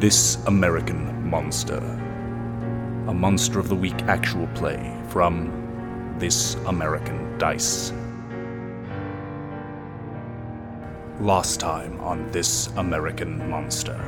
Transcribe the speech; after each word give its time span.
This 0.00 0.36
American 0.46 1.28
Monster. 1.28 1.78
A 3.08 3.12
Monster 3.12 3.58
of 3.58 3.68
the 3.68 3.74
Week 3.74 4.00
actual 4.02 4.46
play 4.54 4.96
from 5.08 6.14
This 6.20 6.54
American 6.66 7.36
Dice. 7.36 7.92
Last 11.18 11.58
time 11.58 11.98
on 11.98 12.30
This 12.30 12.68
American 12.76 13.50
Monster. 13.50 13.98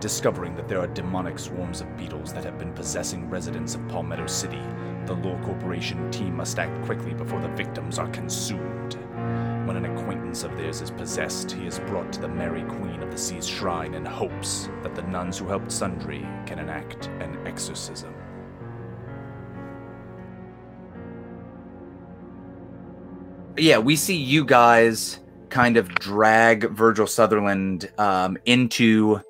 Discovering 0.00 0.56
that 0.56 0.66
there 0.66 0.80
are 0.80 0.88
demonic 0.88 1.38
swarms 1.38 1.80
of 1.80 1.96
beetles 1.96 2.32
that 2.32 2.42
have 2.42 2.58
been 2.58 2.72
possessing 2.72 3.30
residents 3.30 3.76
of 3.76 3.86
Palmetto 3.86 4.26
City, 4.26 4.62
the 5.04 5.14
Law 5.14 5.40
Corporation 5.44 6.10
team 6.10 6.36
must 6.36 6.58
act 6.58 6.84
quickly 6.84 7.14
before 7.14 7.40
the 7.40 7.48
victims 7.50 8.00
are 8.00 8.08
consumed. 8.08 8.98
When 9.66 9.76
an 9.76 9.84
acquaintance 9.84 10.44
of 10.44 10.56
theirs 10.56 10.80
is 10.80 10.90
possessed, 10.90 11.50
he 11.50 11.66
is 11.66 11.80
brought 11.80 12.12
to 12.14 12.20
the 12.20 12.28
Mary 12.28 12.62
Queen 12.62 13.02
of 13.02 13.10
the 13.10 13.18
Sea's 13.18 13.46
shrine 13.46 13.94
in 13.94 14.04
hopes 14.04 14.70
that 14.82 14.94
the 14.94 15.02
nuns 15.02 15.38
who 15.38 15.46
helped 15.46 15.70
Sundry 15.70 16.26
can 16.46 16.58
enact 16.58 17.08
an 17.20 17.38
exorcism. 17.46 18.14
yeah, 23.58 23.78
we 23.78 23.96
see 23.96 24.16
you 24.16 24.44
guys 24.44 25.18
kind 25.48 25.76
of 25.76 25.88
drag 25.96 26.70
Virgil 26.70 27.06
Sutherland 27.06 27.90
um, 27.98 28.36
into 28.44 29.20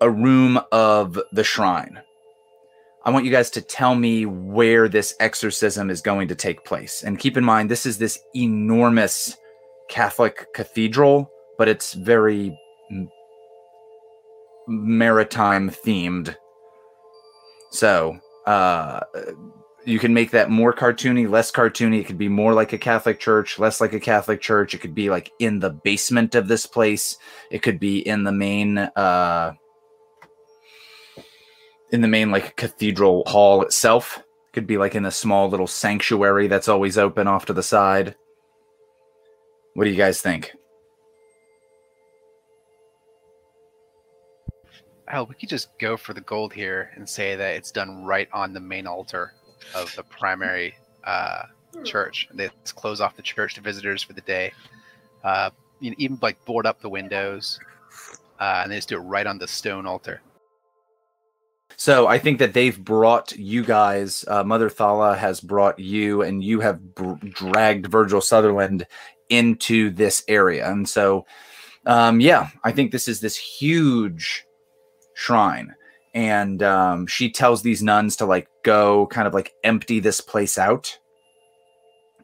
a 0.00 0.10
room 0.10 0.60
of 0.72 1.18
the 1.32 1.44
shrine. 1.44 2.00
I 3.04 3.10
want 3.10 3.24
you 3.24 3.30
guys 3.30 3.50
to 3.50 3.62
tell 3.62 3.94
me 3.94 4.26
where 4.26 4.88
this 4.88 5.14
exorcism 5.20 5.88
is 5.88 6.02
going 6.02 6.28
to 6.28 6.34
take 6.34 6.64
place. 6.64 7.02
And 7.02 7.18
keep 7.18 7.36
in 7.36 7.44
mind, 7.44 7.70
this 7.70 7.86
is 7.86 7.98
this 7.98 8.18
enormous 8.34 9.36
Catholic 9.88 10.52
cathedral, 10.54 11.30
but 11.56 11.68
it's 11.68 11.94
very 11.94 12.56
maritime 14.68 15.70
themed. 15.70 16.36
So, 17.70 18.18
uh, 18.46 19.00
you 19.84 19.98
can 19.98 20.12
make 20.12 20.30
that 20.32 20.50
more 20.50 20.74
cartoony, 20.74 21.28
less 21.28 21.50
cartoony. 21.50 22.00
It 22.00 22.06
could 22.06 22.18
be 22.18 22.28
more 22.28 22.52
like 22.52 22.72
a 22.72 22.78
Catholic 22.78 23.18
church, 23.18 23.58
less 23.58 23.80
like 23.80 23.92
a 23.94 24.00
Catholic 24.00 24.40
church. 24.40 24.74
It 24.74 24.78
could 24.78 24.94
be 24.94 25.08
like 25.08 25.30
in 25.38 25.58
the 25.58 25.70
basement 25.70 26.34
of 26.34 26.48
this 26.48 26.66
place. 26.66 27.16
It 27.50 27.62
could 27.62 27.80
be 27.80 28.06
in 28.06 28.24
the 28.24 28.32
main 28.32 28.78
uh 28.78 29.54
in 31.92 32.00
the 32.00 32.08
main 32.08 32.30
like 32.30 32.56
cathedral 32.56 33.24
hall 33.26 33.62
itself. 33.62 34.22
Could 34.52 34.66
be 34.66 34.78
like 34.78 34.96
in 34.96 35.04
a 35.04 35.10
small 35.12 35.48
little 35.48 35.68
sanctuary 35.68 36.48
that's 36.48 36.68
always 36.68 36.98
open 36.98 37.28
off 37.28 37.46
to 37.46 37.52
the 37.52 37.62
side. 37.62 38.16
What 39.74 39.84
do 39.84 39.90
you 39.90 39.96
guys 39.96 40.20
think? 40.20 40.52
Oh, 45.12 45.24
we 45.24 45.34
could 45.34 45.48
just 45.48 45.76
go 45.78 45.96
for 45.96 46.14
the 46.14 46.20
gold 46.20 46.52
here 46.52 46.90
and 46.94 47.08
say 47.08 47.36
that 47.36 47.56
it's 47.56 47.70
done 47.70 48.04
right 48.04 48.28
on 48.32 48.52
the 48.52 48.60
main 48.60 48.86
altar 48.86 49.32
of 49.74 49.94
the 49.96 50.02
primary 50.04 50.74
uh, 51.04 51.42
church. 51.84 52.28
They 52.32 52.48
close 52.74 53.00
off 53.00 53.16
the 53.16 53.22
church 53.22 53.54
to 53.54 53.60
visitors 53.60 54.02
for 54.02 54.12
the 54.12 54.20
day. 54.20 54.52
Uh, 55.24 55.50
you 55.80 55.90
know, 55.90 55.96
even 55.98 56.18
like 56.22 56.44
board 56.44 56.66
up 56.66 56.80
the 56.80 56.88
windows, 56.88 57.58
uh, 58.38 58.60
and 58.62 58.72
they 58.72 58.76
just 58.76 58.88
do 58.88 58.96
it 58.96 59.00
right 59.00 59.26
on 59.26 59.38
the 59.38 59.48
stone 59.48 59.86
altar. 59.86 60.20
So 61.80 62.06
I 62.06 62.18
think 62.18 62.40
that 62.40 62.52
they've 62.52 62.78
brought 62.78 63.32
you 63.38 63.64
guys. 63.64 64.22
Uh, 64.28 64.44
Mother 64.44 64.68
Thala 64.68 65.16
has 65.16 65.40
brought 65.40 65.78
you, 65.78 66.20
and 66.20 66.44
you 66.44 66.60
have 66.60 66.94
br- 66.94 67.14
dragged 67.30 67.86
Virgil 67.86 68.20
Sutherland 68.20 68.86
into 69.30 69.88
this 69.88 70.22
area. 70.28 70.70
And 70.70 70.86
so, 70.86 71.24
um, 71.86 72.20
yeah, 72.20 72.50
I 72.62 72.72
think 72.72 72.92
this 72.92 73.08
is 73.08 73.20
this 73.20 73.34
huge 73.34 74.44
shrine, 75.14 75.74
and 76.12 76.62
um, 76.62 77.06
she 77.06 77.30
tells 77.30 77.62
these 77.62 77.82
nuns 77.82 78.16
to 78.16 78.26
like 78.26 78.48
go, 78.62 79.06
kind 79.06 79.26
of 79.26 79.32
like 79.32 79.54
empty 79.64 80.00
this 80.00 80.20
place 80.20 80.58
out. 80.58 80.98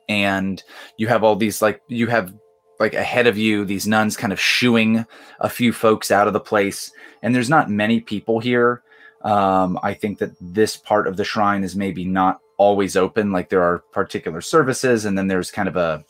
And 0.07 0.63
you 0.99 1.09
have 1.09 1.25
all 1.25 1.35
these 1.35 1.63
like 1.63 1.81
you 1.89 2.09
have 2.09 2.35
like 2.79 2.93
ahead 2.93 3.27
of 3.27 3.39
you 3.39 3.65
these 3.65 3.87
nuns 3.87 4.19
kind 4.19 4.35
of 4.35 4.39
shooing 4.39 5.07
a 5.41 5.49
few 5.49 5.73
folks 5.73 6.11
out 6.11 6.27
of 6.27 6.35
the 6.35 6.41
place 6.41 6.93
and 7.23 7.35
there's 7.35 7.49
not 7.49 7.71
many 7.71 8.01
people 8.01 8.39
here 8.39 8.83
um, 9.23 9.79
I 9.83 9.95
think 9.95 10.19
that 10.19 10.33
this 10.41 10.77
part 10.77 11.07
of 11.07 11.17
the 11.17 11.25
shrine 11.25 11.65
is 11.65 11.75
maybe 11.77 12.05
not 12.05 12.41
always 12.57 12.97
open. 12.97 13.33
Like 13.33 13.49
there 13.49 13.63
are 13.63 13.79
particular 13.93 14.41
services, 14.41 15.05
and 15.05 15.17
then 15.17 15.29
there's 15.29 15.51
kind 15.51 15.69
of 15.69 15.77
a 15.77 16.05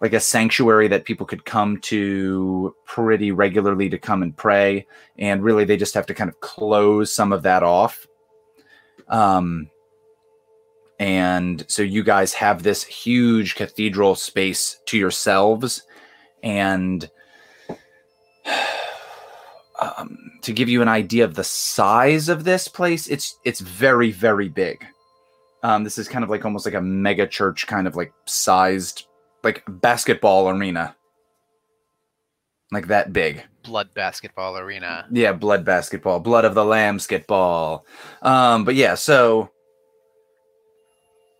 like 0.00 0.12
a 0.12 0.20
sanctuary 0.20 0.88
that 0.88 1.04
people 1.04 1.24
could 1.24 1.44
come 1.44 1.78
to 1.78 2.74
pretty 2.84 3.30
regularly 3.30 3.88
to 3.88 3.98
come 3.98 4.22
and 4.22 4.36
pray. 4.36 4.86
And 5.16 5.44
really, 5.44 5.64
they 5.64 5.76
just 5.76 5.94
have 5.94 6.06
to 6.06 6.14
kind 6.14 6.28
of 6.28 6.40
close 6.40 7.12
some 7.12 7.32
of 7.32 7.44
that 7.44 7.62
off. 7.62 8.06
Um, 9.08 9.70
and 10.98 11.64
so 11.68 11.82
you 11.82 12.02
guys 12.02 12.34
have 12.34 12.62
this 12.62 12.84
huge 12.84 13.54
cathedral 13.54 14.14
space 14.14 14.80
to 14.86 14.98
yourselves, 14.98 15.82
and 16.42 17.08
um, 19.80 20.21
to 20.42 20.52
give 20.52 20.68
you 20.68 20.82
an 20.82 20.88
idea 20.88 21.24
of 21.24 21.34
the 21.34 21.44
size 21.44 22.28
of 22.28 22.44
this 22.44 22.68
place, 22.68 23.06
it's 23.06 23.38
it's 23.44 23.60
very 23.60 24.10
very 24.10 24.48
big. 24.48 24.84
Um, 25.62 25.84
this 25.84 25.96
is 25.98 26.08
kind 26.08 26.24
of 26.24 26.30
like 26.30 26.44
almost 26.44 26.66
like 26.66 26.74
a 26.74 26.80
mega 26.80 27.26
church, 27.26 27.66
kind 27.66 27.86
of 27.86 27.94
like 27.94 28.12
sized, 28.26 29.06
like 29.44 29.62
basketball 29.68 30.48
arena, 30.48 30.96
like 32.72 32.88
that 32.88 33.12
big. 33.12 33.44
Blood 33.62 33.94
basketball 33.94 34.58
arena. 34.58 35.06
Yeah, 35.12 35.32
blood 35.32 35.64
basketball, 35.64 36.18
blood 36.18 36.44
of 36.44 36.54
the 36.54 36.64
lamb 36.64 36.98
skitball. 36.98 37.82
Um, 38.22 38.64
but 38.64 38.74
yeah, 38.74 38.96
so 38.96 39.50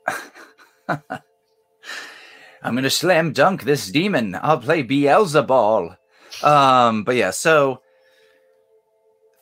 I'm 0.89 1.01
gonna 2.63 2.91
slam 2.91 3.33
dunk 3.33 3.65
this 3.65 3.91
demon. 3.91 4.39
I'll 4.41 4.61
play 4.61 4.85
Beelzeball. 4.85 5.97
Um, 6.45 7.03
but 7.03 7.17
yeah, 7.17 7.31
so 7.31 7.82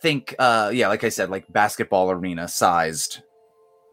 think 0.02 0.34
uh 0.38 0.70
yeah 0.72 0.88
like 0.88 1.04
i 1.04 1.08
said 1.08 1.30
like 1.30 1.50
basketball 1.52 2.10
arena 2.10 2.48
sized 2.48 3.22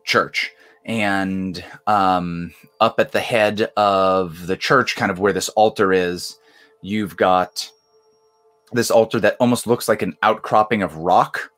church. 0.04 0.52
And 0.86 1.64
um 1.86 2.54
up 2.80 3.00
at 3.00 3.12
the 3.12 3.20
head 3.20 3.72
of 3.76 4.48
the 4.48 4.58
church 4.58 4.96
kind 4.96 5.12
of 5.12 5.20
where 5.20 5.34
this 5.34 5.50
altar 5.50 5.92
is 5.92 6.38
you've 6.82 7.18
got 7.18 7.70
this 8.72 8.92
altar 8.92 9.20
that 9.20 9.38
almost 9.40 9.68
looks 9.68 9.88
like 9.88 10.02
an 10.02 10.16
outcropping 10.24 10.84
of 10.84 10.96
rock 10.98 11.52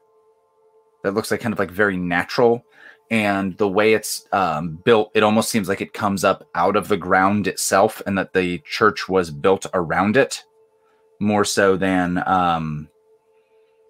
that 1.03 1.13
looks 1.13 1.31
like 1.31 1.41
kind 1.41 1.53
of 1.53 1.59
like 1.59 1.71
very 1.71 1.97
natural. 1.97 2.63
And 3.11 3.57
the 3.57 3.67
way 3.67 3.93
it's 3.93 4.27
um, 4.31 4.79
built 4.85 5.11
it 5.15 5.23
almost 5.23 5.49
seems 5.49 5.67
like 5.67 5.81
it 5.81 5.93
comes 5.93 6.23
up 6.23 6.47
out 6.53 6.75
of 6.75 6.88
the 6.88 6.97
ground 6.97 7.47
itself 7.47 8.01
and 8.05 8.17
that 8.17 8.33
the 8.33 8.59
church 8.59 9.09
was 9.09 9.31
built 9.31 9.65
around 9.73 10.15
it 10.15 10.43
more 11.19 11.43
so 11.43 11.75
than 11.75 12.21
um, 12.27 12.88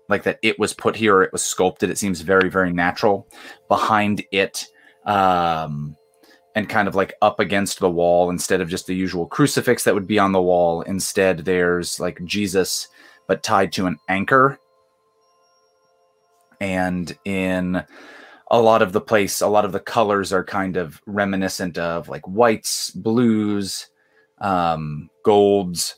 like 0.09 0.23
that 0.23 0.39
it 0.41 0.59
was 0.59 0.73
put 0.73 0.95
here 0.95 1.21
it 1.21 1.31
was 1.31 1.43
sculpted. 1.43 1.89
It 1.89 1.97
seems 1.97 2.21
very, 2.21 2.49
very 2.49 2.73
natural. 2.73 3.27
Behind 3.67 4.23
it, 4.31 4.65
um, 5.05 5.95
and 6.55 6.67
kind 6.67 6.87
of 6.87 6.95
like 6.95 7.13
up 7.21 7.39
against 7.39 7.79
the 7.79 7.89
wall 7.89 8.29
instead 8.29 8.59
of 8.59 8.69
just 8.69 8.87
the 8.87 8.95
usual 8.95 9.25
crucifix 9.25 9.83
that 9.83 9.93
would 9.93 10.07
be 10.07 10.19
on 10.19 10.31
the 10.31 10.41
wall. 10.41 10.81
Instead, 10.81 11.39
there's 11.39 11.99
like 11.99 12.23
Jesus, 12.25 12.87
but 13.27 13.43
tied 13.43 13.71
to 13.73 13.85
an 13.85 13.97
anchor. 14.09 14.59
And 16.59 17.17
in 17.23 17.83
a 18.51 18.61
lot 18.61 18.81
of 18.81 18.91
the 18.91 19.01
place, 19.01 19.41
a 19.41 19.47
lot 19.47 19.63
of 19.63 19.71
the 19.71 19.79
colors 19.79 20.33
are 20.33 20.43
kind 20.43 20.75
of 20.75 21.01
reminiscent 21.05 21.77
of 21.77 22.09
like 22.09 22.27
whites, 22.27 22.89
blues, 22.89 23.87
um, 24.39 25.09
golds. 25.23 25.95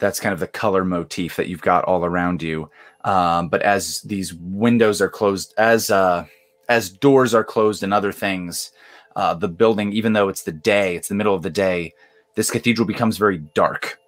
That's 0.00 0.20
kind 0.20 0.32
of 0.32 0.40
the 0.40 0.46
color 0.46 0.84
motif 0.84 1.36
that 1.36 1.48
you've 1.48 1.62
got 1.62 1.84
all 1.84 2.04
around 2.04 2.42
you. 2.42 2.70
Um, 3.08 3.48
but 3.48 3.62
as 3.62 4.02
these 4.02 4.34
windows 4.34 5.00
are 5.00 5.08
closed, 5.08 5.54
as 5.56 5.90
uh, 5.90 6.26
as 6.68 6.90
doors 6.90 7.32
are 7.32 7.42
closed 7.42 7.82
and 7.82 7.94
other 7.94 8.12
things, 8.12 8.70
uh, 9.16 9.32
the 9.32 9.48
building, 9.48 9.94
even 9.94 10.12
though 10.12 10.28
it's 10.28 10.42
the 10.42 10.52
day, 10.52 10.94
it's 10.94 11.08
the 11.08 11.14
middle 11.14 11.34
of 11.34 11.42
the 11.42 11.48
day, 11.48 11.94
this 12.34 12.50
cathedral 12.50 12.86
becomes 12.86 13.16
very 13.16 13.38
dark. 13.38 13.98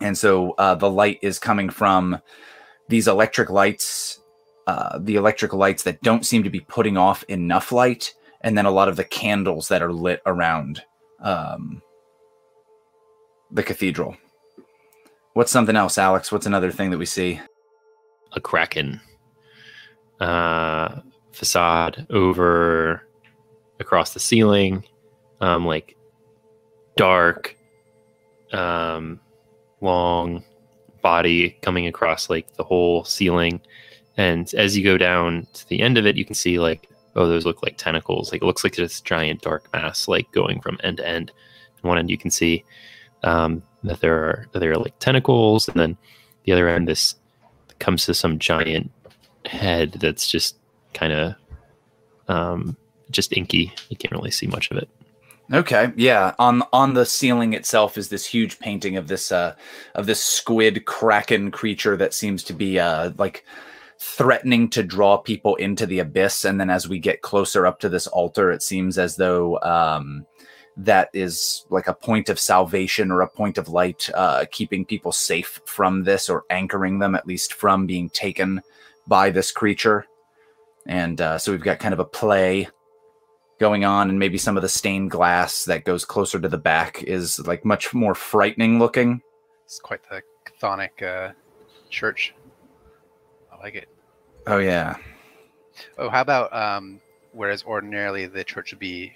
And 0.00 0.16
so 0.16 0.52
uh, 0.58 0.76
the 0.76 0.88
light 0.88 1.18
is 1.22 1.40
coming 1.40 1.68
from 1.68 2.20
these 2.88 3.08
electric 3.08 3.50
lights, 3.50 4.20
uh, 4.68 5.00
the 5.00 5.16
electric 5.16 5.52
lights 5.52 5.82
that 5.82 6.00
don't 6.02 6.24
seem 6.24 6.44
to 6.44 6.50
be 6.50 6.60
putting 6.60 6.96
off 6.96 7.24
enough 7.24 7.72
light, 7.72 8.14
and 8.42 8.56
then 8.56 8.66
a 8.66 8.70
lot 8.70 8.88
of 8.88 8.94
the 8.94 9.02
candles 9.04 9.66
that 9.68 9.82
are 9.82 9.92
lit 9.92 10.22
around 10.24 10.84
um, 11.20 11.82
the 13.50 13.64
cathedral. 13.64 14.16
What's 15.32 15.50
something 15.50 15.74
else, 15.74 15.98
Alex? 15.98 16.30
What's 16.30 16.46
another 16.46 16.70
thing 16.70 16.90
that 16.90 16.98
we 16.98 17.06
see? 17.06 17.40
A 18.36 18.40
kraken 18.40 19.00
uh, 20.20 21.00
facade 21.32 22.06
over 22.10 23.02
across 23.80 24.14
the 24.14 24.20
ceiling, 24.20 24.84
um, 25.40 25.66
like 25.66 25.96
dark, 26.96 27.56
um, 28.52 29.20
long 29.80 30.44
body 31.02 31.50
coming 31.62 31.86
across 31.86 32.30
like 32.30 32.52
the 32.54 32.64
whole 32.64 33.04
ceiling. 33.04 33.60
And 34.16 34.52
as 34.54 34.76
you 34.76 34.84
go 34.84 34.96
down 34.96 35.46
to 35.52 35.68
the 35.68 35.80
end 35.80 35.98
of 35.98 36.06
it, 36.06 36.16
you 36.16 36.24
can 36.24 36.34
see 36.34 36.58
like, 36.58 36.88
oh, 37.14 37.26
those 37.26 37.44
look 37.44 37.62
like 37.62 37.76
tentacles. 37.76 38.32
Like 38.32 38.42
it 38.42 38.46
looks 38.46 38.64
like 38.64 38.74
this 38.74 39.00
giant 39.00 39.42
dark 39.42 39.70
mass, 39.72 40.08
like 40.08 40.30
going 40.32 40.60
from 40.60 40.78
end 40.82 40.98
to 40.98 41.06
end. 41.06 41.32
And 41.76 41.88
one 41.88 41.98
end 41.98 42.10
you 42.10 42.18
can 42.18 42.30
see 42.30 42.64
um, 43.22 43.62
that 43.82 44.00
there 44.00 44.16
are 44.16 44.46
that 44.52 44.60
there 44.60 44.72
are 44.72 44.78
like 44.78 44.98
tentacles, 44.98 45.68
and 45.68 45.78
then 45.78 45.96
the 46.44 46.52
other 46.52 46.68
end 46.68 46.88
this 46.88 47.16
comes 47.78 48.06
to 48.06 48.14
some 48.14 48.38
giant 48.38 48.90
head 49.44 49.92
that's 49.92 50.28
just 50.28 50.56
kind 50.94 51.12
of 51.12 51.34
um, 52.28 52.76
just 53.10 53.36
inky. 53.36 53.72
You 53.88 53.96
can't 53.96 54.12
really 54.12 54.30
see 54.30 54.46
much 54.46 54.70
of 54.70 54.78
it. 54.78 54.88
Okay, 55.52 55.92
yeah. 55.96 56.34
On 56.38 56.62
on 56.72 56.94
the 56.94 57.06
ceiling 57.06 57.52
itself 57.52 57.96
is 57.96 58.08
this 58.08 58.26
huge 58.26 58.58
painting 58.58 58.96
of 58.96 59.06
this 59.06 59.30
uh 59.30 59.54
of 59.94 60.06
this 60.06 60.22
squid 60.22 60.86
kraken 60.86 61.52
creature 61.52 61.96
that 61.96 62.12
seems 62.12 62.42
to 62.44 62.52
be 62.52 62.80
uh 62.80 63.12
like 63.16 63.44
threatening 63.98 64.68
to 64.70 64.82
draw 64.82 65.16
people 65.16 65.54
into 65.56 65.86
the 65.86 66.00
abyss 66.00 66.44
and 66.44 66.60
then 66.60 66.68
as 66.68 66.88
we 66.88 66.98
get 66.98 67.22
closer 67.22 67.64
up 67.64 67.78
to 67.80 67.88
this 67.88 68.06
altar 68.08 68.50
it 68.50 68.62
seems 68.62 68.98
as 68.98 69.16
though 69.16 69.58
um 69.62 70.26
that 70.78 71.08
is 71.14 71.64
like 71.70 71.86
a 71.88 71.94
point 71.94 72.28
of 72.28 72.38
salvation 72.38 73.10
or 73.10 73.22
a 73.22 73.28
point 73.28 73.56
of 73.56 73.68
light 73.68 74.10
uh 74.14 74.44
keeping 74.50 74.84
people 74.84 75.10
safe 75.12 75.60
from 75.64 76.04
this 76.04 76.28
or 76.28 76.44
anchoring 76.50 76.98
them 76.98 77.14
at 77.14 77.26
least 77.26 77.54
from 77.54 77.86
being 77.86 78.10
taken 78.10 78.60
by 79.06 79.30
this 79.30 79.50
creature 79.50 80.04
and 80.86 81.20
uh 81.20 81.38
so 81.38 81.50
we've 81.50 81.62
got 81.62 81.78
kind 81.78 81.94
of 81.94 82.00
a 82.00 82.04
play 82.04 82.68
going 83.58 83.86
on 83.86 84.10
and 84.10 84.18
maybe 84.18 84.36
some 84.36 84.56
of 84.56 84.62
the 84.62 84.68
stained 84.68 85.10
glass 85.10 85.64
that 85.64 85.84
goes 85.84 86.04
closer 86.04 86.38
to 86.38 86.48
the 86.48 86.58
back 86.58 87.02
is 87.04 87.38
like 87.46 87.64
much 87.64 87.94
more 87.94 88.14
frightening 88.14 88.78
looking 88.78 89.22
It's 89.64 89.78
quite 89.78 90.02
the 90.10 90.20
chthonic 90.44 91.02
uh, 91.02 91.32
church. 91.88 92.34
I 93.50 93.56
like 93.62 93.74
it. 93.74 93.88
oh 94.46 94.58
yeah 94.58 94.96
Oh, 95.98 96.08
how 96.10 96.20
about 96.22 96.54
um, 96.54 97.00
whereas 97.32 97.62
ordinarily 97.64 98.26
the 98.26 98.44
church 98.44 98.72
would 98.72 98.78
be 98.78 99.12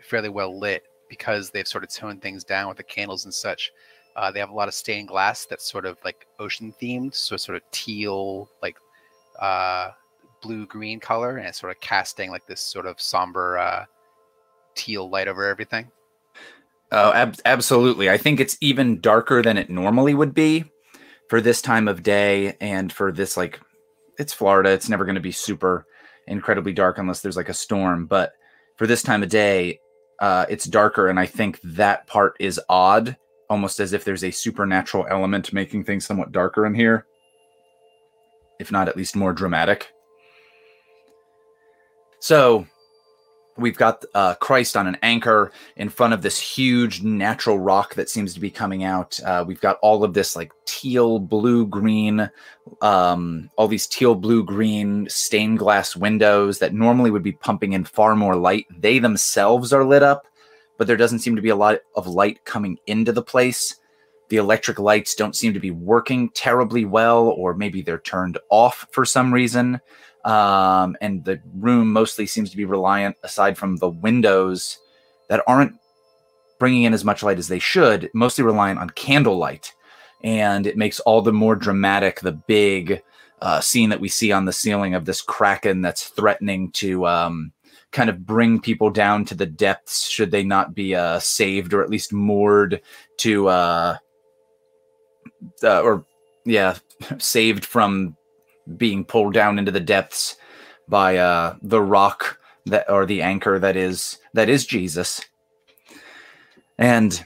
fairly 0.00 0.28
well 0.28 0.58
lit 0.58 0.84
because 1.08 1.50
they've 1.50 1.68
sort 1.68 1.84
of 1.84 1.90
toned 1.90 2.22
things 2.22 2.44
down 2.44 2.68
with 2.68 2.76
the 2.76 2.82
candles 2.82 3.24
and 3.24 3.34
such. 3.34 3.72
Uh, 4.16 4.30
they 4.30 4.38
have 4.38 4.50
a 4.50 4.54
lot 4.54 4.68
of 4.68 4.74
stained 4.74 5.08
glass 5.08 5.44
that's 5.46 5.68
sort 5.68 5.86
of 5.86 5.98
like 6.04 6.26
ocean 6.38 6.72
themed, 6.80 7.14
so 7.14 7.36
sort 7.36 7.56
of 7.56 7.62
teal, 7.72 8.48
like 8.62 8.76
uh, 9.40 9.90
blue 10.40 10.66
green 10.66 11.00
color, 11.00 11.38
and 11.38 11.54
sort 11.54 11.74
of 11.74 11.80
casting 11.80 12.30
like 12.30 12.46
this 12.46 12.60
sort 12.60 12.86
of 12.86 13.00
somber 13.00 13.58
uh, 13.58 13.84
teal 14.74 15.08
light 15.10 15.28
over 15.28 15.44
everything. 15.44 15.90
Oh, 16.92 17.12
ab- 17.12 17.40
absolutely. 17.44 18.08
I 18.08 18.16
think 18.16 18.38
it's 18.38 18.56
even 18.60 19.00
darker 19.00 19.42
than 19.42 19.56
it 19.56 19.68
normally 19.68 20.14
would 20.14 20.32
be 20.32 20.64
for 21.28 21.40
this 21.40 21.60
time 21.60 21.88
of 21.88 22.04
day 22.04 22.56
and 22.60 22.92
for 22.92 23.10
this 23.10 23.36
like 23.36 23.58
it's 24.18 24.32
Florida. 24.32 24.70
It's 24.70 24.88
never 24.88 25.04
going 25.04 25.16
to 25.16 25.20
be 25.20 25.32
super 25.32 25.86
incredibly 26.28 26.72
dark 26.72 26.98
unless 26.98 27.20
there's 27.20 27.36
like 27.36 27.48
a 27.48 27.54
storm, 27.54 28.06
but 28.06 28.34
for 28.76 28.86
this 28.86 29.02
time 29.02 29.22
of 29.22 29.28
day, 29.28 29.80
uh 30.20 30.46
it's 30.48 30.64
darker 30.64 31.08
and 31.08 31.18
I 31.18 31.26
think 31.26 31.60
that 31.62 32.06
part 32.06 32.36
is 32.40 32.60
odd, 32.68 33.16
almost 33.50 33.80
as 33.80 33.92
if 33.92 34.04
there's 34.04 34.24
a 34.24 34.30
supernatural 34.30 35.06
element 35.08 35.52
making 35.52 35.84
things 35.84 36.04
somewhat 36.04 36.32
darker 36.32 36.66
in 36.66 36.74
here. 36.74 37.06
If 38.60 38.70
not 38.70 38.88
at 38.88 38.96
least 38.96 39.16
more 39.16 39.32
dramatic. 39.32 39.92
So, 42.20 42.66
we've 43.56 43.76
got 43.76 44.04
uh, 44.14 44.34
Christ 44.36 44.76
on 44.76 44.86
an 44.86 44.96
anchor 45.02 45.52
in 45.76 45.88
front 45.88 46.14
of 46.14 46.22
this 46.22 46.38
huge 46.38 47.02
natural 47.02 47.58
rock 47.58 47.94
that 47.94 48.10
seems 48.10 48.34
to 48.34 48.40
be 48.40 48.50
coming 48.50 48.84
out. 48.84 49.18
Uh, 49.24 49.44
we've 49.46 49.60
got 49.60 49.78
all 49.80 50.02
of 50.02 50.14
this 50.14 50.34
like 50.34 50.52
teal, 50.64 51.18
blue, 51.18 51.66
green, 51.66 52.30
um, 52.82 53.50
all 53.56 53.68
these 53.68 53.86
teal, 53.86 54.14
blue, 54.14 54.44
green 54.44 55.08
stained 55.08 55.58
glass 55.58 55.94
windows 55.94 56.58
that 56.58 56.74
normally 56.74 57.10
would 57.10 57.22
be 57.22 57.32
pumping 57.32 57.72
in 57.72 57.84
far 57.84 58.16
more 58.16 58.36
light. 58.36 58.66
They 58.76 58.98
themselves 58.98 59.72
are 59.72 59.84
lit 59.84 60.02
up, 60.02 60.26
but 60.76 60.86
there 60.86 60.96
doesn't 60.96 61.20
seem 61.20 61.36
to 61.36 61.42
be 61.42 61.50
a 61.50 61.56
lot 61.56 61.78
of 61.94 62.06
light 62.06 62.44
coming 62.44 62.78
into 62.86 63.12
the 63.12 63.22
place. 63.22 63.76
The 64.30 64.36
electric 64.38 64.78
lights 64.78 65.14
don't 65.14 65.36
seem 65.36 65.52
to 65.52 65.60
be 65.60 65.70
working 65.70 66.30
terribly 66.30 66.84
well, 66.86 67.28
or 67.28 67.54
maybe 67.54 67.82
they're 67.82 67.98
turned 67.98 68.38
off 68.50 68.86
for 68.90 69.04
some 69.04 69.32
reason 69.32 69.80
um, 70.24 70.96
and 71.00 71.24
the 71.24 71.40
room 71.54 71.92
mostly 71.92 72.26
seems 72.26 72.50
to 72.50 72.56
be 72.56 72.64
reliant, 72.64 73.16
aside 73.22 73.58
from 73.58 73.76
the 73.76 73.88
windows 73.88 74.78
that 75.28 75.42
aren't 75.46 75.74
bringing 76.58 76.84
in 76.84 76.94
as 76.94 77.04
much 77.04 77.22
light 77.22 77.38
as 77.38 77.48
they 77.48 77.58
should, 77.58 78.10
mostly 78.14 78.44
reliant 78.44 78.78
on 78.78 78.90
candlelight, 78.90 79.72
and 80.22 80.66
it 80.66 80.76
makes 80.76 81.00
all 81.00 81.20
the 81.20 81.32
more 81.32 81.56
dramatic 81.56 82.20
the 82.20 82.32
big 82.32 83.02
uh, 83.42 83.60
scene 83.60 83.90
that 83.90 84.00
we 84.00 84.08
see 84.08 84.32
on 84.32 84.46
the 84.46 84.52
ceiling 84.52 84.94
of 84.94 85.04
this 85.04 85.20
kraken 85.20 85.82
that's 85.82 86.08
threatening 86.08 86.70
to 86.72 87.06
um, 87.06 87.52
kind 87.92 88.08
of 88.08 88.26
bring 88.26 88.60
people 88.60 88.90
down 88.90 89.24
to 89.24 89.34
the 89.34 89.46
depths 89.46 90.08
should 90.08 90.30
they 90.30 90.42
not 90.42 90.74
be 90.74 90.94
uh, 90.94 91.18
saved 91.18 91.74
or 91.74 91.82
at 91.82 91.90
least 91.90 92.12
moored 92.12 92.80
to 93.18 93.48
uh, 93.48 93.96
uh, 95.62 95.80
or 95.82 96.06
yeah 96.46 96.76
saved 97.18 97.64
from 97.64 98.16
being 98.76 99.04
pulled 99.04 99.34
down 99.34 99.58
into 99.58 99.70
the 99.70 99.80
depths 99.80 100.36
by 100.88 101.16
uh 101.16 101.56
the 101.62 101.80
rock 101.80 102.38
that 102.66 102.88
or 102.90 103.06
the 103.06 103.22
anchor 103.22 103.58
that 103.58 103.76
is 103.76 104.18
that 104.32 104.48
is 104.48 104.66
Jesus. 104.66 105.20
And 106.78 107.24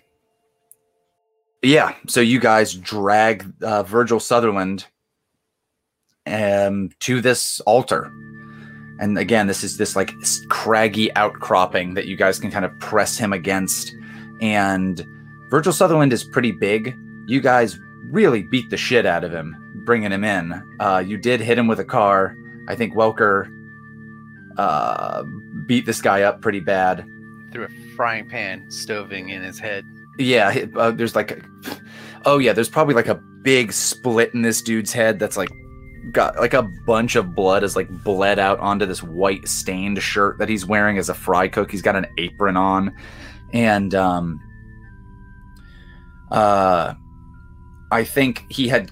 yeah, 1.63 1.95
so 2.07 2.21
you 2.21 2.39
guys 2.39 2.75
drag 2.75 3.53
uh, 3.63 3.83
Virgil 3.83 4.21
Sutherland 4.21 4.87
um 6.27 6.91
to 7.01 7.21
this 7.21 7.61
altar. 7.61 8.13
And 9.01 9.17
again, 9.17 9.47
this 9.47 9.63
is 9.63 9.77
this 9.77 9.95
like 9.95 10.13
craggy 10.49 11.15
outcropping 11.15 11.95
that 11.95 12.07
you 12.07 12.17
guys 12.17 12.41
can 12.41 12.51
kind 12.51 12.65
of 12.65 12.79
press 12.81 13.17
him 13.17 13.33
against. 13.33 13.95
And 14.41 15.05
Virgil 15.51 15.73
Sutherland 15.73 16.13
is 16.13 16.25
pretty 16.25 16.51
big. 16.51 16.97
You 17.29 17.41
guys 17.41 17.79
really 18.11 18.43
beat 18.43 18.71
the 18.71 18.77
shit 18.77 19.07
out 19.07 19.23
of 19.23 19.33
him 19.33 19.57
bringing 19.89 20.13
him 20.13 20.23
in. 20.23 20.63
Uh, 20.81 21.03
you 21.05 21.17
did 21.17 21.41
hit 21.41 21.59
him 21.59 21.67
with 21.67 21.81
a 21.81 21.85
car. 21.85 22.37
I 22.69 22.75
think 22.75 22.93
Welker 22.93 23.49
uh, 24.59 25.23
beat 25.65 25.87
this 25.87 26.03
guy 26.03 26.25
up 26.25 26.43
pretty 26.43 26.61
bad. 26.61 27.07
Through 27.51 27.65
a 27.65 27.69
frying 27.97 28.29
pan 28.29 28.67
stoving 28.69 29.31
in 29.31 29.43
his 29.43 29.59
head. 29.59 29.85
Yeah, 30.19 30.67
uh, 30.77 30.91
there's 30.91 31.17
like, 31.17 31.31
a, 31.31 31.41
oh 32.27 32.37
yeah, 32.37 32.53
there's 32.53 32.69
probably 32.69 32.95
like 32.95 33.09
a 33.09 33.15
big 33.15 33.73
split 33.73 34.35
in 34.35 34.43
this 34.43 34.61
dude's 34.61 34.93
head 34.93 35.19
that's 35.19 35.39
like 35.39 35.49
got 36.13 36.37
like 36.37 36.53
a 36.53 36.65
bunch 36.85 37.17
of 37.17 37.35
blood 37.35 37.65
is 37.65 37.75
like 37.75 37.89
bled 38.05 38.39
out 38.39 38.59
onto 38.59 38.85
this 38.85 39.03
white 39.03 39.49
stained 39.49 40.03
shirt 40.03 40.37
that 40.39 40.51
he's 40.51 40.67
wearing 40.67 40.99
as 40.99 41.09
a 41.09 41.15
fry 41.15 41.49
cook. 41.49 41.71
He's 41.71 41.81
got 41.81 41.97
an 41.97 42.05
apron 42.19 42.59
on, 42.59 42.95
and 43.55 43.95
um, 43.95 44.39
uh, 46.31 46.93
I 47.91 48.05
think 48.05 48.45
he 48.51 48.69
had 48.69 48.91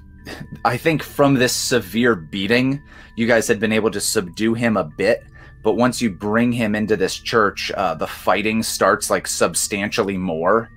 I 0.65 0.77
think 0.77 1.03
from 1.03 1.35
this 1.35 1.55
severe 1.55 2.15
beating, 2.15 2.83
you 3.17 3.27
guys 3.27 3.49
had 3.49 3.61
been 3.61 3.73
able 3.73 3.91
to 3.91 4.01
subdue 4.01 4.55
him 4.55 4.77
a 4.77 4.85
bit. 4.85 5.25
But 5.63 5.75
once 5.75 6.01
you 6.01 6.11
bring 6.11 6.53
him 6.53 6.75
into 6.75 6.97
this 6.97 7.17
church, 7.17 7.73
uh, 7.73 7.95
the 7.95 8.07
fighting 8.07 8.63
starts 8.63 9.11
like 9.11 9.27
substantially 9.27 10.17
more. 10.17 10.71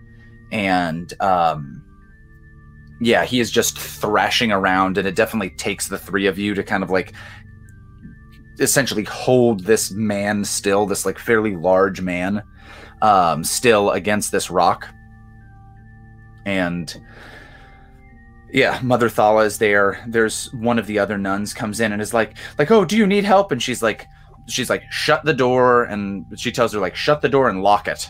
And 0.51 1.13
um, 1.21 1.83
yeah, 2.99 3.23
he 3.23 3.39
is 3.39 3.51
just 3.51 3.77
thrashing 3.77 4.51
around. 4.51 4.97
And 4.97 5.07
it 5.07 5.15
definitely 5.15 5.51
takes 5.51 5.87
the 5.87 5.97
three 5.99 6.25
of 6.25 6.39
you 6.39 6.55
to 6.55 6.63
kind 6.63 6.83
of 6.83 6.89
like 6.89 7.13
essentially 8.59 9.03
hold 9.03 9.65
this 9.65 9.91
man 9.91 10.43
still, 10.43 10.85
this 10.85 11.05
like 11.05 11.19
fairly 11.19 11.55
large 11.55 12.01
man, 12.01 12.41
um, 13.01 13.43
still 13.43 13.91
against 13.91 14.31
this 14.31 14.49
rock. 14.49 14.87
And 16.45 16.99
yeah, 18.51 18.79
Mother 18.81 19.09
Thala 19.09 19.45
is 19.45 19.57
there. 19.57 20.03
There's 20.07 20.51
one 20.53 20.79
of 20.79 20.87
the 20.87 20.99
other 20.99 21.17
nuns 21.17 21.53
comes 21.53 21.79
in 21.79 21.91
and 21.91 22.01
is 22.01 22.13
like, 22.13 22.37
like, 22.57 22.71
oh, 22.71 22.85
do 22.85 22.97
you 22.97 23.05
need 23.05 23.23
help? 23.23 23.51
And 23.51 23.61
she's 23.61 23.81
like, 23.81 24.07
she's 24.47 24.69
like, 24.69 24.83
shut 24.91 25.23
the 25.23 25.33
door, 25.33 25.83
and 25.83 26.25
she 26.37 26.51
tells 26.51 26.73
her 26.73 26.79
like, 26.79 26.95
shut 26.95 27.21
the 27.21 27.29
door 27.29 27.49
and 27.49 27.61
lock 27.61 27.87
it. 27.87 28.09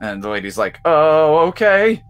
And 0.00 0.22
the 0.22 0.28
lady's 0.28 0.58
like, 0.58 0.80
oh, 0.84 1.46
okay. 1.48 2.02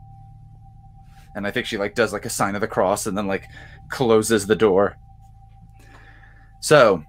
And 1.35 1.47
I 1.47 1.51
think 1.51 1.67
she 1.67 1.77
like 1.77 1.95
does 1.95 2.13
like 2.13 2.25
a 2.25 2.31
sign 2.31 2.55
of 2.55 2.61
the 2.61 2.69
cross 2.69 3.07
and 3.07 3.17
then 3.17 3.27
like 3.27 3.45
closes 3.91 4.47
the 4.47 4.57
door. 4.57 4.97
So, 6.61 7.05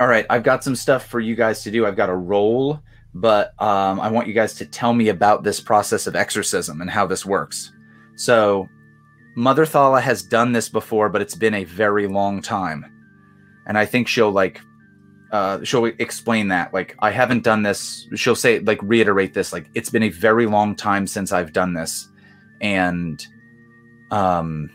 all 0.00 0.06
right, 0.06 0.26
I've 0.28 0.42
got 0.42 0.64
some 0.64 0.76
stuff 0.76 1.06
for 1.06 1.20
you 1.20 1.34
guys 1.34 1.62
to 1.62 1.70
do. 1.70 1.86
I've 1.86 1.96
got 1.96 2.10
a 2.10 2.14
roll, 2.14 2.80
but 3.14 3.60
um, 3.62 4.00
I 4.00 4.10
want 4.10 4.26
you 4.26 4.34
guys 4.34 4.54
to 4.54 4.66
tell 4.66 4.92
me 4.92 5.08
about 5.08 5.44
this 5.44 5.60
process 5.60 6.06
of 6.06 6.16
exorcism 6.16 6.80
and 6.80 6.90
how 6.90 7.06
this 7.06 7.24
works. 7.24 7.72
So, 8.16 8.68
Mother 9.36 9.64
Thala 9.66 10.00
has 10.00 10.22
done 10.22 10.52
this 10.52 10.68
before, 10.68 11.08
but 11.08 11.20
it's 11.20 11.34
been 11.34 11.54
a 11.54 11.64
very 11.64 12.06
long 12.06 12.40
time. 12.40 12.84
And 13.66 13.76
I 13.76 13.86
think 13.86 14.08
she'll 14.08 14.30
like 14.30 14.60
uh 15.32 15.64
she'll 15.64 15.86
explain 15.86 16.48
that. 16.48 16.72
Like 16.72 16.94
I 17.00 17.10
haven't 17.10 17.42
done 17.42 17.62
this. 17.62 18.06
She'll 18.14 18.36
say 18.36 18.60
like 18.60 18.78
reiterate 18.82 19.34
this 19.34 19.52
like 19.52 19.68
it's 19.74 19.90
been 19.90 20.04
a 20.04 20.10
very 20.10 20.46
long 20.46 20.76
time 20.76 21.06
since 21.06 21.32
I've 21.32 21.52
done 21.52 21.74
this. 21.74 22.08
And 22.60 23.24
Um, 24.10 24.70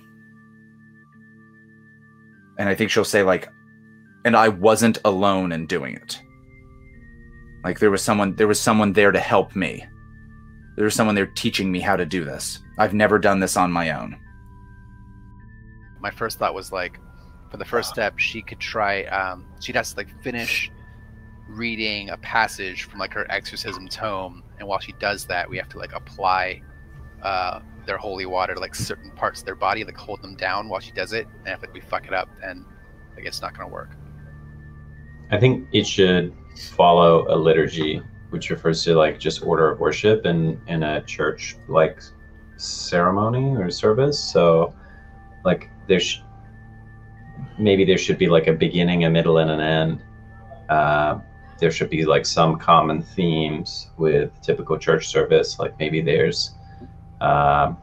and 2.58 2.67
I 2.67 2.75
think 2.75 2.91
she'll 2.91 3.05
say 3.05 3.24
like, 3.24 3.48
and 4.25 4.36
I 4.36 4.50
wasn't 4.50 4.98
alone 5.05 5.53
in 5.53 5.65
doing 5.65 5.96
it. 5.96 6.19
Like 7.63 7.79
there 7.79 7.91
was 7.91 8.01
someone, 8.01 8.36
there 8.36 8.48
was 8.48 8.60
someone 8.60 8.91
there 8.91 9.12
to 9.12 9.19
help 9.19 9.55
me. 9.55 9.86
There 10.79 10.86
was 10.86 10.95
someone 10.95 11.13
there 11.13 11.25
teaching 11.25 11.69
me 11.74 11.81
how 11.81 11.98
to 11.98 12.05
do 12.05 12.24
this. 12.24 12.59
I've 12.77 12.93
never 12.93 13.19
done 13.19 13.41
this 13.41 13.57
on 13.57 13.69
my 13.69 13.91
own. 13.91 14.17
My 16.00 16.09
first 16.09 16.39
thought 16.39 16.53
was 16.55 16.71
like, 16.71 17.01
for 17.51 17.57
the 17.57 17.65
first 17.65 17.89
step, 17.89 18.17
she 18.17 18.41
could 18.41 18.62
try. 18.62 19.03
Um, 19.07 19.45
she'd 19.59 19.75
have 19.75 19.86
to 19.88 19.98
like 19.98 20.07
finish 20.24 20.71
reading 21.50 22.12
a 22.12 22.17
passage 22.19 22.83
from 22.83 22.98
like 22.98 23.12
her 23.12 23.29
exorcism 23.29 23.89
tome, 23.89 24.41
and 24.57 24.69
while 24.69 24.79
she 24.79 24.93
does 24.93 25.25
that, 25.25 25.50
we 25.50 25.57
have 25.57 25.67
to 25.67 25.77
like 25.77 25.91
apply 25.91 26.62
uh, 27.24 27.59
their 27.86 27.98
holy 27.98 28.25
water 28.25 28.53
to 28.53 28.59
like 28.62 28.74
certain 28.74 29.12
parts 29.12 29.41
of 29.41 29.45
their 29.45 29.55
body, 29.55 29.83
like 29.83 29.98
hold 29.98 30.21
them 30.21 30.38
down 30.38 30.69
while 30.69 30.79
she 30.79 30.93
does 30.93 31.12
it. 31.12 31.27
And 31.45 31.55
if 31.55 31.62
like 31.62 31.74
we 31.74 31.81
fuck 31.81 32.07
it 32.07 32.13
up, 32.13 32.29
then 32.39 32.65
like 33.17 33.25
it's 33.25 33.41
not 33.41 33.53
gonna 33.53 33.67
work. 33.67 33.98
I 35.29 35.38
think 35.38 35.67
it 35.74 35.86
should 35.86 36.33
follow 36.57 37.25
a 37.27 37.36
liturgy, 37.36 38.01
which 38.29 38.50
refers 38.50 38.83
to 38.83 38.95
like 38.95 39.19
just 39.19 39.43
order 39.43 39.69
of 39.69 39.79
worship 39.79 40.25
in 40.25 40.59
in 40.67 40.83
a 40.83 41.01
church 41.03 41.57
like 41.67 42.01
ceremony 42.57 43.55
or 43.55 43.69
service. 43.71 44.19
So, 44.19 44.74
like 45.43 45.69
there's 45.88 46.21
maybe 47.57 47.86
there 47.86 47.98
should 47.98 48.17
be 48.17 48.27
like 48.27 48.48
a 48.48 48.53
beginning, 48.53 49.05
a 49.05 49.09
middle, 49.09 49.38
and 49.39 49.50
an 49.50 49.59
end. 49.59 50.03
Uh, 50.69 51.19
there 51.59 51.71
should 51.71 51.89
be 51.89 52.05
like 52.05 52.25
some 52.25 52.57
common 52.57 53.01
themes 53.01 53.89
with 53.98 54.31
typical 54.41 54.77
church 54.77 55.07
service. 55.07 55.59
Like 55.59 55.77
maybe 55.79 56.01
there's 56.01 56.51
uh, 57.21 57.74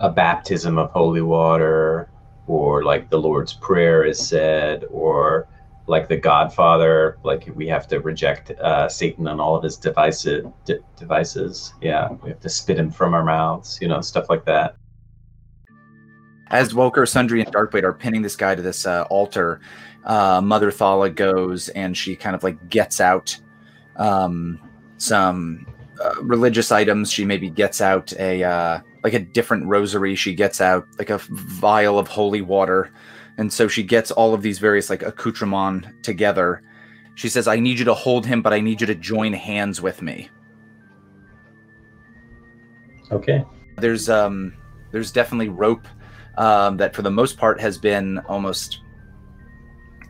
a 0.00 0.10
baptism 0.10 0.78
of 0.78 0.90
holy 0.90 1.22
water, 1.22 2.08
or 2.46 2.84
like 2.84 3.10
the 3.10 3.18
Lord's 3.18 3.52
Prayer 3.52 4.04
is 4.04 4.18
said, 4.18 4.84
or 4.90 5.48
like 5.86 6.08
the 6.08 6.16
Godfather, 6.16 7.18
like 7.22 7.48
we 7.54 7.66
have 7.68 7.86
to 7.88 8.00
reject 8.00 8.50
uh, 8.50 8.88
Satan 8.88 9.28
and 9.28 9.40
all 9.40 9.56
of 9.56 9.62
his 9.62 9.76
devices. 9.76 10.44
De- 10.64 10.80
devices, 10.96 11.74
yeah, 11.80 12.10
we 12.22 12.30
have 12.30 12.40
to 12.40 12.48
spit 12.48 12.78
him 12.78 12.90
from 12.90 13.14
our 13.14 13.24
mouths, 13.24 13.78
you 13.80 13.88
know, 13.88 14.00
stuff 14.00 14.28
like 14.28 14.44
that. 14.46 14.76
As 16.48 16.72
Welker, 16.72 17.08
Sundry, 17.08 17.40
and 17.40 17.52
Darkblade 17.52 17.82
are 17.82 17.92
pinning 17.92 18.22
this 18.22 18.36
guy 18.36 18.54
to 18.54 18.62
this 18.62 18.86
uh, 18.86 19.02
altar, 19.10 19.60
uh, 20.04 20.40
Mother 20.40 20.70
Thala 20.70 21.12
goes 21.14 21.68
and 21.70 21.96
she 21.96 22.14
kind 22.14 22.36
of 22.36 22.44
like 22.44 22.68
gets 22.68 23.00
out 23.00 23.36
um, 23.96 24.60
some 24.98 25.66
uh, 26.02 26.14
religious 26.22 26.70
items. 26.70 27.10
She 27.10 27.24
maybe 27.24 27.50
gets 27.50 27.80
out 27.80 28.12
a 28.14 28.44
uh, 28.44 28.80
like 29.02 29.14
a 29.14 29.18
different 29.18 29.66
rosary. 29.66 30.14
She 30.14 30.34
gets 30.34 30.60
out 30.60 30.86
like 30.98 31.10
a 31.10 31.18
vial 31.30 31.98
of 31.98 32.06
holy 32.06 32.42
water, 32.42 32.92
and 33.38 33.52
so 33.52 33.68
she 33.68 33.82
gets 33.82 34.10
all 34.10 34.34
of 34.34 34.42
these 34.42 34.58
various 34.58 34.90
like 34.90 35.02
accoutrements 35.02 35.88
together. 36.02 36.62
She 37.14 37.28
says, 37.28 37.48
"I 37.48 37.56
need 37.56 37.78
you 37.78 37.84
to 37.86 37.94
hold 37.94 38.26
him, 38.26 38.42
but 38.42 38.52
I 38.52 38.60
need 38.60 38.80
you 38.80 38.86
to 38.86 38.94
join 38.94 39.32
hands 39.32 39.80
with 39.80 40.02
me." 40.02 40.28
Okay. 43.10 43.44
There's 43.76 44.08
um, 44.08 44.54
there's 44.90 45.10
definitely 45.10 45.48
rope 45.48 45.86
um, 46.38 46.76
that 46.78 46.94
for 46.94 47.02
the 47.02 47.10
most 47.10 47.36
part 47.38 47.60
has 47.60 47.78
been 47.78 48.18
almost 48.28 48.80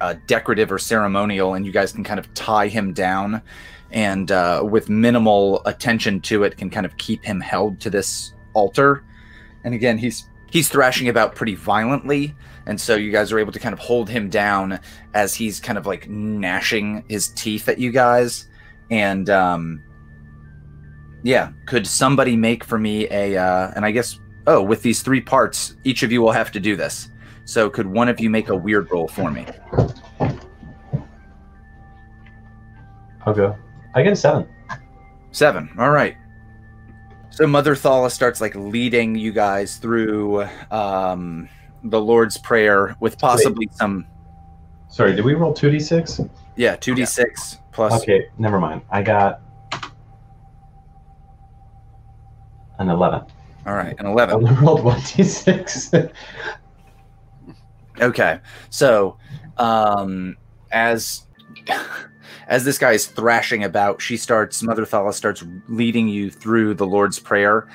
uh, 0.01 0.15
decorative 0.27 0.71
or 0.71 0.79
ceremonial, 0.79 1.55
and 1.55 1.65
you 1.67 1.73
guys 1.73 1.93
can 1.93 2.05
kind 2.05 2.21
of 2.21 2.33
tie 2.35 2.69
him 2.69 2.93
down, 2.93 3.43
and 3.91 4.31
uh, 4.31 4.63
with 4.65 4.89
minimal 4.89 5.63
attention 5.67 6.21
to 6.21 6.45
it, 6.45 6.57
can 6.57 6.71
kind 6.71 6.87
of 6.87 6.97
keep 6.97 7.25
him 7.25 7.41
held 7.41 7.81
to 7.81 7.91
this 7.91 8.35
altar. 8.55 9.05
And 9.65 9.75
again, 9.75 9.99
he's 9.99 10.29
he's 10.51 10.69
thrashing 10.69 11.09
about 11.09 11.35
pretty 11.35 11.55
violently, 11.55 12.35
and 12.67 12.81
so 12.81 12.97
you 12.97 13.13
guys 13.13 13.33
are 13.33 13.39
able 13.39 13.53
to 13.53 13.59
kind 13.59 13.73
of 13.73 13.79
hold 13.79 14.09
him 14.09 14.29
down 14.29 14.81
as 15.15 15.35
he's 15.35 15.61
kind 15.61 15.79
of 15.79 15.87
like 15.87 16.09
gnashing 16.09 17.05
his 17.09 17.29
teeth 17.29 17.69
at 17.69 17.79
you 17.79 17.93
guys, 17.93 18.49
and 18.91 19.31
um, 19.31 19.83
yeah, 21.23 21.53
could 21.67 21.87
somebody 21.87 22.37
make 22.37 22.65
for 22.65 22.79
me 22.79 23.09
a 23.11 23.37
uh, 23.37 23.73
and 23.75 23.85
I 23.85 23.91
guess 23.91 24.19
oh 24.47 24.63
with 24.63 24.83
these 24.83 25.03
three 25.03 25.21
parts, 25.21 25.77
each 25.85 26.03
of 26.03 26.13
you 26.13 26.21
will 26.23 26.33
have 26.33 26.53
to 26.53 26.61
do 26.61 26.77
this. 26.77 27.11
So 27.45 27.71
could 27.71 27.87
one 27.87 28.09
of 28.09 28.19
you 28.19 28.29
make 28.29 28.49
a 28.49 28.57
weird 28.57 28.91
roll 28.91 29.07
for 29.07 29.31
me? 29.31 29.47
I'll 33.25 33.35
go. 33.35 33.57
I 33.95 34.03
get 34.03 34.13
a 34.13 34.17
seven. 34.17 34.49
Seven. 35.33 35.71
All 35.79 35.91
right. 35.91 36.17
So 37.31 37.47
Mother 37.47 37.75
Thala 37.75 38.11
starts 38.11 38.41
like 38.41 38.55
leading 38.55 39.15
you 39.15 39.31
guys 39.33 39.77
through 39.77 40.49
um, 40.71 41.49
the 41.91 42.01
Lord's 42.01 42.39
Prayer 42.39 42.97
with 43.01 43.19
possibly 43.19 43.69
some 43.73 44.07
Sorry, 44.89 45.15
did 45.15 45.25
we 45.25 45.35
roll 45.35 45.53
two 45.53 45.71
d 45.71 45.79
six? 45.79 46.21
yeah 46.57 46.77
two 46.77 46.95
d 46.95 47.05
six 47.05 47.59
plus. 47.73 48.03
Okay, 48.03 48.29
never 48.39 48.59
mind. 48.59 48.83
I 48.91 49.03
got 49.03 49.43
an 52.79 52.89
eleven. 52.89 53.23
All 53.67 53.75
right, 53.75 53.99
an 53.99 54.07
eleven. 54.07 54.37
only 54.37 54.55
rolled 54.55 54.85
one 54.85 55.01
d 55.15 55.23
six. 55.23 55.93
Okay, 58.01 58.41
so 58.71 59.19
um, 59.59 60.37
as 60.71 61.27
as 62.47 62.65
this 62.65 62.79
guy 62.79 62.93
is 62.93 63.07
thrashing 63.07 63.65
about, 63.65 64.01
she 64.01 64.17
starts. 64.17 64.63
Mother 64.63 64.87
Thala 64.87 65.13
starts 65.13 65.45
leading 65.69 66.09
you 66.09 66.31
through 66.31 66.75
the 66.75 66.87
Lord's 66.87 67.19
Prayer. 67.19 67.69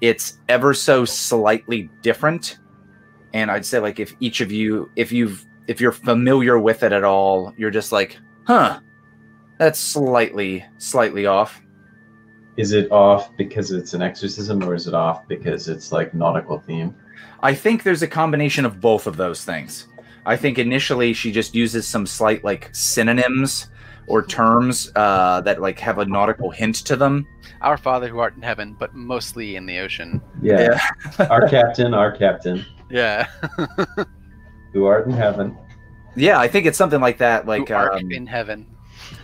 It's 0.00 0.38
ever 0.48 0.74
so 0.74 1.04
slightly 1.04 1.88
different, 2.02 2.58
and 3.34 3.50
I'd 3.50 3.66
say 3.66 3.80
like 3.80 4.00
if 4.00 4.14
each 4.20 4.40
of 4.40 4.50
you, 4.50 4.90
if 4.96 5.12
you've 5.12 5.44
if 5.66 5.80
you're 5.80 5.92
familiar 5.92 6.58
with 6.58 6.82
it 6.82 6.92
at 6.92 7.04
all, 7.04 7.52
you're 7.58 7.70
just 7.70 7.92
like, 7.92 8.16
huh, 8.46 8.80
that's 9.58 9.78
slightly 9.78 10.64
slightly 10.78 11.26
off. 11.26 11.60
is 12.56 12.72
it 12.72 12.90
off 12.92 13.36
because 13.36 13.72
it's 13.72 13.92
an 13.92 14.00
exorcism, 14.00 14.62
or 14.62 14.74
is 14.74 14.86
it 14.86 14.94
off 14.94 15.26
because 15.28 15.68
it's 15.68 15.90
like 15.92 16.14
nautical 16.14 16.58
theme? 16.60 16.94
I 17.42 17.52
think 17.54 17.82
there's 17.82 18.02
a 18.02 18.08
combination 18.08 18.64
of 18.64 18.80
both 18.80 19.06
of 19.06 19.16
those 19.16 19.44
things. 19.44 19.88
I 20.24 20.36
think 20.36 20.58
initially 20.58 21.12
she 21.12 21.32
just 21.32 21.54
uses 21.54 21.86
some 21.86 22.06
slight 22.06 22.44
like 22.44 22.70
synonyms 22.72 23.68
or 24.06 24.24
terms 24.24 24.90
uh, 24.96 25.40
that 25.42 25.60
like 25.60 25.78
have 25.80 25.98
a 25.98 26.04
nautical 26.04 26.50
hint 26.50 26.76
to 26.76 26.96
them. 26.96 27.26
Our 27.60 27.76
Father 27.76 28.08
who 28.08 28.18
art 28.18 28.36
in 28.36 28.42
heaven, 28.42 28.76
but 28.78 28.94
mostly 28.94 29.56
in 29.56 29.66
the 29.66 29.78
ocean. 29.78 30.20
Yeah. 30.42 30.78
our 31.30 31.48
captain, 31.48 31.94
our 31.94 32.12
captain, 32.12 32.64
Yeah. 32.90 33.26
who 34.72 34.84
art 34.84 35.06
in 35.06 35.12
heaven. 35.12 35.56
Yeah, 36.16 36.38
I 36.38 36.46
think 36.48 36.66
it's 36.66 36.78
something 36.78 37.00
like 37.00 37.18
that. 37.18 37.46
Like 37.46 37.68
who 37.68 37.74
art 37.74 37.94
um, 37.94 38.10
in 38.12 38.26
heaven. 38.26 38.66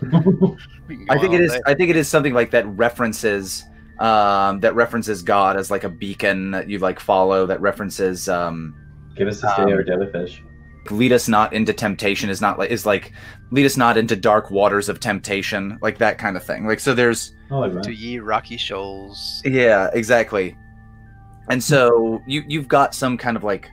We 0.90 0.96
can 0.96 1.04
go 1.06 1.14
I 1.14 1.18
think 1.18 1.34
on 1.34 1.36
it 1.36 1.38
all 1.42 1.44
is. 1.44 1.52
day. 1.52 1.60
I 1.66 1.74
think 1.74 1.90
it 1.90 1.96
is 1.96 2.08
something 2.08 2.34
like 2.34 2.50
that 2.50 2.66
references 2.66 3.64
um, 4.00 4.58
that 4.58 4.74
references 4.74 5.22
God 5.22 5.56
as 5.56 5.70
like 5.70 5.84
a 5.84 5.88
beacon 5.88 6.50
that 6.50 6.68
you 6.68 6.78
like 6.80 6.98
follow. 6.98 7.46
That 7.46 7.60
references 7.60 8.28
um, 8.28 8.74
Give 9.16 9.28
us 9.28 9.40
this 9.40 9.54
day 9.54 9.62
Um, 9.62 9.68
our 9.72 9.84
daily 9.84 10.10
fish. 10.10 10.42
Lead 10.90 11.12
us 11.12 11.28
not 11.28 11.52
into 11.52 11.72
temptation 11.72 12.30
is 12.30 12.40
not 12.40 12.58
like 12.58 12.70
is 12.70 12.86
like 12.86 13.12
lead 13.50 13.66
us 13.66 13.76
not 13.76 13.96
into 13.98 14.16
dark 14.16 14.50
waters 14.50 14.88
of 14.88 14.98
temptation 15.00 15.78
like 15.82 15.98
that 15.98 16.16
kind 16.18 16.36
of 16.36 16.44
thing. 16.44 16.66
Like 16.66 16.80
so 16.80 16.94
there's 16.94 17.34
I 17.50 17.56
like 17.56 17.82
to 17.82 17.92
ye 17.92 18.18
rocky 18.18 18.56
shoals. 18.56 19.42
Yeah, 19.44 19.90
exactly. 19.92 20.56
And 21.48 21.62
so 21.62 22.20
you 22.26 22.44
you've 22.48 22.68
got 22.68 22.94
some 22.94 23.18
kind 23.18 23.36
of 23.36 23.44
like 23.44 23.70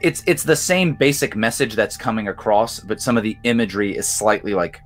it's 0.00 0.22
it's 0.26 0.42
the 0.44 0.56
same 0.56 0.94
basic 0.94 1.34
message 1.36 1.74
that's 1.74 1.96
coming 1.96 2.28
across, 2.28 2.80
but 2.80 3.00
some 3.02 3.16
of 3.16 3.22
the 3.22 3.36
imagery 3.44 3.96
is 3.96 4.06
slightly 4.06 4.54
like 4.54 4.80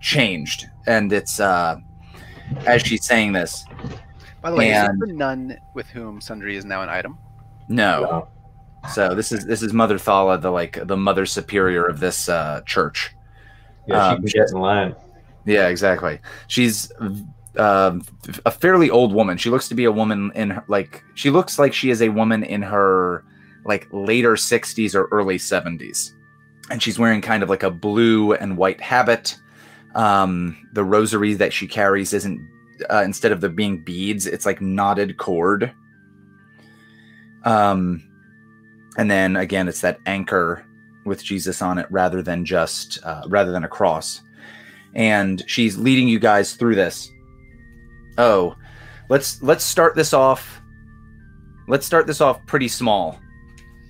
changed. 0.00 0.66
And 0.86 1.12
it's 1.12 1.40
uh 1.40 1.76
as 2.66 2.82
she's 2.82 3.04
saying 3.04 3.32
this, 3.32 3.64
By 4.42 4.50
the 4.50 4.56
way, 4.56 4.70
is 4.70 4.76
And- 4.76 5.00
this 5.00 5.08
the 5.08 5.14
nun 5.14 5.56
with 5.74 5.86
whom 5.88 6.20
Sundry 6.20 6.56
is 6.56 6.64
now 6.64 6.82
an 6.82 6.88
item? 6.88 7.18
no. 7.68 8.02
Wow. 8.02 8.28
So 8.90 9.14
this 9.14 9.32
is 9.32 9.46
this 9.46 9.62
is 9.62 9.72
Mother 9.72 9.96
Thala, 9.96 10.40
the 10.40 10.50
like 10.50 10.86
the 10.86 10.96
mother 10.96 11.24
superior 11.26 11.84
of 11.84 12.00
this 12.00 12.28
uh 12.28 12.62
church. 12.66 13.10
Yeah, 13.86 14.10
she 14.10 14.16
Um, 14.16 14.22
can 14.22 14.26
get 14.26 14.50
in 14.50 14.60
line. 14.60 14.94
Yeah, 15.44 15.68
exactly. 15.68 16.20
She's 16.48 16.92
um, 17.56 18.04
a 18.46 18.50
fairly 18.50 18.90
old 18.90 19.12
woman. 19.12 19.36
She 19.38 19.50
looks 19.50 19.68
to 19.68 19.74
be 19.74 19.84
a 19.84 19.92
woman 19.92 20.30
in 20.34 20.50
her, 20.50 20.64
like 20.68 21.02
she 21.14 21.30
looks 21.30 21.58
like 21.58 21.72
she 21.74 21.90
is 21.90 22.00
a 22.02 22.08
woman 22.08 22.44
in 22.44 22.62
her 22.62 23.24
like 23.64 23.88
later 23.92 24.34
60s 24.34 24.94
or 24.94 25.06
early 25.12 25.38
70s. 25.38 26.12
And 26.70 26.82
she's 26.82 26.98
wearing 26.98 27.20
kind 27.20 27.42
of 27.42 27.48
like 27.48 27.62
a 27.62 27.70
blue 27.70 28.34
and 28.34 28.56
white 28.56 28.80
habit. 28.80 29.36
Um, 29.94 30.56
the 30.72 30.84
rosary 30.84 31.34
that 31.34 31.52
she 31.52 31.66
carries 31.66 32.12
isn't 32.12 32.40
uh, 32.90 33.02
instead 33.04 33.32
of 33.32 33.40
there 33.40 33.50
being 33.50 33.84
beads, 33.84 34.26
it's 34.26 34.46
like 34.46 34.60
knotted 34.60 35.16
cord. 35.16 35.72
Um, 37.44 38.02
and 38.96 39.10
then 39.10 39.36
again, 39.36 39.68
it's 39.68 39.80
that 39.80 39.98
anchor 40.06 40.64
with 41.04 41.22
Jesus 41.22 41.62
on 41.62 41.78
it 41.78 41.86
rather 41.90 42.22
than 42.22 42.44
just 42.44 42.98
uh, 43.04 43.22
rather 43.28 43.50
than 43.52 43.64
a 43.64 43.68
cross 43.68 44.22
and 44.94 45.42
she's 45.46 45.78
leading 45.78 46.08
you 46.08 46.18
guys 46.18 46.54
through 46.54 46.74
this. 46.74 47.10
Oh, 48.18 48.56
let's 49.08 49.42
let's 49.42 49.64
start 49.64 49.94
this 49.94 50.12
off. 50.12 50.60
let's 51.68 51.86
start 51.86 52.06
this 52.06 52.20
off 52.20 52.44
pretty 52.46 52.68
small. 52.68 53.18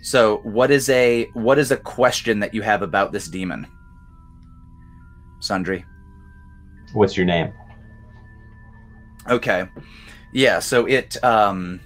So, 0.03 0.39
what 0.39 0.71
is 0.71 0.89
a 0.89 1.25
what 1.33 1.59
is 1.59 1.71
a 1.71 1.77
question 1.77 2.41
that 2.41 2.55
you 2.55 2.63
have 2.63 2.83
about 2.83 3.13
this 3.13 3.29
demon? 3.29 3.67
Sundry. 5.41 5.85
What's 6.93 7.17
your 7.17 7.27
name? 7.27 7.53
Okay. 9.29 9.69
Yeah, 10.33 10.61
so 10.61 10.87
it 10.87 11.23
um 11.25 11.81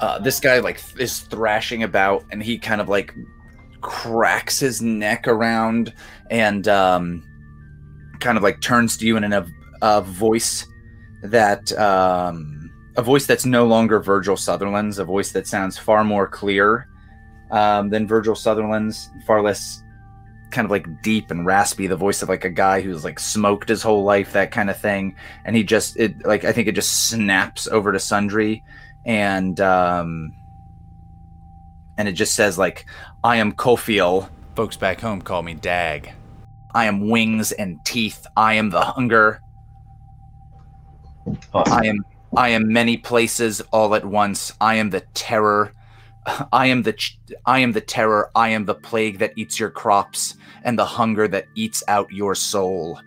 uh 0.00 0.18
this 0.18 0.40
guy 0.40 0.58
like 0.58 0.82
is 0.98 1.20
thrashing 1.20 1.82
about 1.82 2.24
and 2.30 2.42
he 2.42 2.58
kind 2.58 2.80
of 2.80 2.88
like 2.88 3.14
cracks 3.80 4.58
his 4.58 4.82
neck 4.82 5.28
around 5.28 5.92
and 6.30 6.68
um 6.68 7.22
kind 8.20 8.36
of 8.36 8.42
like 8.42 8.60
turns 8.60 8.96
to 8.96 9.06
you 9.06 9.16
in 9.16 9.32
a, 9.32 9.46
a 9.82 10.00
voice 10.00 10.66
that 11.22 11.72
um 11.78 12.56
a 12.96 13.02
voice 13.02 13.26
that's 13.26 13.44
no 13.44 13.66
longer 13.66 14.00
Virgil 14.00 14.36
Sutherland's, 14.36 14.98
a 14.98 15.04
voice 15.04 15.32
that 15.32 15.46
sounds 15.46 15.76
far 15.76 16.02
more 16.02 16.26
clear 16.26 16.88
um, 17.50 17.90
than 17.90 18.06
Virgil 18.06 18.34
Sutherland's, 18.34 19.10
far 19.26 19.42
less 19.42 19.82
kind 20.50 20.64
of 20.64 20.70
like 20.70 21.02
deep 21.02 21.30
and 21.30 21.44
raspy, 21.44 21.86
the 21.86 21.96
voice 21.96 22.22
of 22.22 22.28
like 22.28 22.44
a 22.44 22.50
guy 22.50 22.80
who's 22.80 23.04
like 23.04 23.18
smoked 23.18 23.68
his 23.68 23.82
whole 23.82 24.04
life, 24.04 24.32
that 24.32 24.50
kind 24.50 24.70
of 24.70 24.78
thing. 24.78 25.14
And 25.44 25.54
he 25.54 25.62
just 25.62 25.96
it 25.98 26.24
like 26.24 26.44
I 26.44 26.52
think 26.52 26.68
it 26.68 26.74
just 26.74 27.08
snaps 27.10 27.66
over 27.68 27.92
to 27.92 28.00
Sundry 28.00 28.62
and 29.06 29.58
um 29.60 30.34
and 31.96 32.08
it 32.08 32.12
just 32.12 32.34
says 32.34 32.58
like 32.58 32.84
I 33.24 33.36
am 33.36 33.52
Kofiel, 33.52 34.28
Folks 34.54 34.76
back 34.76 35.00
home 35.00 35.22
call 35.22 35.42
me 35.42 35.54
Dag. 35.54 36.12
I 36.74 36.84
am 36.84 37.08
wings 37.08 37.52
and 37.52 37.78
teeth, 37.86 38.26
I 38.36 38.54
am 38.54 38.68
the 38.68 38.82
hunger, 38.82 39.40
Awesome. 41.54 41.72
I 41.72 41.86
am 41.86 42.04
I 42.36 42.48
am 42.50 42.70
many 42.70 42.96
places 42.96 43.62
all 43.72 43.94
at 43.94 44.04
once. 44.04 44.52
I 44.60 44.74
am 44.74 44.90
the 44.90 45.00
terror. 45.14 45.72
I 46.52 46.66
am 46.66 46.82
the 46.82 46.92
ch- 46.92 47.18
I 47.46 47.60
am 47.60 47.72
the 47.72 47.80
terror. 47.80 48.30
I 48.34 48.50
am 48.50 48.64
the 48.64 48.74
plague 48.74 49.18
that 49.18 49.32
eats 49.36 49.58
your 49.58 49.70
crops 49.70 50.34
and 50.64 50.78
the 50.78 50.84
hunger 50.84 51.28
that 51.28 51.46
eats 51.54 51.82
out 51.88 52.12
your 52.12 52.34
soul. 52.34 53.00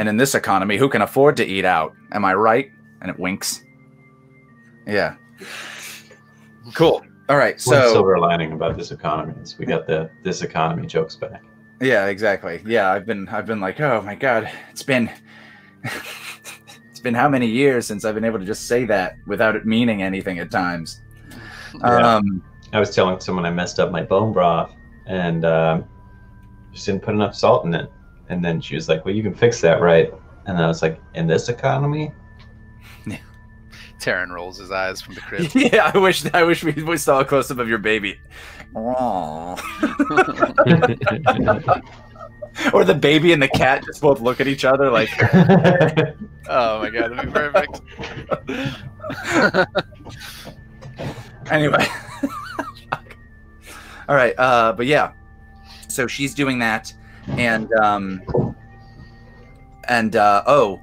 And 0.00 0.08
in 0.08 0.16
this 0.16 0.34
economy, 0.34 0.78
who 0.78 0.88
can 0.88 1.02
afford 1.02 1.36
to 1.36 1.44
eat 1.44 1.66
out? 1.66 1.94
Am 2.12 2.24
I 2.24 2.32
right? 2.32 2.70
And 3.02 3.10
it 3.10 3.18
winks. 3.18 3.62
Yeah. 4.86 5.16
Cool. 6.72 7.04
All 7.28 7.36
right. 7.36 7.60
So 7.60 7.72
One 7.72 7.82
So 7.82 7.92
silver 7.92 8.18
lining 8.18 8.52
about 8.52 8.78
this 8.78 8.92
economy 8.92 9.34
is 9.42 9.58
we 9.58 9.66
got 9.66 9.86
the 9.86 10.08
this 10.22 10.40
economy 10.40 10.86
jokes 10.86 11.16
back. 11.16 11.42
Yeah, 11.82 12.06
exactly. 12.06 12.62
Yeah, 12.64 12.90
I've 12.90 13.04
been 13.04 13.28
I've 13.28 13.44
been 13.44 13.60
like, 13.60 13.78
oh 13.80 14.00
my 14.00 14.14
god, 14.14 14.50
it's 14.70 14.82
been 14.82 15.10
it's 15.84 17.00
been 17.00 17.12
how 17.12 17.28
many 17.28 17.46
years 17.46 17.86
since 17.86 18.06
I've 18.06 18.14
been 18.14 18.24
able 18.24 18.38
to 18.38 18.46
just 18.46 18.68
say 18.68 18.86
that 18.86 19.16
without 19.26 19.54
it 19.54 19.66
meaning 19.66 20.02
anything 20.02 20.38
at 20.38 20.50
times. 20.50 21.02
Yeah. 21.74 22.14
Um 22.16 22.42
I 22.72 22.80
was 22.80 22.94
telling 22.94 23.20
someone 23.20 23.44
I 23.44 23.50
messed 23.50 23.78
up 23.78 23.90
my 23.90 24.02
bone 24.02 24.32
broth 24.32 24.74
and 25.04 25.44
um, 25.44 25.84
just 26.72 26.86
didn't 26.86 27.02
put 27.02 27.12
enough 27.12 27.34
salt 27.34 27.66
in 27.66 27.74
it. 27.74 27.92
And 28.30 28.44
then 28.44 28.60
she 28.60 28.76
was 28.76 28.88
like, 28.88 29.04
"Well, 29.04 29.14
you 29.14 29.22
can 29.24 29.34
fix 29.34 29.60
that, 29.60 29.80
right?" 29.80 30.14
And 30.46 30.56
I 30.56 30.66
was 30.66 30.82
like, 30.82 31.00
"In 31.14 31.26
this 31.26 31.48
economy?" 31.48 32.12
Taryn 34.00 34.30
rolls 34.30 34.58
his 34.58 34.70
eyes 34.70 35.02
from 35.02 35.14
the 35.14 35.20
crib. 35.20 35.50
yeah, 35.54 35.90
I 35.92 35.98
wish 35.98 36.24
I 36.32 36.44
wish 36.44 36.64
we, 36.64 36.72
we 36.72 36.96
saw 36.96 37.20
a 37.20 37.24
close 37.24 37.50
up 37.50 37.58
of 37.58 37.68
your 37.68 37.78
baby. 37.78 38.18
Aww. 38.74 39.60
or 42.72 42.84
the 42.84 42.94
baby 42.94 43.32
and 43.32 43.42
the 43.42 43.48
cat 43.48 43.84
just 43.84 44.00
both 44.00 44.20
look 44.20 44.40
at 44.40 44.46
each 44.46 44.64
other 44.64 44.90
like 44.90 45.10
oh 46.48 46.78
my 46.80 46.90
god, 46.90 47.12
that'd 47.12 47.26
be 47.26 47.32
perfect. 47.32 47.80
anyway. 51.50 51.84
All 54.08 54.16
right, 54.16 54.34
uh, 54.38 54.72
but 54.72 54.86
yeah. 54.86 55.12
So 55.88 56.06
she's 56.06 56.34
doing 56.34 56.60
that, 56.60 56.92
and 57.38 57.72
um, 57.74 58.22
and 59.88 60.16
uh, 60.16 60.42
oh, 60.46 60.80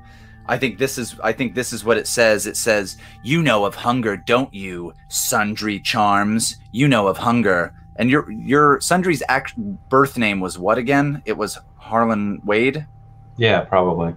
I 0.48 0.58
think 0.58 0.78
this 0.78 0.98
is 0.98 1.16
I 1.24 1.32
think 1.32 1.56
this 1.56 1.74
is 1.74 1.84
what 1.84 1.98
it 1.98 2.08
says. 2.08 2.46
It 2.48 2.58
says, 2.58 2.98
"You 3.24 3.42
know 3.44 3.66
of 3.66 3.76
hunger, 3.76 4.18
don't 4.18 4.54
you, 4.54 4.94
Sundry 5.10 5.80
Charms? 5.80 6.58
You 6.72 6.88
know 6.88 7.08
of 7.08 7.18
hunger." 7.18 7.74
And 8.00 8.10
your 8.12 8.30
your 8.32 8.80
Sundry's 8.82 9.24
act 9.28 9.54
birth 9.90 10.18
name 10.18 10.40
was 10.40 10.60
what 10.60 10.78
again? 10.78 11.22
It 11.26 11.36
was 11.36 11.58
Harlan 11.78 12.40
Wade. 12.46 12.86
yeah, 13.38 13.62
probably. 13.62 14.14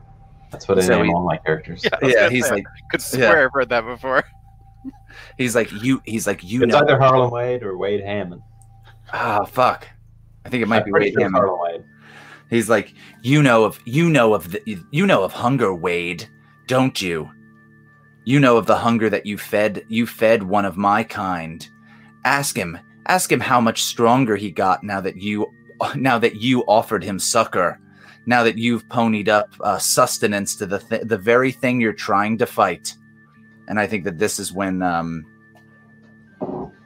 That's 0.51 0.66
what 0.69 0.79
I 0.79 0.83
So 0.83 0.97
name 0.97 1.07
he- 1.07 1.12
all 1.12 1.25
my 1.25 1.37
characters. 1.38 1.83
Yeah, 1.85 1.90
Yeah, 2.03 2.29
he's 2.29 2.47
say, 2.47 2.57
like 2.57 2.64
could 2.90 3.01
swear 3.01 3.45
I've 3.45 3.53
heard 3.53 3.69
that 3.71 3.87
before. 3.87 4.23
he's 5.38 5.55
like 5.55 5.71
you 5.83 6.03
he's 6.05 6.27
like 6.27 6.43
you 6.45 6.62
It's 6.62 6.73
know. 6.73 6.81
either 6.81 6.99
Harlan 6.99 7.31
Wade 7.31 7.62
or 7.62 7.79
Wade 7.79 8.03
Hammond. 8.05 8.43
Ah, 9.12 9.45
fuck. 9.45 9.87
I 10.45 10.49
think 10.51 10.62
it 10.62 10.66
might 10.69 10.79
I'm 10.81 10.85
be 10.85 10.93
Wade 10.93 11.12
sure 11.14 11.23
Hammond. 11.23 11.37
Harlan 11.45 11.59
Wade. 11.62 11.85
He's 12.51 12.69
like, 12.69 12.95
you 13.23 13.43
know 13.43 13.65
of 13.65 13.81
you 13.85 14.11
know 14.11 14.35
of 14.35 14.51
the 14.51 14.79
you 14.91 15.07
know 15.07 15.23
of 15.23 15.33
hunger, 15.33 15.73
Wade, 15.73 16.29
don't 16.67 17.01
you? 17.01 17.31
You 18.25 18.41
know 18.41 18.57
of 18.57 18.67
the 18.67 18.77
hunger 18.77 19.09
that 19.09 19.25
you 19.25 19.39
fed 19.39 19.85
you 19.89 20.07
fed 20.07 20.43
one 20.43 20.65
of 20.65 20.77
my 20.77 21.05
kind. 21.05 21.67
Ask 22.25 22.57
him, 22.57 22.79
ask 23.07 23.31
him 23.31 23.41
how 23.41 23.61
much 23.61 23.83
stronger 23.85 24.37
he 24.37 24.51
got 24.51 24.83
now 24.83 25.01
that 25.01 25.17
you 25.17 25.47
now 25.95 26.19
that 26.19 26.37
you 26.37 26.63
offered 26.63 27.05
him 27.05 27.19
succor. 27.19 27.81
Now 28.27 28.43
that 28.43 28.59
you've 28.59 28.87
ponied 28.89 29.29
up 29.29 29.49
uh, 29.61 29.79
sustenance 29.79 30.57
to 30.57 30.67
the 30.67 30.81
th- 30.81 31.03
the 31.03 31.19
very 31.19 31.53
thing 31.53 31.81
you're 31.81 31.93
trying 31.93 32.37
to 32.39 32.47
fight. 32.47 32.95
And 33.69 33.79
I 33.79 33.87
think 33.87 34.05
that 34.05 34.19
this 34.19 34.41
is 34.41 34.53
when 34.53 34.83
um 34.83 35.25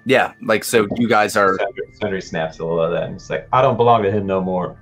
yeah, 0.05 0.35
like 0.43 0.63
so 0.63 0.87
you 0.97 1.09
guys 1.09 1.37
are 1.37 1.59
Sundry, 1.95 2.21
snaps 2.21 2.59
a 2.59 2.65
little 2.65 2.83
of 2.83 2.93
that 2.93 3.05
and 3.05 3.15
he's 3.15 3.31
like, 3.31 3.49
I 3.53 3.63
don't 3.63 3.79
belong 3.79 4.03
to 4.03 4.11
him 4.11 4.27
no 4.27 4.43
more. 4.43 4.79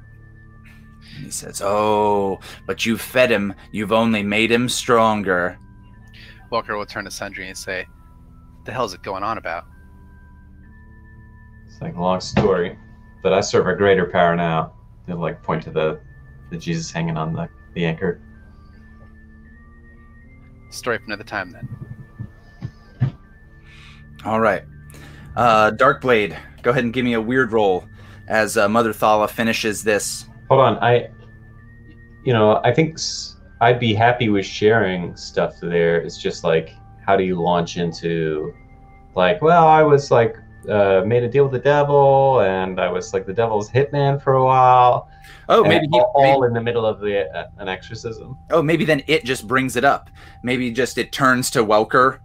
He 1.18 1.30
says, 1.30 1.60
"Oh, 1.62 2.40
but 2.66 2.86
you've 2.86 3.00
fed 3.00 3.30
him. 3.30 3.54
You've 3.70 3.92
only 3.92 4.22
made 4.22 4.50
him 4.50 4.68
stronger." 4.68 5.58
Welker 6.50 6.76
will 6.76 6.86
turn 6.86 7.04
to 7.04 7.10
Sundry 7.10 7.48
and 7.48 7.56
say, 7.56 7.86
"The 8.64 8.72
hell's 8.72 8.94
it 8.94 9.02
going 9.02 9.22
on 9.22 9.38
about?" 9.38 9.64
It's 11.66 11.80
like 11.80 11.96
a 11.96 12.00
long 12.00 12.20
story, 12.20 12.78
but 13.22 13.32
I 13.32 13.40
serve 13.40 13.66
a 13.66 13.74
greater 13.74 14.06
power 14.06 14.36
now. 14.36 14.74
They'll 15.06 15.16
like 15.16 15.42
point 15.42 15.62
to 15.64 15.70
the 15.70 16.00
the 16.50 16.58
Jesus 16.58 16.90
hanging 16.90 17.16
on 17.16 17.32
the, 17.32 17.48
the 17.74 17.84
anchor. 17.84 18.20
Story 20.70 20.98
for 20.98 21.04
another 21.04 21.24
time, 21.24 21.50
then. 21.50 21.68
All 24.24 24.40
right, 24.40 24.62
uh, 25.36 25.72
Darkblade, 25.72 26.38
go 26.62 26.70
ahead 26.70 26.84
and 26.84 26.92
give 26.92 27.04
me 27.04 27.14
a 27.14 27.20
weird 27.20 27.52
roll 27.52 27.88
as 28.28 28.56
uh, 28.56 28.68
Mother 28.68 28.92
Thala 28.92 29.28
finishes 29.28 29.82
this. 29.82 30.26
Hold 30.52 30.64
on, 30.64 30.78
I, 30.84 31.08
you 32.24 32.34
know, 32.34 32.60
I 32.62 32.74
think 32.74 32.98
I'd 33.62 33.80
be 33.80 33.94
happy 33.94 34.28
with 34.28 34.44
sharing 34.44 35.16
stuff 35.16 35.58
there. 35.62 36.02
It's 36.02 36.18
just 36.18 36.44
like, 36.44 36.74
how 37.06 37.16
do 37.16 37.24
you 37.24 37.40
launch 37.40 37.78
into, 37.78 38.54
like, 39.14 39.40
well, 39.40 39.66
I 39.66 39.80
was 39.80 40.10
like, 40.10 40.36
uh, 40.68 41.04
made 41.06 41.22
a 41.22 41.28
deal 41.30 41.44
with 41.44 41.52
the 41.52 41.58
devil, 41.58 42.40
and 42.40 42.78
I 42.78 42.92
was 42.92 43.14
like 43.14 43.24
the 43.24 43.32
devil's 43.32 43.70
hitman 43.70 44.20
for 44.22 44.34
a 44.34 44.44
while. 44.44 45.08
Oh, 45.48 45.64
maybe, 45.64 45.88
he, 45.90 45.98
all, 45.98 46.12
maybe 46.20 46.32
all 46.32 46.44
in 46.44 46.52
the 46.52 46.60
middle 46.60 46.84
of 46.84 47.00
the 47.00 47.34
uh, 47.34 47.48
an 47.56 47.68
exorcism. 47.68 48.36
oh 48.50 48.60
maybe 48.60 48.84
then 48.84 49.02
it 49.06 49.24
just 49.24 49.48
brings 49.48 49.76
it 49.76 49.84
up. 49.84 50.10
Maybe 50.42 50.70
just 50.70 50.98
it 50.98 51.12
turns 51.12 51.48
to 51.52 51.64
Welker 51.64 52.18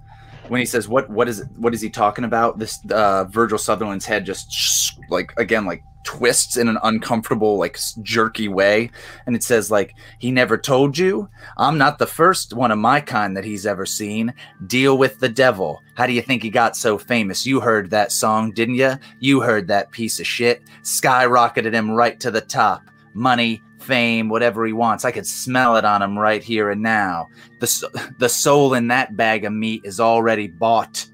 when 0.50 0.60
he 0.60 0.66
says, 0.66 0.90
"What 0.90 1.10
what 1.10 1.30
is 1.30 1.46
what 1.56 1.74
is 1.74 1.80
he 1.80 1.90
talking 1.90 2.26
about?" 2.26 2.60
This 2.60 2.82
uh, 2.92 3.24
Virgil 3.24 3.58
Sutherland's 3.58 4.06
head 4.06 4.26
just 4.26 4.52
sh- 4.52 4.92
like 5.10 5.34
again 5.38 5.66
like 5.66 5.82
twists 6.08 6.56
in 6.56 6.70
an 6.70 6.78
uncomfortable 6.84 7.58
like 7.58 7.78
jerky 8.02 8.48
way, 8.48 8.90
and 9.26 9.36
it 9.36 9.44
says 9.44 9.70
like 9.70 9.94
he 10.20 10.32
never 10.32 10.58
told 10.58 10.98
you. 10.98 11.28
I'm 11.58 11.78
not 11.78 12.00
the 12.00 12.08
first 12.08 12.54
one 12.54 12.72
of 12.72 12.80
my 12.80 13.02
kind 13.02 13.36
that 13.36 13.44
he's 13.44 13.66
ever 13.66 13.86
seen. 13.86 14.34
Deal 14.68 14.98
with 14.98 15.20
the 15.20 15.28
devil. 15.28 15.82
How 15.96 16.08
do 16.08 16.14
you 16.14 16.22
think 16.22 16.44
he 16.44 16.50
got 16.50 16.78
so 16.78 16.98
famous? 16.98 17.46
You 17.46 17.60
heard 17.60 17.90
that 17.90 18.14
song, 18.14 18.54
didn't 18.54 18.76
you? 18.76 18.94
You 19.20 19.42
heard 19.42 19.68
that 19.68 19.92
piece 19.92 20.22
of 20.22 20.26
shit. 20.26 20.62
Skyrocketed 20.82 21.74
him 21.74 21.92
right 21.92 22.18
to 22.22 22.32
the 22.32 22.40
top. 22.40 22.84
Money, 23.14 23.62
fame, 23.82 24.30
whatever 24.30 24.66
he 24.66 24.72
wants. 24.72 25.04
I 25.04 25.12
could 25.12 25.28
smell 25.28 25.76
it 25.76 25.84
on 25.84 26.02
him 26.02 26.18
right 26.18 26.42
here 26.42 26.72
and 26.72 26.82
now. 26.82 27.28
The 27.60 28.14
the 28.18 28.30
soul 28.30 28.76
in 28.76 28.88
that 28.88 29.18
bag 29.18 29.44
of 29.44 29.52
meat 29.52 29.82
is 29.84 30.00
already 30.00 30.48
bought. 30.48 31.06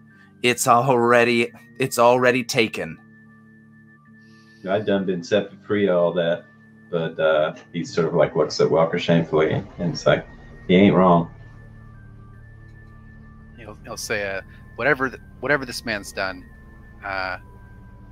It's 0.44 0.68
already 0.68 1.52
it's 1.80 1.98
already 1.98 2.44
taken. 2.44 3.00
I 4.70 4.80
done 4.80 5.06
been 5.06 5.24
set 5.24 5.52
free 5.66 5.90
all 5.90 6.14
that, 6.14 6.46
but 6.90 7.20
uh, 7.20 7.56
he 7.74 7.84
sort 7.84 8.08
of 8.08 8.14
like 8.14 8.36
looks 8.36 8.60
at 8.60 8.68
Welker 8.68 9.00
shamefully, 9.00 9.52
and 9.52 9.94
it's 9.94 10.06
like 10.06 10.26
he 10.68 10.76
ain't 10.76 10.96
wrong. 10.96 11.32
He'll, 13.58 13.78
he'll 13.84 13.98
say, 13.98 14.38
uh, 14.38 14.42
"Whatever, 14.76 15.10
th- 15.10 15.22
whatever 15.40 15.66
this 15.66 15.86
man's 15.86 16.12
done, 16.12 16.46
uh, 17.04 17.38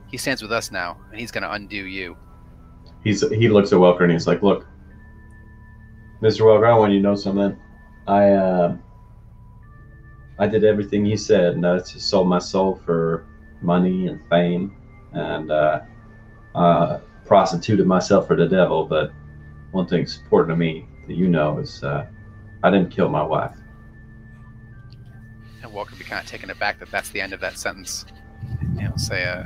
he 0.08 0.18
stands 0.18 0.42
with 0.42 0.52
us 0.52 0.72
now, 0.72 0.98
and 1.12 1.20
he's 1.20 1.32
going 1.32 1.44
to 1.44 1.52
undo 1.52 1.86
you." 1.86 2.18
He's 3.04 3.28
he 3.30 3.50
looks 3.50 3.72
at 3.72 3.80
Welker 3.80 4.02
and 4.02 4.12
he's 4.12 4.28
like, 4.28 4.44
"Look, 4.44 4.68
Mr. 6.22 6.42
Welker, 6.42 6.70
I 6.70 6.78
want 6.78 6.94
you 6.94 7.00
to 7.00 7.04
know 7.04 7.16
something. 7.16 7.58
I 8.08 8.30
uh, 8.30 8.78
I 10.38 10.48
did 10.48 10.64
everything 10.64 11.06
he 11.06 11.18
said, 11.18 11.54
and 11.54 11.66
I 11.66 11.78
just 11.78 12.10
sold 12.10 12.28
my 12.28 12.40
soul 12.40 12.82
for 12.86 13.26
money 13.62 14.08
and 14.08 14.20
fame, 14.30 14.76
and 15.14 15.52
uh, 15.52 15.82
uh, 16.56 17.00
prostituted 17.26 17.86
myself 17.86 18.28
for 18.28 18.36
the 18.36 18.48
devil. 18.48 18.86
But 18.86 19.12
one 19.72 19.88
thing's 19.88 20.20
important 20.20 20.52
to 20.52 20.56
me 20.58 20.86
that 21.08 21.16
you 21.16 21.28
know 21.28 21.60
is 21.60 21.84
uh, 21.84 22.06
I 22.64 22.70
didn't 22.70 22.92
kill 22.92 23.10
my 23.10 23.24
wife. 23.24 23.56
And 25.64 25.72
Welker 25.72 25.98
be 25.98 26.04
kind 26.04 26.24
of 26.24 26.30
taken 26.30 26.50
aback 26.50 26.80
that 26.80 26.92
that's 26.92 27.10
the 27.10 27.22
end 27.22 27.34
of 27.34 27.40
that 27.42 27.58
sentence. 27.58 28.06
And 28.60 28.80
he'll 28.82 28.98
say, 28.98 29.26
uh, 29.26 29.44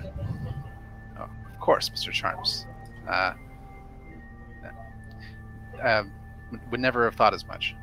oh, 1.20 1.30
"Of 1.54 1.60
course, 1.60 1.90
Mr. 1.90 2.12
Charms. 2.12 2.66
Uh, 3.08 3.34
uh, 5.84 6.04
would 6.72 6.80
never 6.80 7.06
have 7.06 7.16
thought 7.16 7.34
as 7.34 7.46
much." 7.46 7.76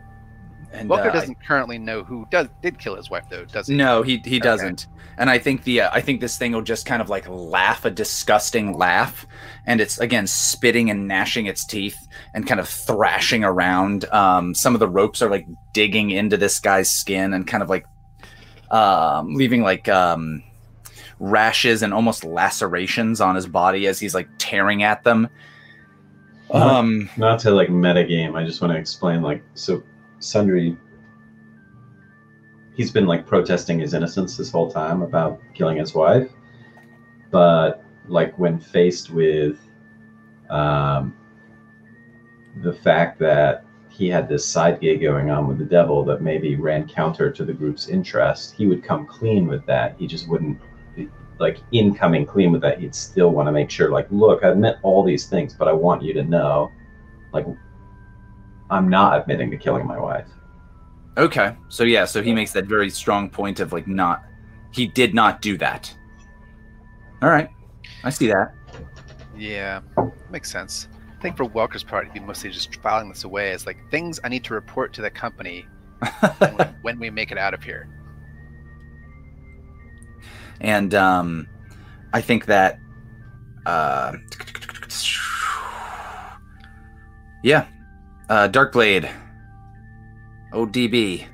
And, 0.73 0.89
Welker 0.89 1.09
uh, 1.09 1.13
doesn't 1.13 1.45
currently 1.45 1.79
know 1.79 2.03
who 2.03 2.27
does 2.31 2.49
did 2.63 2.79
kill 2.79 2.97
his 2.97 3.11
wife, 3.11 3.25
though, 3.29 3.45
does 3.45 3.69
he? 3.69 3.77
No, 3.77 4.03
he 4.03 4.23
he 4.25 4.39
doesn't. 4.39 4.87
And 5.19 5.29
I 5.29 5.39
think 5.39 5.65
the 5.65 5.83
uh, 5.83 5.91
I 5.93 6.01
think 6.01 6.21
this 6.21 6.39
thing 6.39 6.53
will 6.53 6.63
just 6.63 6.87
kind 6.87 7.03
of 7.03 7.11
like 7.11 7.29
laugh 7.29 7.85
a 7.85 7.91
disgusting 7.91 8.77
laugh, 8.77 9.27
and 9.67 9.81
it's 9.81 9.99
again 9.99 10.27
spitting 10.27 10.91
and 10.91 11.07
gnashing 11.07 11.47
its 11.47 11.65
teeth 11.65 11.99
and 12.35 12.47
kind 12.47 12.59
of 12.59 12.69
thrashing 12.69 13.45
around. 13.45 14.07
Um, 14.07 14.55
some 14.55 14.75
of 14.75 14.81
the 14.81 14.89
ropes 14.89 15.21
are 15.21 15.31
like 15.31 15.47
digging 15.75 16.11
into 16.11 16.37
this 16.37 16.59
guy's 16.59 16.91
skin 16.91 17.35
and 17.35 17.47
kind 17.47 17.63
of 17.63 17.69
like 17.69 17.85
um, 18.71 19.35
leaving 19.35 19.63
like 19.63 19.89
um, 19.89 20.43
rashes 21.19 21.83
and 21.83 21.93
almost 21.93 22.25
lacerations 22.25 23.21
on 23.21 23.35
his 23.35 23.47
body 23.47 23.87
as 23.87 24.01
he's 24.01 24.15
like 24.15 24.29
tearing 24.39 24.83
at 24.83 25.05
them. 25.05 25.29
Um, 26.51 27.09
Not 27.17 27.39
to 27.41 27.51
like 27.51 27.69
metagame, 27.69 28.35
I 28.35 28.45
just 28.45 28.61
want 28.61 28.73
to 28.73 28.79
explain 28.79 29.23
like 29.23 29.43
so 29.55 29.83
Sundry 30.25 30.77
he's 32.75 32.91
been 32.91 33.07
like 33.07 33.27
protesting 33.27 33.79
his 33.79 33.93
innocence 33.93 34.37
this 34.37 34.51
whole 34.51 34.71
time 34.71 35.03
about 35.03 35.41
killing 35.55 35.77
his 35.77 35.95
wife. 35.95 36.31
But 37.31 37.85
like 38.09 38.39
when 38.39 38.59
faced 38.59 39.11
with 39.11 39.59
um 40.51 41.15
the 42.63 42.73
fact 42.73 43.19
that 43.19 43.65
he 43.89 44.09
had 44.09 44.29
this 44.29 44.45
side 44.45 44.81
gig 44.81 45.03
going 45.03 45.31
on 45.31 45.47
with 45.47 45.59
the 45.59 45.65
devil 45.65 46.05
that 46.05 46.23
maybe 46.23 46.57
ran 46.57 46.89
counter 46.89 47.31
to 47.31 47.45
the 47.45 47.53
group's 47.53 47.89
interest, 47.89 48.55
he 48.55 48.67
would 48.67 48.83
come 48.83 49.07
clean 49.07 49.47
with 49.47 49.65
that. 49.67 49.97
He 49.99 50.07
just 50.07 50.29
wouldn't 50.29 50.59
like 51.39 51.59
in 51.73 51.95
coming 51.95 52.25
clean 52.25 52.53
with 52.53 52.63
that, 52.63 52.79
he'd 52.81 52.95
still 52.95 53.31
want 53.31 53.49
to 53.49 53.53
make 53.53 53.69
sure, 53.69 53.91
like, 53.91 54.07
look, 54.11 54.45
I've 54.45 54.53
admit 54.53 54.77
all 54.83 55.03
these 55.03 55.27
things, 55.27 55.55
but 55.55 55.67
I 55.67 55.73
want 55.73 56.03
you 56.03 56.15
to 56.15 56.23
know, 56.23 56.71
like, 57.33 57.47
I'm 58.73 58.89
not 58.89 59.21
admitting 59.21 59.51
to 59.51 59.57
killing 59.57 59.87
my 59.87 59.99
wife. 59.99 60.27
Okay. 61.19 61.55
So 61.69 61.85
yeah, 61.85 62.07
so 62.07 62.23
he 62.23 62.33
makes 62.33 62.53
that 62.53 62.65
very 62.65 62.89
strong 62.89 63.29
point 63.29 63.61
of 63.61 63.73
like 63.73 63.87
not 63.87 64.23
he 64.73 64.87
did 64.87 65.15
not 65.15 65.43
do 65.43 65.59
that. 65.59 65.95
All 67.21 67.29
right. 67.29 67.51
I 68.03 68.11
see 68.11 68.27
that. 68.29 68.55
Yeah, 69.37 69.83
makes 70.31 70.51
sense. 70.51 70.89
I 71.19 71.21
think 71.21 71.37
for 71.37 71.45
Welker's 71.45 71.85
part, 71.85 72.07
he'd 72.07 72.15
be 72.15 72.21
mostly 72.21 72.51
just 72.51 72.75
filing 72.77 73.09
this 73.09 73.25
away 73.25 73.53
as 73.53 73.67
like 73.67 73.77
things 73.91 74.19
I 74.25 74.29
need 74.29 74.43
to 74.45 74.55
report 74.55 74.93
to 74.95 75.03
the 75.03 75.11
company 75.11 75.67
when, 76.39 76.57
we, 76.57 76.65
when 76.83 76.99
we 76.99 77.11
make 77.11 77.31
it 77.31 77.39
out 77.39 77.55
of 77.55 77.63
here. 77.63 77.89
and 80.61 80.95
um 80.95 81.47
I 82.13 82.21
think 82.21 82.47
that 82.47 82.79
uh 83.67 84.13
Yeah. 87.43 87.67
Uh 88.29 88.49
Darkblade. 88.49 89.11
ODB. 90.53 91.27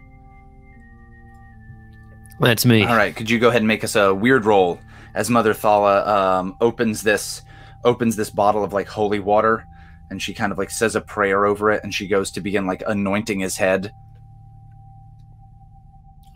That's 2.40 2.64
me. 2.64 2.84
All 2.84 2.96
right, 2.96 3.14
could 3.14 3.28
you 3.28 3.38
go 3.38 3.48
ahead 3.48 3.62
and 3.62 3.68
make 3.68 3.82
us 3.82 3.96
a 3.96 4.14
weird 4.14 4.44
roll 4.44 4.78
as 5.14 5.28
Mother 5.28 5.54
Thala 5.54 6.06
um, 6.06 6.56
opens 6.60 7.02
this 7.02 7.42
opens 7.84 8.16
this 8.16 8.30
bottle 8.30 8.62
of 8.62 8.72
like 8.72 8.86
holy 8.88 9.18
water, 9.18 9.66
and 10.10 10.22
she 10.22 10.32
kind 10.34 10.52
of 10.52 10.58
like 10.58 10.70
says 10.70 10.94
a 10.94 11.00
prayer 11.00 11.46
over 11.46 11.70
it, 11.70 11.82
and 11.82 11.92
she 11.92 12.06
goes 12.06 12.30
to 12.32 12.40
begin 12.40 12.66
like 12.66 12.82
anointing 12.86 13.40
his 13.40 13.56
head. 13.56 13.90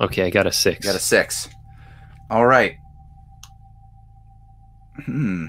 Okay, 0.00 0.24
I 0.24 0.30
got 0.30 0.48
a 0.48 0.52
six. 0.52 0.84
Got 0.84 0.96
a 0.96 1.00
six. 1.00 1.48
All 2.30 2.46
right. 2.46 2.76
Hmm. 5.04 5.46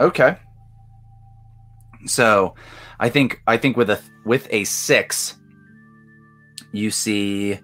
Okay. 0.00 0.36
So, 2.06 2.54
I 3.00 3.08
think 3.08 3.42
I 3.46 3.56
think 3.56 3.76
with 3.76 3.90
a 3.90 4.00
with 4.24 4.46
a 4.50 4.64
six, 4.64 5.36
you 6.72 6.90
see, 6.90 7.58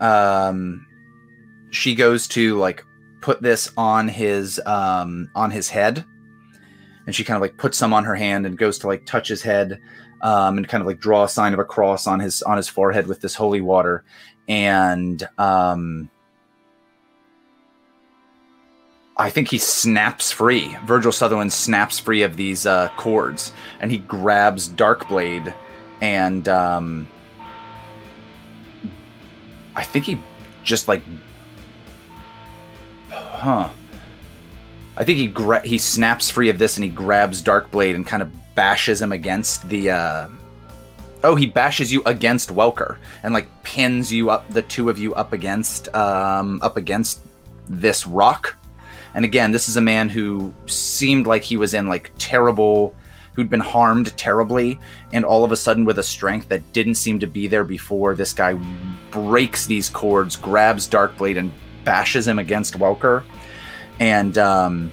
um, 0.00 0.86
she 1.70 1.94
goes 1.94 2.28
to 2.28 2.58
like 2.58 2.84
put 3.20 3.42
this 3.42 3.70
on 3.76 4.08
his 4.08 4.60
um 4.66 5.30
on 5.34 5.50
his 5.50 5.68
head, 5.68 6.04
and 7.06 7.14
she 7.14 7.24
kind 7.24 7.36
of 7.36 7.42
like 7.42 7.56
puts 7.58 7.78
some 7.78 7.92
on 7.92 8.04
her 8.04 8.14
hand 8.14 8.46
and 8.46 8.58
goes 8.58 8.78
to 8.80 8.86
like 8.86 9.06
touch 9.06 9.28
his 9.28 9.42
head, 9.42 9.80
um, 10.22 10.56
and 10.58 10.68
kind 10.68 10.80
of 10.80 10.86
like 10.86 11.00
draw 11.00 11.24
a 11.24 11.28
sign 11.28 11.52
of 11.52 11.58
a 11.58 11.64
cross 11.64 12.06
on 12.06 12.20
his 12.20 12.42
on 12.42 12.56
his 12.56 12.68
forehead 12.68 13.06
with 13.06 13.20
this 13.20 13.34
holy 13.34 13.60
water, 13.60 14.04
and 14.48 15.28
um. 15.38 16.10
I 19.20 19.28
think 19.28 19.48
he 19.48 19.58
snaps 19.58 20.32
free. 20.32 20.74
Virgil 20.86 21.12
Sutherland 21.12 21.52
snaps 21.52 21.98
free 21.98 22.22
of 22.22 22.36
these 22.36 22.64
uh, 22.64 22.88
cords, 22.96 23.52
and 23.78 23.90
he 23.90 23.98
grabs 23.98 24.66
Darkblade, 24.66 25.52
and 26.00 26.48
um, 26.48 27.06
I 29.76 29.84
think 29.84 30.06
he 30.06 30.18
just 30.64 30.88
like, 30.88 31.02
huh? 33.10 33.68
I 34.96 35.04
think 35.04 35.18
he 35.18 35.26
gra- 35.26 35.66
he 35.66 35.76
snaps 35.76 36.30
free 36.30 36.48
of 36.48 36.58
this, 36.58 36.78
and 36.78 36.84
he 36.84 36.90
grabs 36.90 37.42
Darkblade 37.42 37.94
and 37.94 38.06
kind 38.06 38.22
of 38.22 38.30
bashes 38.54 39.02
him 39.02 39.12
against 39.12 39.68
the. 39.68 39.90
Uh, 39.90 40.28
oh, 41.24 41.34
he 41.34 41.44
bashes 41.44 41.92
you 41.92 42.02
against 42.06 42.48
Welker 42.48 42.96
and 43.22 43.34
like 43.34 43.48
pins 43.64 44.10
you 44.10 44.30
up, 44.30 44.48
the 44.48 44.62
two 44.62 44.88
of 44.88 44.98
you 44.98 45.14
up 45.14 45.34
against 45.34 45.94
um, 45.94 46.58
up 46.62 46.78
against 46.78 47.20
this 47.68 48.06
rock. 48.06 48.56
And 49.14 49.24
again, 49.24 49.52
this 49.52 49.68
is 49.68 49.76
a 49.76 49.80
man 49.80 50.08
who 50.08 50.54
seemed 50.66 51.26
like 51.26 51.42
he 51.42 51.56
was 51.56 51.74
in 51.74 51.88
like 51.88 52.12
terrible, 52.18 52.94
who'd 53.34 53.50
been 53.50 53.60
harmed 53.60 54.16
terribly, 54.16 54.78
and 55.12 55.24
all 55.24 55.44
of 55.44 55.52
a 55.52 55.56
sudden, 55.56 55.84
with 55.84 55.98
a 55.98 56.02
strength 56.02 56.48
that 56.48 56.72
didn't 56.72 56.94
seem 56.96 57.18
to 57.20 57.26
be 57.26 57.46
there 57.46 57.64
before, 57.64 58.14
this 58.14 58.32
guy 58.32 58.58
breaks 59.10 59.66
these 59.66 59.88
cords, 59.88 60.36
grabs 60.36 60.88
Darkblade, 60.88 61.38
and 61.38 61.52
bashes 61.84 62.26
him 62.26 62.38
against 62.38 62.78
Welker. 62.78 63.24
And 63.98 64.38
um, 64.38 64.92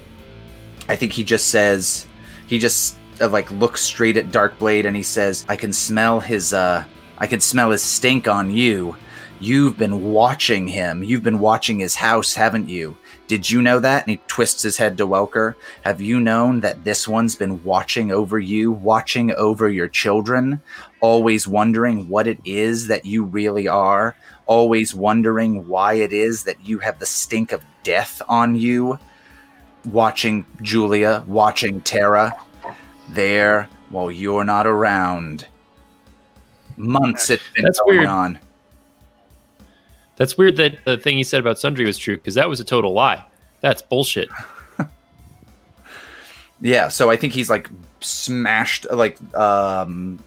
I 0.88 0.96
think 0.96 1.12
he 1.12 1.24
just 1.24 1.48
says, 1.48 2.06
he 2.46 2.58
just 2.58 2.96
uh, 3.20 3.28
like 3.28 3.50
looks 3.52 3.82
straight 3.82 4.16
at 4.16 4.30
Darkblade, 4.30 4.86
and 4.86 4.96
he 4.96 5.02
says, 5.02 5.44
"I 5.48 5.56
can 5.56 5.72
smell 5.72 6.20
his, 6.20 6.52
uh, 6.52 6.84
I 7.18 7.26
can 7.26 7.40
smell 7.40 7.70
his 7.70 7.82
stink 7.82 8.26
on 8.28 8.50
you. 8.50 8.96
You've 9.40 9.78
been 9.78 10.12
watching 10.12 10.66
him. 10.66 11.04
You've 11.04 11.22
been 11.22 11.38
watching 11.38 11.78
his 11.78 11.94
house, 11.94 12.34
haven't 12.34 12.68
you?" 12.68 12.96
Did 13.28 13.50
you 13.50 13.60
know 13.60 13.78
that? 13.78 14.04
And 14.04 14.12
he 14.12 14.20
twists 14.26 14.62
his 14.62 14.78
head 14.78 14.96
to 14.96 15.06
Welker. 15.06 15.54
Have 15.82 16.00
you 16.00 16.18
known 16.18 16.60
that 16.60 16.82
this 16.82 17.06
one's 17.06 17.36
been 17.36 17.62
watching 17.62 18.10
over 18.10 18.38
you, 18.38 18.72
watching 18.72 19.32
over 19.32 19.68
your 19.68 19.88
children, 19.88 20.62
always 21.00 21.46
wondering 21.46 22.08
what 22.08 22.26
it 22.26 22.38
is 22.46 22.86
that 22.86 23.04
you 23.04 23.24
really 23.24 23.68
are, 23.68 24.16
always 24.46 24.94
wondering 24.94 25.68
why 25.68 25.92
it 25.94 26.12
is 26.12 26.42
that 26.44 26.66
you 26.66 26.78
have 26.78 26.98
the 26.98 27.06
stink 27.06 27.52
of 27.52 27.62
death 27.82 28.22
on 28.28 28.56
you, 28.56 28.98
watching 29.84 30.46
Julia, 30.62 31.22
watching 31.26 31.82
Tara, 31.82 32.34
there 33.10 33.68
while 33.90 34.10
you're 34.10 34.44
not 34.44 34.66
around. 34.66 35.46
Months 36.78 37.28
it's 37.28 37.42
been 37.54 37.64
That's 37.64 37.80
going 37.80 37.98
weird. 37.98 38.08
on. 38.08 38.38
That's 40.18 40.36
weird 40.36 40.56
that 40.58 40.84
the 40.84 40.98
thing 40.98 41.16
he 41.16 41.24
said 41.24 41.40
about 41.40 41.58
Sundry 41.58 41.86
was 41.86 41.96
true 41.96 42.16
because 42.16 42.34
that 42.34 42.48
was 42.48 42.60
a 42.60 42.64
total 42.64 42.92
lie. 42.92 43.24
That's 43.62 43.80
bullshit. 43.82 44.28
Yeah, 46.60 46.88
so 46.88 47.08
I 47.08 47.16
think 47.16 47.32
he's 47.34 47.48
like 47.48 47.70
smashed 48.00 48.84
like 48.90 49.16
um 49.34 50.18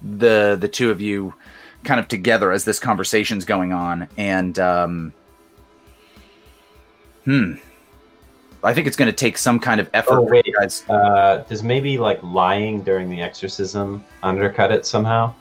the 0.00 0.56
the 0.60 0.68
two 0.68 0.90
of 0.92 1.00
you 1.00 1.34
kind 1.82 1.98
of 1.98 2.06
together 2.06 2.52
as 2.52 2.64
this 2.64 2.78
conversation's 2.78 3.44
going 3.44 3.72
on 3.72 4.06
and 4.16 4.58
um 4.60 5.12
hmm 7.24 7.54
I 8.62 8.72
think 8.74 8.86
it's 8.86 8.96
going 8.96 9.10
to 9.10 9.16
take 9.16 9.38
some 9.38 9.58
kind 9.58 9.80
of 9.80 9.88
effort 9.94 10.18
Oh, 10.18 10.20
wait. 10.22 10.46
guys. 10.60 10.84
Uh, 10.88 11.38
does 11.48 11.62
maybe 11.62 11.96
like 11.98 12.22
lying 12.22 12.82
during 12.82 13.08
the 13.08 13.20
exorcism 13.22 14.04
undercut 14.22 14.70
it 14.70 14.84
somehow? 14.86 15.32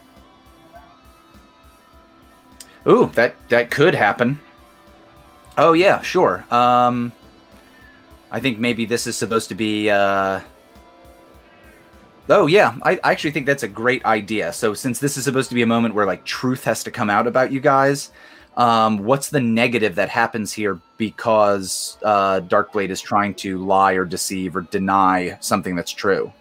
Ooh, 2.89 3.11
that 3.13 3.35
that 3.49 3.69
could 3.69 3.93
happen. 3.93 4.39
Oh 5.57 5.73
yeah, 5.73 6.01
sure. 6.01 6.45
Um 6.51 7.11
I 8.31 8.39
think 8.39 8.59
maybe 8.59 8.85
this 8.85 9.07
is 9.07 9.15
supposed 9.15 9.49
to 9.49 9.55
be 9.55 9.89
uh 9.89 10.41
Oh 12.31 12.45
yeah, 12.45 12.75
I, 12.83 12.99
I 13.03 13.11
actually 13.11 13.31
think 13.31 13.47
that's 13.47 13.63
a 13.63 13.67
great 13.67 14.05
idea. 14.05 14.53
So 14.53 14.75
since 14.75 14.99
this 14.99 15.17
is 15.17 15.23
supposed 15.23 15.49
to 15.49 15.55
be 15.55 15.63
a 15.63 15.67
moment 15.67 15.95
where 15.95 16.05
like 16.05 16.25
truth 16.25 16.63
has 16.65 16.83
to 16.83 16.91
come 16.91 17.09
out 17.09 17.25
about 17.25 17.51
you 17.51 17.59
guys, 17.59 18.11
um, 18.55 18.99
what's 18.99 19.29
the 19.29 19.39
negative 19.39 19.95
that 19.95 20.09
happens 20.09 20.53
here 20.53 20.79
because 20.97 21.97
uh, 22.03 22.41
Darkblade 22.41 22.89
is 22.89 23.01
trying 23.01 23.33
to 23.35 23.57
lie 23.57 23.93
or 23.93 24.05
deceive 24.05 24.55
or 24.55 24.61
deny 24.61 25.37
something 25.39 25.75
that's 25.75 25.91
true? 25.91 26.31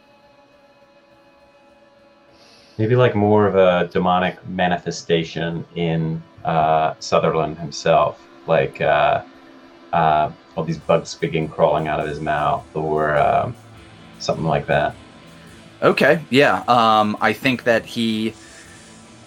Maybe 2.76 2.94
like 2.94 3.14
more 3.14 3.46
of 3.46 3.56
a 3.56 3.88
demonic 3.90 4.46
manifestation 4.46 5.64
in 5.74 6.22
uh, 6.44 6.94
Sutherland 7.00 7.58
himself, 7.58 8.20
like 8.46 8.80
uh, 8.80 9.22
uh, 9.92 10.30
all 10.56 10.64
these 10.64 10.78
bugs 10.78 11.14
begin 11.14 11.48
crawling 11.48 11.88
out 11.88 12.00
of 12.00 12.08
his 12.08 12.20
mouth, 12.20 12.64
or 12.74 13.16
um, 13.16 13.54
something 14.18 14.46
like 14.46 14.66
that. 14.66 14.94
Okay, 15.82 16.20
yeah. 16.30 16.64
Um, 16.66 17.16
I 17.20 17.32
think 17.32 17.64
that 17.64 17.86
he, 17.86 18.34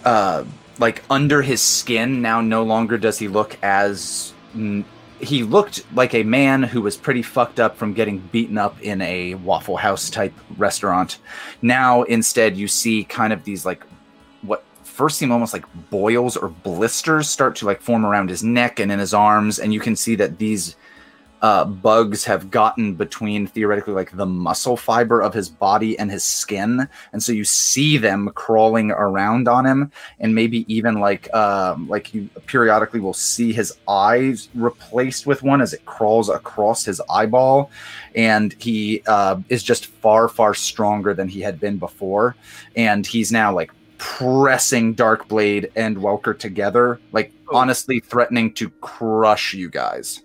uh, 0.04 0.44
like 0.78 1.02
under 1.08 1.42
his 1.42 1.62
skin 1.62 2.22
now, 2.22 2.40
no 2.40 2.62
longer 2.62 2.98
does 2.98 3.18
he 3.18 3.28
look 3.28 3.56
as. 3.62 4.34
mm, 4.54 4.84
He 5.22 5.44
looked 5.44 5.86
like 5.94 6.14
a 6.14 6.24
man 6.24 6.64
who 6.64 6.82
was 6.82 6.96
pretty 6.96 7.22
fucked 7.22 7.60
up 7.60 7.76
from 7.76 7.94
getting 7.94 8.18
beaten 8.18 8.58
up 8.58 8.74
in 8.82 9.00
a 9.02 9.36
Waffle 9.36 9.76
House 9.76 10.10
type 10.10 10.34
restaurant. 10.58 11.18
Now, 11.62 12.02
instead, 12.02 12.56
you 12.56 12.66
see 12.66 13.04
kind 13.04 13.32
of 13.32 13.44
these 13.44 13.64
like 13.64 13.86
first 14.92 15.18
seem 15.18 15.32
almost 15.32 15.52
like 15.52 15.64
boils 15.90 16.36
or 16.36 16.48
blisters 16.48 17.28
start 17.28 17.56
to 17.56 17.66
like 17.66 17.80
form 17.80 18.04
around 18.04 18.28
his 18.28 18.44
neck 18.44 18.78
and 18.78 18.92
in 18.92 18.98
his 18.98 19.14
arms, 19.14 19.58
and 19.58 19.72
you 19.72 19.80
can 19.80 19.96
see 19.96 20.14
that 20.16 20.38
these 20.38 20.76
uh, 21.42 21.64
bugs 21.64 22.24
have 22.24 22.52
gotten 22.52 22.94
between 22.94 23.48
theoretically 23.48 23.92
like 23.92 24.16
the 24.16 24.24
muscle 24.24 24.76
fiber 24.76 25.20
of 25.20 25.34
his 25.34 25.48
body 25.48 25.98
and 25.98 26.08
his 26.08 26.22
skin, 26.22 26.88
and 27.12 27.20
so 27.20 27.32
you 27.32 27.44
see 27.44 27.96
them 27.96 28.30
crawling 28.34 28.92
around 28.92 29.48
on 29.48 29.66
him, 29.66 29.90
and 30.20 30.34
maybe 30.34 30.64
even 30.72 31.00
like 31.00 31.32
um, 31.34 31.88
like 31.88 32.14
you 32.14 32.28
periodically 32.46 33.00
will 33.00 33.12
see 33.12 33.52
his 33.52 33.76
eyes 33.88 34.50
replaced 34.54 35.26
with 35.26 35.42
one 35.42 35.60
as 35.60 35.72
it 35.72 35.84
crawls 35.84 36.28
across 36.28 36.84
his 36.84 37.00
eyeball, 37.10 37.72
and 38.14 38.54
he 38.60 39.02
uh, 39.08 39.36
is 39.48 39.64
just 39.64 39.86
far 39.86 40.28
far 40.28 40.54
stronger 40.54 41.12
than 41.12 41.28
he 41.28 41.40
had 41.40 41.58
been 41.58 41.76
before, 41.76 42.36
and 42.76 43.04
he's 43.04 43.32
now 43.32 43.52
like 43.52 43.72
pressing 44.02 44.94
Darkblade 44.94 45.70
and 45.76 45.96
Welker 45.96 46.36
together, 46.38 47.00
like 47.12 47.32
honestly 47.50 48.00
threatening 48.00 48.52
to 48.54 48.68
crush 48.68 49.54
you 49.54 49.70
guys 49.70 50.22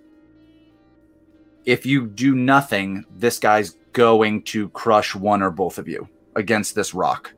if 1.68 1.86
you 1.86 2.08
do 2.08 2.34
nothing, 2.34 3.06
this 3.12 3.38
guy's 3.38 3.72
going 3.92 4.42
to 4.42 4.70
crush 4.70 5.14
one 5.14 5.44
or 5.44 5.52
both 5.52 5.78
of 5.78 5.88
you 5.88 6.08
against 6.36 6.74
this 6.76 6.94
rock. 6.94 7.34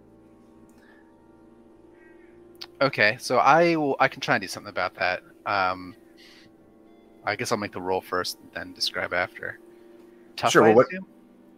Okay, 2.80 3.18
so 3.20 3.40
I 3.40 3.76
will. 3.76 3.98
I 4.00 4.08
can 4.08 4.22
try 4.22 4.36
and 4.36 4.42
do 4.42 4.48
something 4.48 4.70
about 4.70 4.94
that. 4.96 5.24
Um, 5.48 5.96
I 7.26 7.36
guess 7.36 7.52
I'll 7.52 7.58
make 7.58 7.72
the 7.72 7.82
roll 7.82 8.02
first, 8.02 8.38
then 8.54 8.72
describe 8.72 9.14
after. 9.14 9.60
Tough, 10.38 10.52
Sure, 10.52 10.62
well, 10.62 10.76
what-? 10.76 10.88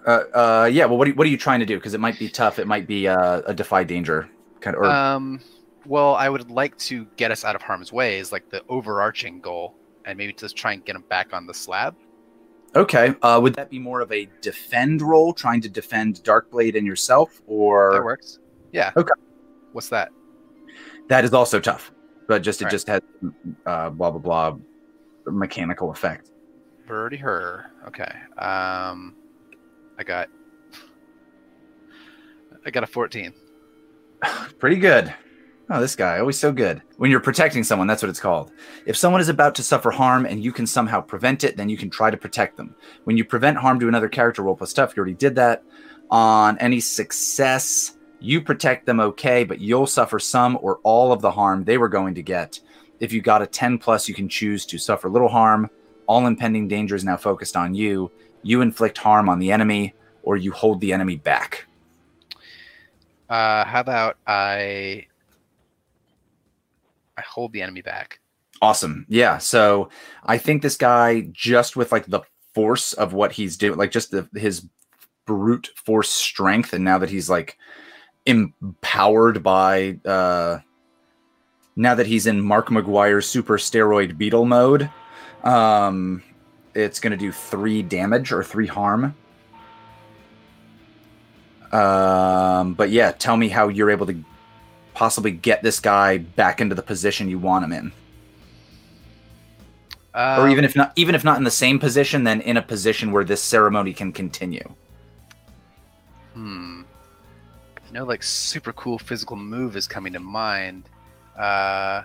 Uh, 0.05 0.23
uh, 0.33 0.69
yeah. 0.71 0.85
Well, 0.85 0.97
what 0.97 1.07
are 1.07 1.11
you, 1.11 1.15
what 1.15 1.27
are 1.27 1.29
you 1.29 1.37
trying 1.37 1.59
to 1.59 1.65
do? 1.65 1.75
Because 1.75 1.93
it 1.93 1.99
might 1.99 2.17
be 2.17 2.29
tough. 2.29 2.57
It 2.57 2.67
might 2.67 2.87
be 2.87 3.07
uh, 3.07 3.41
a 3.45 3.53
defy 3.53 3.83
danger 3.83 4.29
kind 4.61 4.75
of. 4.75 4.83
Or, 4.83 4.85
Um, 4.85 5.41
well, 5.85 6.15
I 6.15 6.29
would 6.29 6.49
like 6.51 6.77
to 6.79 7.05
get 7.17 7.31
us 7.31 7.43
out 7.43 7.55
of 7.55 7.61
harm's 7.61 7.91
way 7.91 8.19
is 8.19 8.31
like 8.31 8.49
the 8.49 8.63
overarching 8.69 9.41
goal, 9.41 9.75
and 10.05 10.17
maybe 10.17 10.33
just 10.33 10.55
try 10.55 10.73
and 10.73 10.85
get 10.85 10.95
him 10.95 11.03
back 11.09 11.33
on 11.33 11.45
the 11.47 11.53
slab. 11.53 11.95
okay. 12.75 13.15
Uh, 13.21 13.39
would 13.41 13.53
that 13.55 13.69
be 13.69 13.79
more 13.79 13.99
of 14.01 14.11
a 14.11 14.29
defend 14.41 15.01
role, 15.01 15.33
trying 15.33 15.59
to 15.61 15.69
defend 15.69 16.21
Darkblade 16.23 16.77
and 16.77 16.87
yourself, 16.87 17.41
or 17.47 17.91
that 17.93 18.03
works. 18.03 18.39
Yeah. 18.71 18.91
Okay. 18.95 19.11
What's 19.73 19.89
that? 19.89 20.09
that 21.09 21.25
is 21.25 21.33
also 21.33 21.59
tough? 21.59 21.91
But 22.27 22.41
just 22.43 22.61
it 22.61 22.65
Right. 22.65 22.71
just 22.71 22.87
has 22.87 23.01
uh, 23.65 23.89
blah 23.89 24.11
blah 24.11 24.19
blah 24.19 24.57
mechanical 25.25 25.91
effect. 25.91 26.31
Birdie 26.87 27.17
her. 27.17 27.71
Okay. 27.87 28.09
Um, 28.37 29.15
I 29.97 30.03
got. 30.05 30.29
I 32.65 32.69
got 32.71 32.83
a 32.83 32.87
fourteen. 32.87 33.33
Pretty 34.59 34.77
good. 34.77 35.13
Oh, 35.73 35.79
this 35.79 35.95
guy, 35.95 36.19
always 36.19 36.37
so 36.37 36.51
good. 36.51 36.81
When 36.97 37.09
you're 37.09 37.21
protecting 37.21 37.63
someone, 37.63 37.87
that's 37.87 38.03
what 38.03 38.09
it's 38.09 38.19
called. 38.19 38.51
If 38.85 38.97
someone 38.97 39.21
is 39.21 39.29
about 39.29 39.55
to 39.55 39.63
suffer 39.63 39.89
harm 39.89 40.25
and 40.25 40.43
you 40.43 40.51
can 40.51 40.67
somehow 40.67 40.99
prevent 40.99 41.45
it, 41.45 41.55
then 41.55 41.69
you 41.69 41.77
can 41.77 41.89
try 41.89 42.11
to 42.11 42.17
protect 42.17 42.57
them. 42.57 42.75
When 43.05 43.15
you 43.15 43.23
prevent 43.23 43.57
harm 43.57 43.79
to 43.79 43.87
another 43.87 44.09
character, 44.09 44.41
roll 44.41 44.57
plus 44.57 44.73
tough, 44.73 44.95
you 44.95 44.99
already 44.99 45.15
did 45.15 45.35
that. 45.35 45.63
On 46.09 46.57
any 46.57 46.81
success, 46.81 47.95
you 48.19 48.41
protect 48.41 48.85
them 48.85 48.99
okay, 48.99 49.45
but 49.45 49.61
you'll 49.61 49.87
suffer 49.87 50.19
some 50.19 50.57
or 50.61 50.79
all 50.83 51.13
of 51.13 51.21
the 51.21 51.31
harm 51.31 51.63
they 51.63 51.77
were 51.77 51.87
going 51.87 52.15
to 52.15 52.21
get. 52.21 52.59
If 52.99 53.13
you 53.13 53.21
got 53.21 53.41
a 53.41 53.47
10 53.47 53.77
plus, 53.77 54.09
you 54.09 54.13
can 54.13 54.27
choose 54.27 54.65
to 54.65 54.77
suffer 54.77 55.09
little 55.09 55.29
harm. 55.29 55.69
All 56.05 56.27
impending 56.27 56.67
danger 56.67 56.95
is 56.95 57.05
now 57.05 57.15
focused 57.15 57.55
on 57.55 57.73
you. 57.73 58.11
You 58.43 58.59
inflict 58.59 58.97
harm 58.97 59.29
on 59.29 59.39
the 59.39 59.53
enemy, 59.53 59.93
or 60.23 60.35
you 60.35 60.51
hold 60.51 60.81
the 60.81 60.91
enemy 60.91 61.15
back. 61.15 61.65
Uh, 63.31 63.63
how 63.63 63.79
about 63.79 64.17
I? 64.27 65.07
I 67.17 67.21
hold 67.21 67.53
the 67.53 67.61
enemy 67.61 67.81
back. 67.81 68.19
Awesome. 68.61 69.05
Yeah. 69.07 69.37
So 69.37 69.87
I 70.25 70.37
think 70.37 70.61
this 70.61 70.75
guy, 70.75 71.21
just 71.31 71.77
with 71.77 71.93
like 71.93 72.07
the 72.07 72.21
force 72.53 72.91
of 72.91 73.13
what 73.13 73.31
he's 73.31 73.55
doing, 73.55 73.77
like 73.77 73.91
just 73.91 74.11
the, 74.11 74.27
his 74.35 74.67
brute 75.25 75.69
force 75.75 76.09
strength, 76.09 76.73
and 76.73 76.83
now 76.83 76.97
that 76.97 77.09
he's 77.09 77.29
like 77.29 77.57
empowered 78.25 79.41
by, 79.41 79.97
uh, 80.03 80.59
now 81.77 81.95
that 81.95 82.07
he's 82.07 82.27
in 82.27 82.41
Mark 82.41 82.67
McGwire's 82.67 83.27
super 83.27 83.57
steroid 83.57 84.17
beetle 84.17 84.45
mode, 84.45 84.89
um, 85.45 86.21
it's 86.75 86.99
to 87.11 87.17
do 87.17 87.31
three 87.31 87.81
damage 87.81 88.33
or 88.33 88.43
three 88.43 88.67
harm. 88.67 89.15
Um, 91.71 92.73
but 92.73 92.89
yeah, 92.89 93.11
tell 93.11 93.37
me 93.37 93.47
how 93.49 93.69
you're 93.69 93.91
able 93.91 94.05
to 94.07 94.23
possibly 94.93 95.31
get 95.31 95.63
this 95.63 95.79
guy 95.79 96.17
back 96.17 96.59
into 96.61 96.75
the 96.75 96.81
position 96.81 97.29
you 97.29 97.39
want 97.39 97.63
him 97.63 97.71
in 97.71 97.91
or 100.13 100.41
Um, 100.41 100.49
even 100.51 100.65
if 100.65 100.75
not 100.75 100.91
even 100.97 101.15
if 101.15 101.23
not 101.23 101.37
in 101.37 101.45
the 101.45 101.49
same 101.49 101.79
position 101.79 102.25
then 102.25 102.41
in 102.41 102.57
a 102.57 102.61
position 102.61 103.13
where 103.13 103.23
this 103.23 103.41
ceremony 103.41 103.93
can 103.93 104.11
continue 104.11 104.75
Hmm. 106.33 106.83
No, 107.91 108.05
like 108.05 108.23
super 108.23 108.71
cool 108.73 108.97
physical 108.97 109.35
move 109.35 109.75
is 109.75 109.87
coming 109.87 110.13
to 110.13 110.19
mind. 110.19 110.87
Uh, 111.37 112.03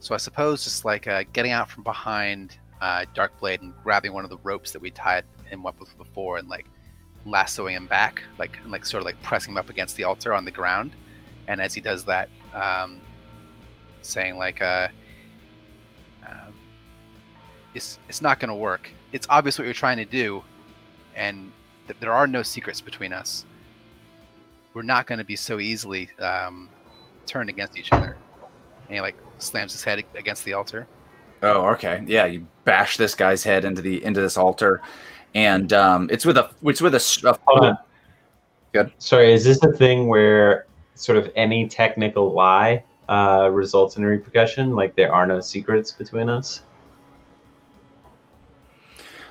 so 0.00 0.14
I 0.14 0.18
suppose 0.18 0.64
just 0.64 0.84
like 0.84 1.06
uh, 1.06 1.24
getting 1.32 1.52
out 1.52 1.70
from 1.70 1.82
behind 1.82 2.56
uh, 2.80 3.04
Darkblade 3.14 3.60
and 3.60 3.74
grabbing 3.82 4.12
one 4.12 4.24
of 4.24 4.30
the 4.30 4.38
ropes 4.38 4.70
that 4.72 4.80
we 4.80 4.90
tied 4.90 5.24
him 5.44 5.66
up 5.66 5.78
with 5.78 5.96
before 5.98 6.38
and 6.38 6.48
like 6.48 6.66
lassoing 7.26 7.74
him 7.76 7.86
back, 7.86 8.22
like 8.38 8.58
like 8.66 8.84
sort 8.86 9.00
of 9.02 9.04
like 9.06 9.20
pressing 9.22 9.52
him 9.52 9.58
up 9.58 9.70
against 9.70 9.96
the 9.96 10.04
altar 10.04 10.32
on 10.34 10.44
the 10.44 10.50
ground. 10.50 10.92
And 11.48 11.60
as 11.60 11.74
he 11.74 11.80
does 11.80 12.04
that, 12.04 12.28
um, 12.54 13.00
saying 14.02 14.36
like, 14.36 14.60
uh, 14.62 14.88
um, 16.26 16.54
"It's 17.74 17.98
it's 18.08 18.20
not 18.22 18.38
going 18.40 18.50
to 18.50 18.54
work. 18.54 18.90
It's 19.12 19.26
obvious 19.30 19.58
what 19.58 19.64
you're 19.64 19.74
trying 19.74 19.96
to 19.98 20.04
do, 20.04 20.42
and 21.16 21.52
th- 21.86 21.98
there 22.00 22.12
are 22.12 22.26
no 22.26 22.42
secrets 22.42 22.80
between 22.80 23.12
us. 23.12 23.44
We're 24.74 24.82
not 24.82 25.06
going 25.06 25.18
to 25.18 25.24
be 25.24 25.36
so 25.36 25.58
easily 25.58 26.10
um, 26.20 26.68
turned 27.26 27.48
against 27.50 27.78
each 27.78 27.92
other. 27.92 28.16
And 28.86 28.94
he 28.94 29.00
like 29.00 29.16
slams 29.38 29.72
his 29.72 29.82
head 29.84 30.04
against 30.14 30.44
the 30.44 30.52
altar. 30.54 30.86
oh 31.42 31.66
okay 31.68 32.02
yeah 32.06 32.26
you 32.26 32.44
bash 32.64 32.96
this 32.96 33.14
guy's 33.14 33.44
head 33.44 33.64
into 33.64 33.80
the 33.80 34.02
into 34.04 34.20
this 34.20 34.36
altar 34.36 34.82
and 35.34 35.72
um 35.72 36.08
it's 36.10 36.24
with 36.24 36.36
a 36.36 36.50
it's 36.62 36.80
with 36.80 36.94
a. 36.94 37.38
Hold 37.46 37.64
on. 37.64 37.78
Good. 38.72 38.92
Sorry, 38.98 39.32
is 39.32 39.44
this 39.44 39.62
a 39.62 39.72
thing 39.72 40.08
where 40.08 40.66
sort 40.94 41.16
of 41.18 41.30
any 41.36 41.68
technical 41.68 42.32
lie 42.32 42.84
uh, 43.08 43.48
results 43.50 43.96
in 43.96 44.04
a 44.04 44.06
repercussion? 44.06 44.74
Like 44.74 44.94
there 44.94 45.12
are 45.12 45.26
no 45.26 45.40
secrets 45.40 45.90
between 45.92 46.28
us? 46.28 46.62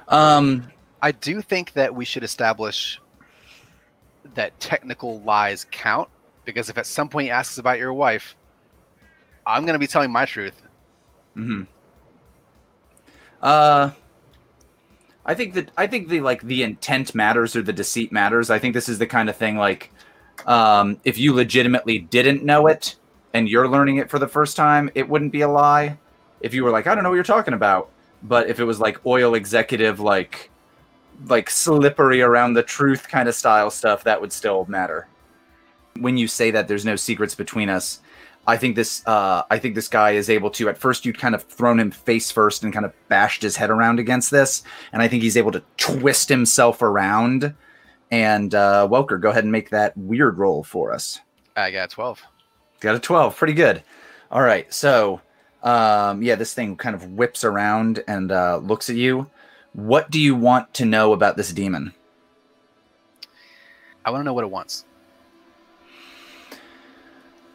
um 0.07 0.71
I 1.01 1.11
do 1.11 1.41
think 1.41 1.73
that 1.73 1.93
we 1.93 2.05
should 2.05 2.23
establish 2.23 2.99
that 4.33 4.59
technical 4.59 5.19
lies 5.21 5.65
count 5.69 6.09
because 6.45 6.69
if 6.69 6.77
at 6.77 6.85
some 6.85 7.09
point 7.09 7.25
he 7.25 7.31
asks 7.31 7.57
about 7.57 7.77
your 7.77 7.93
wife, 7.93 8.35
I'm 9.45 9.63
going 9.63 9.73
to 9.73 9.79
be 9.79 9.87
telling 9.87 10.11
my 10.11 10.25
truth. 10.25 10.61
mhm. 11.35 11.67
uh 13.41 13.91
i 15.27 15.33
think 15.33 15.53
that 15.53 15.69
i 15.77 15.85
think 15.85 16.07
the 16.09 16.21
like 16.21 16.41
the 16.41 16.63
intent 16.63 17.13
matters 17.13 17.55
or 17.55 17.61
the 17.61 17.73
deceit 17.73 18.11
matters 18.11 18.49
i 18.49 18.57
think 18.57 18.73
this 18.73 18.89
is 18.89 18.97
the 18.97 19.07
kind 19.07 19.29
of 19.29 19.35
thing 19.35 19.57
like 19.57 19.91
um 20.45 20.99
if 21.03 21.17
you 21.17 21.33
legitimately 21.33 21.99
didn't 21.99 22.43
know 22.43 22.67
it 22.67 22.95
and 23.33 23.47
you're 23.47 23.67
learning 23.67 23.97
it 23.97 24.09
for 24.09 24.19
the 24.19 24.27
first 24.27 24.55
time 24.55 24.89
it 24.95 25.07
wouldn't 25.07 25.31
be 25.31 25.41
a 25.41 25.47
lie 25.47 25.97
if 26.41 26.53
you 26.53 26.63
were 26.63 26.71
like 26.71 26.87
i 26.87 26.95
don't 26.95 27.03
know 27.03 27.09
what 27.09 27.15
you're 27.15 27.23
talking 27.23 27.53
about 27.53 27.89
but 28.23 28.49
if 28.49 28.59
it 28.59 28.63
was 28.63 28.79
like 28.79 29.05
oil 29.05 29.35
executive 29.35 29.99
like 29.99 30.49
like 31.25 31.49
slippery 31.49 32.21
around 32.21 32.53
the 32.53 32.63
truth 32.63 33.07
kind 33.07 33.27
of 33.27 33.35
style 33.35 33.69
stuff, 33.69 34.03
that 34.03 34.21
would 34.21 34.31
still 34.31 34.65
matter. 34.67 35.07
When 35.99 36.17
you 36.17 36.27
say 36.27 36.51
that 36.51 36.67
there's 36.67 36.85
no 36.85 36.95
secrets 36.95 37.35
between 37.35 37.69
us, 37.69 38.01
I 38.47 38.55
think 38.55 38.77
this 38.77 39.05
uh, 39.05 39.43
I 39.51 39.59
think 39.59 39.75
this 39.75 39.89
guy 39.89 40.11
is 40.11 40.29
able 40.29 40.49
to. 40.51 40.69
At 40.69 40.77
first, 40.77 41.05
you'd 41.05 41.19
kind 41.19 41.35
of 41.35 41.43
thrown 41.43 41.79
him 41.79 41.91
face 41.91 42.31
first 42.31 42.63
and 42.63 42.71
kind 42.71 42.85
of 42.85 42.93
bashed 43.09 43.41
his 43.41 43.57
head 43.57 43.69
around 43.69 43.99
against 43.99 44.31
this, 44.31 44.63
and 44.93 45.01
I 45.01 45.09
think 45.09 45.21
he's 45.21 45.35
able 45.35 45.51
to 45.51 45.63
twist 45.75 46.29
himself 46.29 46.81
around. 46.81 47.53
And 48.09 48.55
uh, 48.55 48.87
Welker, 48.89 49.21
go 49.21 49.29
ahead 49.29 49.43
and 49.43 49.51
make 49.51 49.69
that 49.71 49.97
weird 49.97 50.37
roll 50.37 50.63
for 50.63 50.93
us. 50.93 51.19
I 51.57 51.71
got 51.71 51.91
a 51.91 51.93
12. 51.93 52.23
Got 52.79 52.95
a 52.95 52.99
12. 52.99 53.35
Pretty 53.35 53.53
good. 53.53 53.83
All 54.31 54.41
right. 54.41 54.71
So, 54.73 55.19
um, 55.61 56.21
yeah, 56.21 56.35
this 56.35 56.53
thing 56.53 56.77
kind 56.77 56.95
of 56.95 57.11
whips 57.11 57.43
around 57.43 58.03
and 58.07 58.31
uh, 58.31 58.57
looks 58.63 58.89
at 58.89 58.95
you. 58.95 59.29
What 59.73 60.09
do 60.09 60.21
you 60.21 60.35
want 60.35 60.73
to 60.75 60.85
know 60.85 61.11
about 61.11 61.35
this 61.35 61.51
demon? 61.51 61.93
I 64.05 64.11
want 64.11 64.21
to 64.21 64.25
know 64.25 64.33
what 64.33 64.45
it 64.45 64.51
wants. 64.51 64.85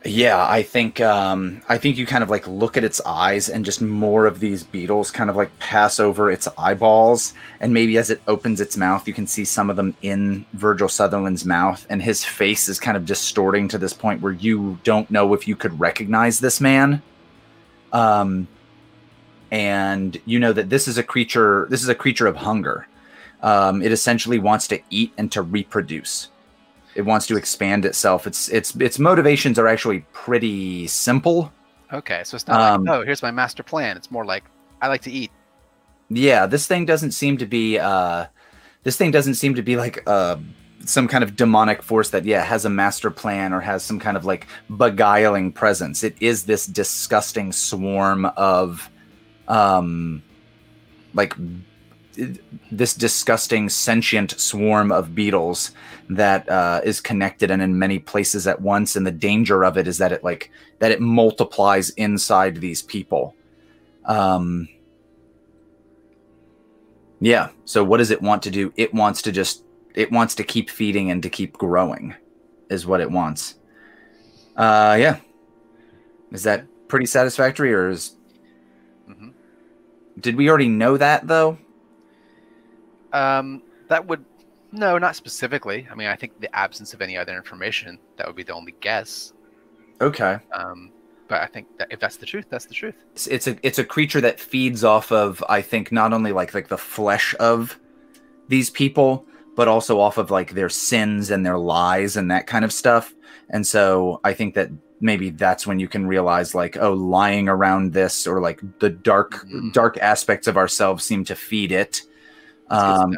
Yeah, 0.04 0.44
I 0.44 0.64
think 0.64 1.00
um, 1.00 1.62
I 1.68 1.78
think 1.78 1.96
you 1.96 2.06
kind 2.06 2.24
of 2.24 2.30
like 2.30 2.46
look 2.48 2.76
at 2.76 2.82
its 2.82 3.00
eyes 3.06 3.48
and 3.48 3.64
just 3.64 3.80
more 3.80 4.26
of 4.26 4.40
these 4.40 4.64
beetles 4.64 5.12
kind 5.12 5.30
of 5.30 5.36
like 5.36 5.56
pass 5.60 6.00
over 6.00 6.28
its 6.28 6.48
eyeballs, 6.58 7.34
and 7.60 7.72
maybe 7.72 7.96
as 7.98 8.10
it 8.10 8.20
opens 8.26 8.60
its 8.60 8.76
mouth, 8.76 9.06
you 9.06 9.14
can 9.14 9.28
see 9.28 9.44
some 9.44 9.70
of 9.70 9.76
them 9.76 9.94
in 10.02 10.44
Virgil 10.54 10.88
Sutherland's 10.88 11.44
mouth, 11.44 11.86
and 11.88 12.02
his 12.02 12.24
face 12.24 12.68
is 12.68 12.80
kind 12.80 12.96
of 12.96 13.06
distorting 13.06 13.68
to 13.68 13.78
this 13.78 13.92
point 13.92 14.20
where 14.20 14.32
you 14.32 14.76
don't 14.82 15.08
know 15.08 15.34
if 15.34 15.46
you 15.46 15.54
could 15.54 15.78
recognize 15.78 16.40
this 16.40 16.60
man. 16.60 17.00
Um, 17.92 18.48
and 19.52 20.20
you 20.24 20.40
know 20.40 20.52
that 20.52 20.68
this 20.68 20.88
is 20.88 20.98
a 20.98 21.04
creature. 21.04 21.68
This 21.70 21.82
is 21.82 21.88
a 21.88 21.94
creature 21.94 22.26
of 22.26 22.36
hunger. 22.36 22.88
Um, 23.40 23.82
it 23.82 23.92
essentially 23.92 24.40
wants 24.40 24.66
to 24.68 24.80
eat 24.90 25.12
and 25.16 25.30
to 25.30 25.42
reproduce 25.42 26.28
it 26.94 27.02
wants 27.02 27.26
to 27.28 27.36
expand 27.36 27.84
itself. 27.84 28.26
Its 28.26 28.48
its 28.48 28.74
its 28.76 28.98
motivations 28.98 29.58
are 29.58 29.68
actually 29.68 30.00
pretty 30.12 30.86
simple. 30.86 31.52
Okay, 31.92 32.22
so 32.24 32.36
it's 32.36 32.46
not 32.46 32.60
Um, 32.60 32.84
like, 32.84 32.94
oh, 32.94 33.04
here's 33.04 33.22
my 33.22 33.30
master 33.30 33.62
plan. 33.62 33.96
It's 33.96 34.10
more 34.10 34.24
like, 34.24 34.44
I 34.80 34.88
like 34.88 35.02
to 35.02 35.10
eat. 35.10 35.30
Yeah, 36.08 36.46
this 36.46 36.66
thing 36.66 36.86
doesn't 36.86 37.12
seem 37.12 37.36
to 37.38 37.46
be 37.46 37.78
uh 37.78 38.26
this 38.82 38.96
thing 38.96 39.10
doesn't 39.10 39.34
seem 39.34 39.54
to 39.54 39.62
be 39.62 39.76
like 39.76 40.02
uh 40.06 40.36
some 40.84 41.06
kind 41.06 41.22
of 41.22 41.36
demonic 41.36 41.82
force 41.82 42.10
that 42.10 42.24
yeah 42.24 42.42
has 42.42 42.64
a 42.64 42.70
master 42.70 43.10
plan 43.10 43.52
or 43.52 43.60
has 43.60 43.82
some 43.84 44.00
kind 44.00 44.16
of 44.16 44.24
like 44.24 44.46
beguiling 44.76 45.52
presence. 45.52 46.02
It 46.02 46.16
is 46.20 46.44
this 46.44 46.66
disgusting 46.66 47.52
swarm 47.52 48.26
of 48.36 48.90
um 49.48 50.22
like 51.14 51.34
this 52.70 52.94
disgusting 52.94 53.68
sentient 53.68 54.38
swarm 54.38 54.92
of 54.92 55.14
beetles 55.14 55.72
that 56.10 56.48
uh, 56.48 56.80
is 56.84 57.00
connected 57.00 57.50
and 57.50 57.62
in 57.62 57.78
many 57.78 57.98
places 57.98 58.46
at 58.46 58.60
once 58.60 58.96
and 58.96 59.06
the 59.06 59.10
danger 59.10 59.64
of 59.64 59.78
it 59.78 59.86
is 59.88 59.98
that 59.98 60.12
it 60.12 60.22
like 60.22 60.50
that 60.78 60.90
it 60.90 61.00
multiplies 61.00 61.90
inside 61.90 62.56
these 62.56 62.82
people. 62.82 63.34
Um 64.04 64.68
yeah 67.20 67.50
so 67.64 67.84
what 67.84 67.98
does 67.98 68.10
it 68.10 68.20
want 68.20 68.42
to 68.42 68.50
do? 68.50 68.72
It 68.76 68.92
wants 68.92 69.22
to 69.22 69.32
just 69.32 69.64
it 69.94 70.10
wants 70.10 70.34
to 70.34 70.44
keep 70.44 70.70
feeding 70.70 71.10
and 71.10 71.22
to 71.22 71.30
keep 71.30 71.52
growing 71.54 72.14
is 72.68 72.86
what 72.86 73.00
it 73.00 73.10
wants. 73.10 73.54
Uh 74.56 74.96
yeah. 74.98 75.18
Is 76.30 76.42
that 76.42 76.66
pretty 76.88 77.06
satisfactory 77.06 77.72
or 77.72 77.88
is 77.88 78.16
hmm 79.06 79.28
did 80.20 80.36
we 80.36 80.50
already 80.50 80.68
know 80.68 80.98
that 80.98 81.26
though 81.26 81.56
Um, 83.12 83.62
that 83.88 84.06
would 84.06 84.24
no, 84.72 84.96
not 84.98 85.16
specifically. 85.16 85.86
I 85.90 85.94
mean, 85.94 86.08
I 86.08 86.16
think 86.16 86.40
the 86.40 86.54
absence 86.56 86.94
of 86.94 87.02
any 87.02 87.16
other 87.16 87.36
information 87.36 87.98
that 88.16 88.26
would 88.26 88.36
be 88.36 88.42
the 88.42 88.54
only 88.54 88.74
guess. 88.80 89.32
okay 90.00 90.38
Um, 90.54 90.92
but 91.28 91.40
I 91.42 91.46
think 91.46 91.66
that 91.78 91.88
if 91.90 92.00
that's 92.00 92.16
the 92.16 92.26
truth, 92.26 92.46
that's 92.50 92.66
the 92.66 92.74
truth. 92.74 92.96
it's, 93.12 93.26
it's 93.26 93.46
a 93.46 93.56
it's 93.66 93.78
a 93.78 93.84
creature 93.84 94.20
that 94.20 94.40
feeds 94.40 94.84
off 94.84 95.12
of 95.12 95.42
I 95.48 95.62
think 95.62 95.92
not 95.92 96.12
only 96.12 96.32
like 96.32 96.54
like 96.54 96.68
the 96.68 96.78
flesh 96.78 97.34
of 97.40 97.78
these 98.48 98.70
people, 98.70 99.26
but 99.56 99.68
also 99.68 100.00
off 100.00 100.18
of 100.18 100.30
like 100.30 100.52
their 100.52 100.68
sins 100.68 101.30
and 101.30 101.44
their 101.44 101.58
lies 101.58 102.16
and 102.16 102.30
that 102.30 102.46
kind 102.46 102.64
of 102.64 102.72
stuff. 102.72 103.14
And 103.50 103.66
so 103.66 104.20
I 104.24 104.34
think 104.34 104.54
that 104.54 104.70
maybe 105.00 105.30
that's 105.30 105.66
when 105.66 105.78
you 105.80 105.88
can 105.88 106.06
realize 106.06 106.54
like 106.54 106.76
oh 106.78 106.92
lying 106.92 107.48
around 107.48 107.92
this 107.92 108.26
or 108.26 108.40
like 108.40 108.60
the 108.80 108.90
dark 108.90 109.46
Mhm. 109.46 109.72
dark 109.72 109.98
aspects 109.98 110.46
of 110.46 110.56
ourselves 110.56 111.04
seem 111.04 111.24
to 111.26 111.34
feed 111.34 111.72
it. 111.72 112.02
That's 112.68 112.82
good 112.82 112.96
to 112.96 113.02
Um, 113.02 113.16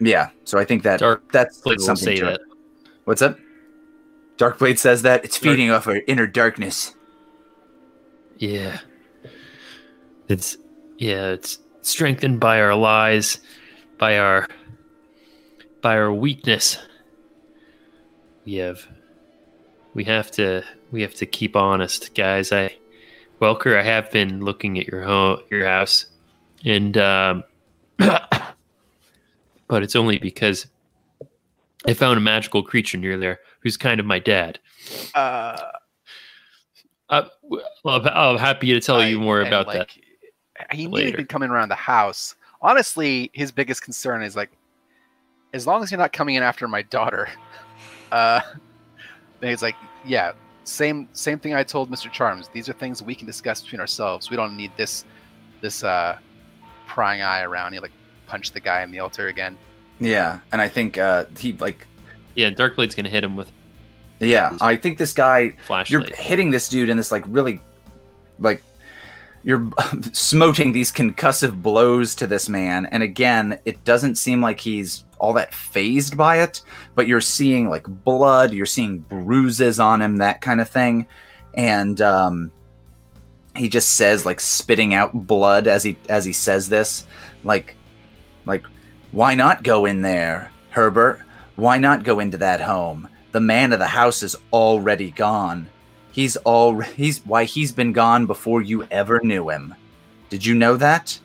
yeah, 0.00 0.30
so 0.44 0.58
I 0.58 0.64
think 0.64 0.82
that 0.82 1.00
Dark 1.00 1.30
that's 1.32 1.58
Blade 1.58 1.78
will 1.78 1.84
something 1.86 2.04
say 2.04 2.16
to 2.16 2.24
that. 2.24 2.34
it. 2.34 2.40
What's 3.04 3.20
that? 3.20 3.36
Darkblade 4.38 4.78
says 4.78 5.02
that 5.02 5.24
it's 5.24 5.38
Dark- 5.38 5.52
feeding 5.56 5.70
off 5.70 5.86
our 5.86 6.00
inner 6.06 6.26
darkness. 6.26 6.94
Yeah. 8.38 8.78
It's 10.28 10.56
yeah, 10.98 11.28
it's 11.30 11.58
strengthened 11.82 12.40
by 12.40 12.60
our 12.60 12.74
lies, 12.74 13.38
by 13.98 14.18
our 14.18 14.48
by 15.82 15.96
our 15.96 16.12
weakness. 16.12 16.78
We 18.44 18.54
have 18.56 18.86
we 19.94 20.04
have 20.04 20.30
to 20.32 20.62
we 20.90 21.02
have 21.02 21.14
to 21.16 21.26
keep 21.26 21.54
honest, 21.54 22.14
guys. 22.14 22.50
I 22.52 22.74
Welker, 23.40 23.78
I 23.78 23.82
have 23.82 24.10
been 24.10 24.40
looking 24.44 24.78
at 24.78 24.86
your 24.88 25.02
home 25.04 25.40
your 25.50 25.66
house 25.66 26.06
and 26.64 26.96
um 26.96 27.44
but 29.72 29.82
it's 29.82 29.96
only 29.96 30.18
because 30.18 30.66
I 31.86 31.94
found 31.94 32.18
a 32.18 32.20
magical 32.20 32.62
creature 32.62 32.98
near 32.98 33.16
there 33.16 33.40
who's 33.60 33.78
kind 33.78 34.00
of 34.00 34.04
my 34.04 34.18
dad. 34.18 34.58
Uh, 35.14 35.56
Uh, 37.08 37.22
well, 37.42 37.62
I'm, 37.86 38.06
I'm 38.06 38.36
happy 38.36 38.66
to 38.74 38.80
tell 38.80 39.02
you 39.02 39.18
more 39.18 39.40
about 39.40 39.72
that. 39.72 39.88
He 40.72 40.86
needed 40.86 41.12
to 41.12 41.16
be 41.16 41.24
coming 41.24 41.48
around 41.48 41.70
the 41.70 41.74
house. 41.74 42.34
Honestly, 42.60 43.30
his 43.32 43.50
biggest 43.50 43.80
concern 43.80 44.22
is 44.22 44.36
like, 44.36 44.50
as 45.54 45.66
long 45.66 45.82
as 45.82 45.90
you're 45.90 45.96
not 45.96 46.12
coming 46.12 46.34
in 46.34 46.42
after 46.42 46.68
my 46.68 46.82
daughter, 46.82 47.30
uh, 48.12 48.42
then 49.40 49.50
he's 49.50 49.62
like, 49.62 49.76
yeah, 50.04 50.32
same 50.64 51.08
same 51.14 51.38
thing 51.38 51.54
I 51.54 51.62
told 51.62 51.90
Mr. 51.90 52.12
Charms. 52.12 52.48
These 52.52 52.68
are 52.68 52.74
things 52.74 53.02
we 53.02 53.14
can 53.14 53.26
discuss 53.26 53.62
between 53.62 53.80
ourselves. 53.80 54.28
We 54.28 54.36
don't 54.36 54.54
need 54.54 54.72
this 54.76 55.06
this 55.62 55.82
uh, 55.82 56.18
prying 56.86 57.22
eye 57.22 57.40
around. 57.40 57.72
He 57.72 57.80
like 57.80 57.92
punched 58.32 58.54
the 58.54 58.60
guy 58.60 58.82
in 58.82 58.90
the 58.90 58.98
altar 58.98 59.28
again. 59.28 59.58
Yeah, 60.00 60.40
and 60.52 60.60
I 60.62 60.66
think 60.66 60.96
uh 60.96 61.26
he 61.38 61.52
like 61.52 61.86
Yeah, 62.34 62.48
Darkblade's 62.48 62.94
gonna 62.94 63.10
hit 63.10 63.22
him 63.22 63.36
with 63.36 63.52
yeah, 64.20 64.56
I 64.60 64.76
think 64.76 64.96
this 64.98 65.12
guy 65.12 65.50
Flashlight. 65.66 65.90
you're 65.90 66.16
hitting 66.16 66.50
this 66.50 66.68
dude 66.70 66.88
in 66.88 66.96
this 66.96 67.12
like 67.12 67.24
really 67.26 67.60
like 68.38 68.62
you're 69.42 69.68
smoting 70.12 70.72
these 70.72 70.90
concussive 70.90 71.60
blows 71.60 72.14
to 72.14 72.26
this 72.26 72.48
man 72.48 72.86
and 72.86 73.02
again 73.02 73.58
it 73.66 73.84
doesn't 73.84 74.14
seem 74.14 74.40
like 74.40 74.60
he's 74.60 75.04
all 75.18 75.32
that 75.34 75.52
phased 75.52 76.16
by 76.16 76.40
it 76.40 76.62
but 76.94 77.06
you're 77.08 77.20
seeing 77.20 77.68
like 77.68 77.84
blood 78.04 78.52
you're 78.52 78.64
seeing 78.64 78.98
bruises 78.98 79.80
on 79.80 80.00
him 80.00 80.18
that 80.18 80.40
kind 80.40 80.60
of 80.60 80.68
thing 80.70 81.06
and 81.54 82.00
um 82.00 82.52
he 83.56 83.68
just 83.68 83.94
says 83.94 84.24
like 84.24 84.38
spitting 84.38 84.94
out 84.94 85.12
blood 85.26 85.66
as 85.66 85.82
he 85.82 85.96
as 86.08 86.24
he 86.24 86.32
says 86.32 86.68
this 86.68 87.04
like 87.42 87.74
like 88.46 88.64
why 89.10 89.34
not 89.34 89.62
go 89.62 89.86
in 89.86 90.02
there 90.02 90.50
herbert 90.70 91.20
why 91.56 91.78
not 91.78 92.04
go 92.04 92.20
into 92.20 92.38
that 92.38 92.60
home 92.60 93.08
the 93.32 93.40
man 93.40 93.72
of 93.72 93.78
the 93.78 93.86
house 93.86 94.22
is 94.22 94.36
already 94.52 95.10
gone 95.10 95.68
He's 96.12 96.36
all 96.36 96.78
he's 96.80 97.24
why 97.24 97.44
he's 97.44 97.72
been 97.72 97.92
gone 97.92 98.26
before 98.26 98.60
you 98.60 98.86
ever 98.90 99.20
knew 99.22 99.48
him. 99.48 99.74
Did 100.28 100.44
you 100.44 100.54
know 100.54 100.76
that? 100.76 101.18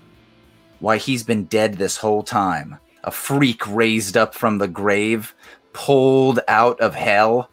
Why 0.79 0.97
he's 0.97 1.23
been 1.23 1.43
dead 1.45 1.73
this 1.73 1.97
whole 1.97 2.23
time. 2.23 2.79
A 3.03 3.11
freak 3.11 3.67
raised 3.67 4.15
up 4.15 4.33
from 4.33 4.57
the 4.57 4.67
grave, 4.67 5.35
pulled 5.73 6.39
out 6.47 6.79
of 6.79 6.95
hell. 6.95 7.49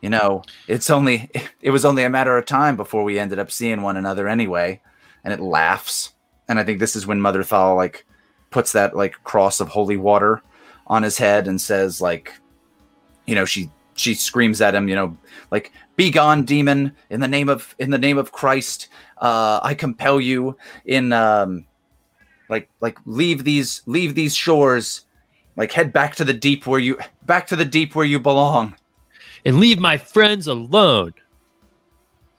You 0.00 0.10
know, 0.10 0.42
it's 0.66 0.88
only 0.88 1.30
it 1.60 1.70
was 1.70 1.84
only 1.84 2.04
a 2.04 2.10
matter 2.10 2.38
of 2.38 2.46
time 2.46 2.76
before 2.76 3.04
we 3.04 3.18
ended 3.18 3.38
up 3.38 3.50
seeing 3.50 3.82
one 3.82 3.98
another 3.98 4.28
anyway. 4.28 4.80
And 5.24 5.34
it 5.34 5.40
laughs. 5.40 6.14
And 6.48 6.58
I 6.58 6.64
think 6.64 6.78
this 6.78 6.96
is 6.96 7.06
when 7.06 7.20
Mother 7.20 7.42
Thal 7.42 7.76
like 7.76 8.04
puts 8.50 8.72
that 8.72 8.96
like 8.96 9.22
cross 9.24 9.60
of 9.60 9.68
holy 9.68 9.96
water 9.96 10.42
on 10.86 11.02
his 11.02 11.18
head 11.18 11.48
and 11.48 11.60
says 11.60 12.00
like 12.00 12.32
you 13.26 13.34
know, 13.34 13.44
she 13.44 13.70
she 13.94 14.14
screams 14.14 14.60
at 14.60 14.74
him, 14.74 14.88
you 14.88 14.94
know, 14.94 15.16
like 15.50 15.72
be 15.96 16.10
gone 16.10 16.44
demon 16.44 16.94
in 17.10 17.20
the 17.20 17.28
name 17.28 17.48
of 17.48 17.74
in 17.78 17.90
the 17.90 17.98
name 17.98 18.18
of 18.18 18.32
christ. 18.32 18.88
Uh 19.18 19.58
i 19.62 19.74
compel 19.74 20.20
you 20.20 20.56
in 20.84 21.12
um 21.12 21.66
like 22.48 22.68
like 22.80 22.98
leave 23.06 23.44
these 23.44 23.82
leave 23.86 24.14
these 24.14 24.34
shores. 24.34 25.02
Like 25.56 25.72
head 25.72 25.92
back 25.92 26.14
to 26.16 26.24
the 26.24 26.34
deep 26.34 26.66
where 26.66 26.78
you 26.78 26.98
back 27.24 27.46
to 27.48 27.56
the 27.56 27.64
deep 27.64 27.94
where 27.94 28.04
you 28.04 28.20
belong. 28.20 28.76
And 29.44 29.58
leave 29.58 29.78
my 29.78 29.96
friends 29.96 30.46
alone. 30.46 31.14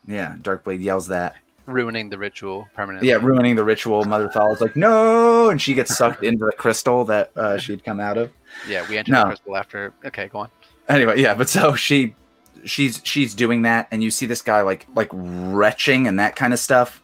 yeah 0.07 0.35
darkblade 0.41 0.81
yells 0.81 1.07
that 1.07 1.35
ruining 1.67 2.09
the 2.09 2.17
ritual 2.17 2.67
permanently. 2.73 3.09
Yeah, 3.09 3.15
ruining 3.17 3.55
the 3.55 3.63
ritual. 3.63 4.03
Mother 4.05 4.29
Thala's 4.29 4.61
like, 4.61 4.75
no, 4.75 5.49
and 5.49 5.61
she 5.61 5.73
gets 5.75 5.95
sucked 5.95 6.23
into 6.23 6.45
the 6.45 6.51
crystal 6.53 7.05
that 7.05 7.31
uh, 7.37 7.57
she'd 7.59 7.83
come 7.83 7.99
out 7.99 8.17
of. 8.17 8.31
Yeah, 8.67 8.87
we 8.89 8.97
entered 8.97 9.11
No. 9.11 9.19
the 9.21 9.25
crystal 9.27 9.57
after. 9.57 9.93
Okay, 10.05 10.27
go 10.29 10.39
on. 10.39 10.49
Anyway, 10.89 11.21
yeah, 11.21 11.35
but 11.35 11.49
so 11.49 11.75
she, 11.75 12.15
she's 12.63 13.01
she's 13.03 13.35
doing 13.35 13.61
that, 13.63 13.87
and 13.91 14.01
you 14.01 14.09
see 14.09 14.25
this 14.25 14.41
guy 14.41 14.61
like 14.61 14.87
like 14.95 15.09
retching 15.13 16.07
and 16.07 16.19
that 16.19 16.35
kind 16.35 16.53
of 16.53 16.59
stuff. 16.59 17.01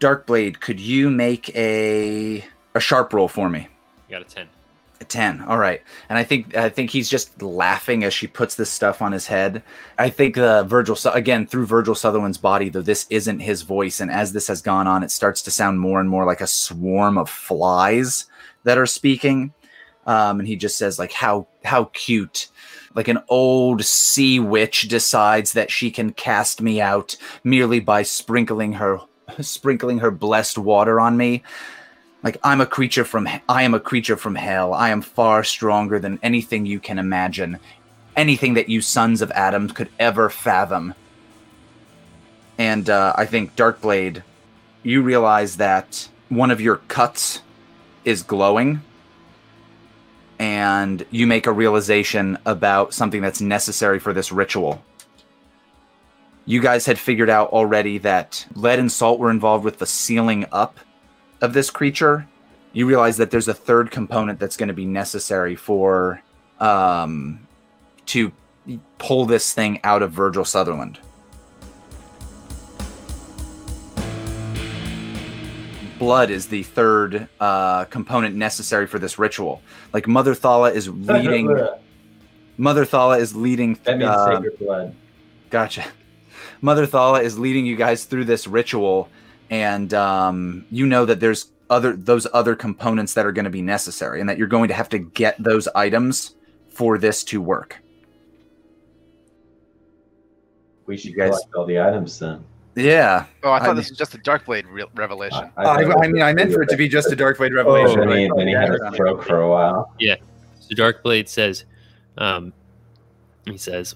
Darkblade, 0.00 0.60
could 0.60 0.78
you 0.80 1.10
make 1.10 1.54
a 1.56 2.44
a 2.74 2.80
sharp 2.80 3.12
roll 3.12 3.28
for 3.28 3.48
me? 3.50 3.68
You 4.08 4.18
got 4.18 4.22
a 4.22 4.24
10. 4.24 4.48
A 5.00 5.04
10 5.04 5.42
all 5.42 5.58
right. 5.58 5.82
And 6.08 6.18
i 6.18 6.24
think 6.24 6.56
i 6.56 6.68
think 6.68 6.90
he's 6.90 7.08
just 7.08 7.42
laughing 7.42 8.02
as 8.04 8.14
she 8.14 8.26
puts 8.26 8.54
this 8.54 8.70
stuff 8.70 9.02
on 9.02 9.12
his 9.12 9.26
head. 9.26 9.62
I 9.98 10.08
think 10.10 10.38
uh, 10.38 10.64
virgil 10.64 10.96
again 11.12 11.46
through 11.46 11.66
virgil 11.66 11.94
sutherland's 11.94 12.38
body 12.38 12.68
though 12.68 12.82
this 12.82 13.06
isn't 13.10 13.40
his 13.40 13.62
voice 13.62 14.00
and 14.00 14.10
as 14.10 14.32
this 14.32 14.48
has 14.48 14.62
gone 14.62 14.86
on 14.86 15.02
it 15.02 15.10
starts 15.10 15.42
to 15.42 15.50
sound 15.50 15.80
more 15.80 16.00
and 16.00 16.08
more 16.08 16.24
like 16.24 16.40
a 16.40 16.46
swarm 16.46 17.18
of 17.18 17.28
flies 17.28 18.26
that 18.66 18.78
are 18.78 18.86
speaking. 18.86 19.54
Um, 20.06 20.38
and 20.40 20.46
he 20.46 20.56
just 20.56 20.76
says 20.76 20.98
like 20.98 21.12
how 21.12 21.48
how 21.64 21.84
cute. 21.92 22.48
Like 22.94 23.08
an 23.08 23.18
old 23.28 23.84
sea 23.84 24.40
witch 24.40 24.88
decides 24.88 25.52
that 25.52 25.70
she 25.70 25.90
can 25.90 26.12
cast 26.12 26.62
me 26.62 26.80
out 26.80 27.16
merely 27.44 27.80
by 27.80 28.02
sprinkling 28.02 28.74
her 28.74 29.00
sprinkling 29.40 29.98
her 29.98 30.10
blessed 30.10 30.58
water 30.58 31.00
on 31.00 31.16
me 31.16 31.42
like 32.22 32.38
i'm 32.42 32.60
a 32.60 32.66
creature 32.66 33.04
from 33.04 33.28
i 33.48 33.62
am 33.62 33.74
a 33.74 33.80
creature 33.80 34.16
from 34.16 34.34
hell. 34.34 34.72
I 34.74 34.90
am 34.90 35.02
far 35.02 35.44
stronger 35.44 35.98
than 35.98 36.18
anything 36.22 36.66
you 36.66 36.80
can 36.80 36.98
imagine. 36.98 37.58
Anything 38.16 38.54
that 38.54 38.68
you 38.68 38.80
sons 38.80 39.20
of 39.22 39.30
adam 39.32 39.68
could 39.68 39.90
ever 39.98 40.30
fathom. 40.30 40.94
And 42.58 42.88
uh, 42.88 43.12
i 43.16 43.26
think 43.26 43.56
darkblade 43.56 44.22
you 44.86 45.02
realize 45.02 45.56
that 45.56 46.08
one 46.28 46.52
of 46.52 46.60
your 46.60 46.76
cuts 46.76 47.42
is 48.04 48.22
glowing. 48.22 48.82
And 50.38 51.04
you 51.10 51.26
make 51.26 51.46
a 51.46 51.52
realization 51.52 52.38
about 52.46 52.94
something 52.94 53.20
that's 53.20 53.40
necessary 53.40 53.98
for 53.98 54.12
this 54.12 54.30
ritual. 54.30 54.84
You 56.44 56.60
guys 56.60 56.86
had 56.86 57.00
figured 57.00 57.28
out 57.28 57.48
already 57.50 57.98
that 57.98 58.46
lead 58.54 58.78
and 58.78 58.92
salt 58.92 59.18
were 59.18 59.30
involved 59.30 59.64
with 59.64 59.78
the 59.78 59.86
sealing 59.86 60.46
up 60.52 60.78
of 61.40 61.52
this 61.52 61.70
creature, 61.70 62.26
you 62.72 62.86
realize 62.86 63.16
that 63.16 63.30
there's 63.30 63.48
a 63.48 63.54
third 63.54 63.90
component 63.90 64.38
that's 64.38 64.56
going 64.56 64.68
to 64.68 64.74
be 64.74 64.84
necessary 64.84 65.56
for 65.56 66.22
um, 66.60 67.46
to 68.06 68.32
pull 68.98 69.26
this 69.26 69.52
thing 69.52 69.80
out 69.84 70.02
of 70.02 70.12
Virgil 70.12 70.44
Sutherland. 70.44 70.98
Blood 75.98 76.30
is 76.30 76.48
the 76.48 76.62
third 76.62 77.28
uh, 77.40 77.86
component 77.86 78.34
necessary 78.34 78.86
for 78.86 78.98
this 78.98 79.18
ritual. 79.18 79.62
Like 79.94 80.06
Mother 80.06 80.34
Thala 80.34 80.74
is 80.74 80.88
leading. 80.90 81.46
Mother 82.58 82.84
Thala 82.84 83.18
is 83.18 83.34
leading. 83.34 83.78
that 83.84 83.98
means 83.98 84.10
uh, 84.10 84.34
sacred 84.36 84.58
blood. 84.58 84.94
Gotcha. 85.48 85.84
Mother 86.60 86.86
Thala 86.86 87.22
is 87.22 87.38
leading 87.38 87.64
you 87.64 87.76
guys 87.76 88.04
through 88.04 88.24
this 88.24 88.46
ritual, 88.46 89.08
and 89.50 89.92
um, 89.94 90.64
you 90.70 90.86
know 90.86 91.04
that 91.04 91.20
there's 91.20 91.50
other 91.70 91.94
those 91.96 92.26
other 92.32 92.54
components 92.56 93.14
that 93.14 93.26
are 93.26 93.32
going 93.32 93.44
to 93.44 93.50
be 93.50 93.62
necessary, 93.62 94.20
and 94.20 94.28
that 94.28 94.38
you're 94.38 94.46
going 94.46 94.68
to 94.68 94.74
have 94.74 94.88
to 94.90 94.98
get 94.98 95.36
those 95.42 95.66
items 95.74 96.34
for 96.68 96.98
this 96.98 97.24
to 97.24 97.40
work. 97.40 97.76
We 100.86 100.96
should 100.96 101.10
you 101.12 101.16
guys- 101.16 101.30
collect 101.30 101.54
all 101.54 101.66
the 101.66 101.80
items 101.80 102.18
then. 102.18 102.44
Yeah, 102.78 103.24
Oh, 103.42 103.52
I 103.52 103.58
thought 103.60 103.70
I 103.70 103.72
this 103.72 103.88
was 103.88 103.96
just 103.96 104.14
a 104.14 104.18
Darkblade 104.18 104.64
re- 104.68 104.84
revelation. 104.94 105.50
I, 105.56 105.64
I 105.64 106.08
mean, 106.08 106.20
I 106.20 106.34
meant 106.34 106.52
for 106.52 106.60
it 106.60 106.68
to 106.68 106.76
be 106.76 106.88
just 106.88 107.10
a 107.10 107.16
Dark 107.16 107.38
Blade 107.38 107.52
Oh, 107.52 107.56
revelation. 107.56 108.06
then 108.06 108.18
he, 108.18 108.30
then 108.36 108.48
he 108.48 108.52
had 108.52 108.68
a 108.70 108.92
stroke 108.92 109.24
for 109.24 109.40
a 109.40 109.48
while. 109.48 109.94
Yeah. 109.98 110.16
So 110.60 110.74
Darkblade 110.74 111.26
says, 111.26 111.64
um, 112.18 112.52
he 113.46 113.56
says, 113.56 113.94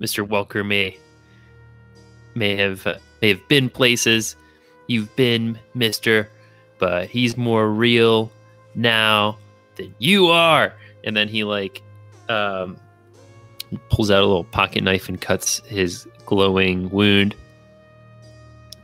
Mr. 0.00 0.26
Welker 0.26 0.66
may 0.66 0.98
may 2.34 2.56
have 2.56 2.86
may 3.20 3.28
have 3.28 3.48
been 3.48 3.70
places 3.70 4.36
you've 4.86 5.14
been, 5.16 5.58
Mister, 5.74 6.28
but 6.78 7.08
he's 7.08 7.36
more 7.36 7.68
real 7.70 8.30
now 8.74 9.38
than 9.76 9.94
you 9.98 10.28
are. 10.28 10.74
And 11.04 11.16
then 11.16 11.28
he 11.28 11.44
like 11.44 11.82
um, 12.28 12.76
pulls 13.90 14.10
out 14.10 14.22
a 14.22 14.26
little 14.26 14.44
pocket 14.44 14.82
knife 14.82 15.08
and 15.08 15.20
cuts 15.20 15.60
his 15.66 16.06
glowing 16.26 16.90
wound, 16.90 17.34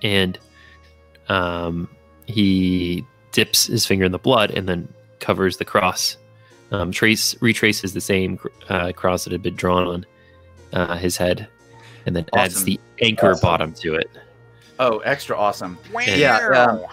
and 0.03 0.38
um, 1.28 1.88
he 2.26 3.05
dips 3.32 3.66
his 3.66 3.86
finger 3.86 4.05
in 4.05 4.12
the 4.12 4.18
blood 4.18 4.51
and 4.51 4.68
then 4.68 4.92
covers 5.20 5.57
the 5.57 5.64
cross. 5.64 6.16
Um, 6.72 6.92
trace 6.92 7.34
retraces 7.40 7.94
the 7.94 8.01
same 8.01 8.38
uh, 8.68 8.92
cross 8.92 9.24
that 9.24 9.32
had 9.32 9.42
been 9.42 9.57
drawn 9.57 9.86
on 9.86 10.07
uh, 10.72 10.96
his 10.96 11.16
head, 11.16 11.48
and 12.07 12.16
then 12.16 12.26
adds 12.34 12.64
the 12.64 12.80
anchor 13.01 13.32
Awesome. 13.32 13.42
bottom 13.42 13.72
to 13.74 13.94
it. 13.94 14.11
Oh, 14.78 14.98
extra 15.01 15.36
awesome. 15.36 15.78
Yeah, 16.07 16.38
um, 16.57 16.86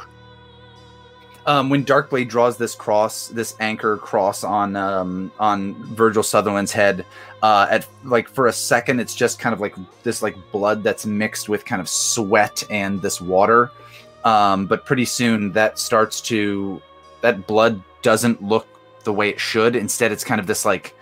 um, 1.46 1.70
when 1.70 1.86
Darkblade 1.86 2.28
draws 2.28 2.58
this 2.58 2.76
cross, 2.76 3.30
this 3.30 3.56
anchor 3.62 3.96
cross 3.96 4.44
on 4.44 4.76
um, 4.76 5.32
on 5.40 5.74
Virgil 5.96 6.22
Sutherland's 6.22 6.74
head, 6.74 7.06
uh, 7.42 7.68
at 7.70 7.88
like 8.04 8.28
for 8.28 8.48
a 8.48 8.54
second, 8.54 9.00
it's 9.00 9.16
just 9.16 9.40
kind 9.40 9.54
of 9.54 9.62
like 9.62 9.74
this 10.04 10.22
like 10.22 10.36
blood 10.52 10.84
that's 10.84 11.06
mixed 11.06 11.48
with 11.48 11.64
kind 11.64 11.80
of 11.80 11.88
sweat 11.88 12.64
and 12.70 13.02
this 13.02 13.22
water. 13.22 13.72
Um, 14.26 14.68
but 14.68 14.86
pretty 14.86 15.06
soon 15.06 15.54
that 15.54 15.80
starts 15.80 16.20
to 16.22 16.82
that 17.22 17.48
blood 17.48 17.82
doesn't 18.02 18.44
look 18.44 18.68
the 19.06 19.14
way 19.14 19.30
it 19.30 19.40
should. 19.40 19.78
Instead, 19.78 20.12
it's 20.12 20.26
kind 20.26 20.42
of 20.42 20.48
this 20.48 20.66
like 20.66 20.94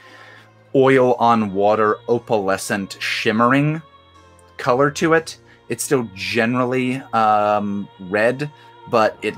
oil 0.75 1.15
on 1.15 1.55
water, 1.55 1.97
opalescent, 2.07 3.01
shimmering 3.01 3.81
color 4.57 4.91
to 4.91 5.13
it. 5.13 5.37
It's 5.69 5.83
still 5.83 6.09
generally 6.13 6.97
um, 7.13 7.87
red, 7.99 8.51
but 8.89 9.17
it 9.21 9.35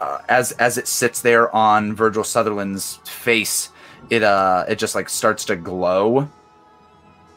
uh, 0.00 0.18
as 0.28 0.52
as 0.52 0.78
it 0.78 0.86
sits 0.86 1.22
there 1.22 1.54
on 1.54 1.94
Virgil 1.94 2.24
Sutherland's 2.24 2.96
face, 3.04 3.70
it 4.10 4.22
uh 4.22 4.64
it 4.68 4.78
just 4.78 4.94
like 4.94 5.08
starts 5.08 5.44
to 5.46 5.56
glow. 5.56 6.28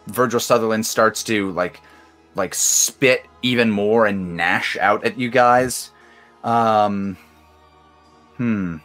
Virgil 0.07 0.39
Sutherland 0.39 0.85
starts 0.85 1.23
to 1.23 1.51
like 1.51 1.81
like 2.35 2.53
spit 2.53 3.25
even 3.41 3.71
more 3.71 4.05
and 4.05 4.35
gnash 4.35 4.77
out 4.77 5.05
at 5.05 5.17
you 5.17 5.29
guys. 5.29 5.91
Um 6.43 7.17
hmm. 8.35 8.77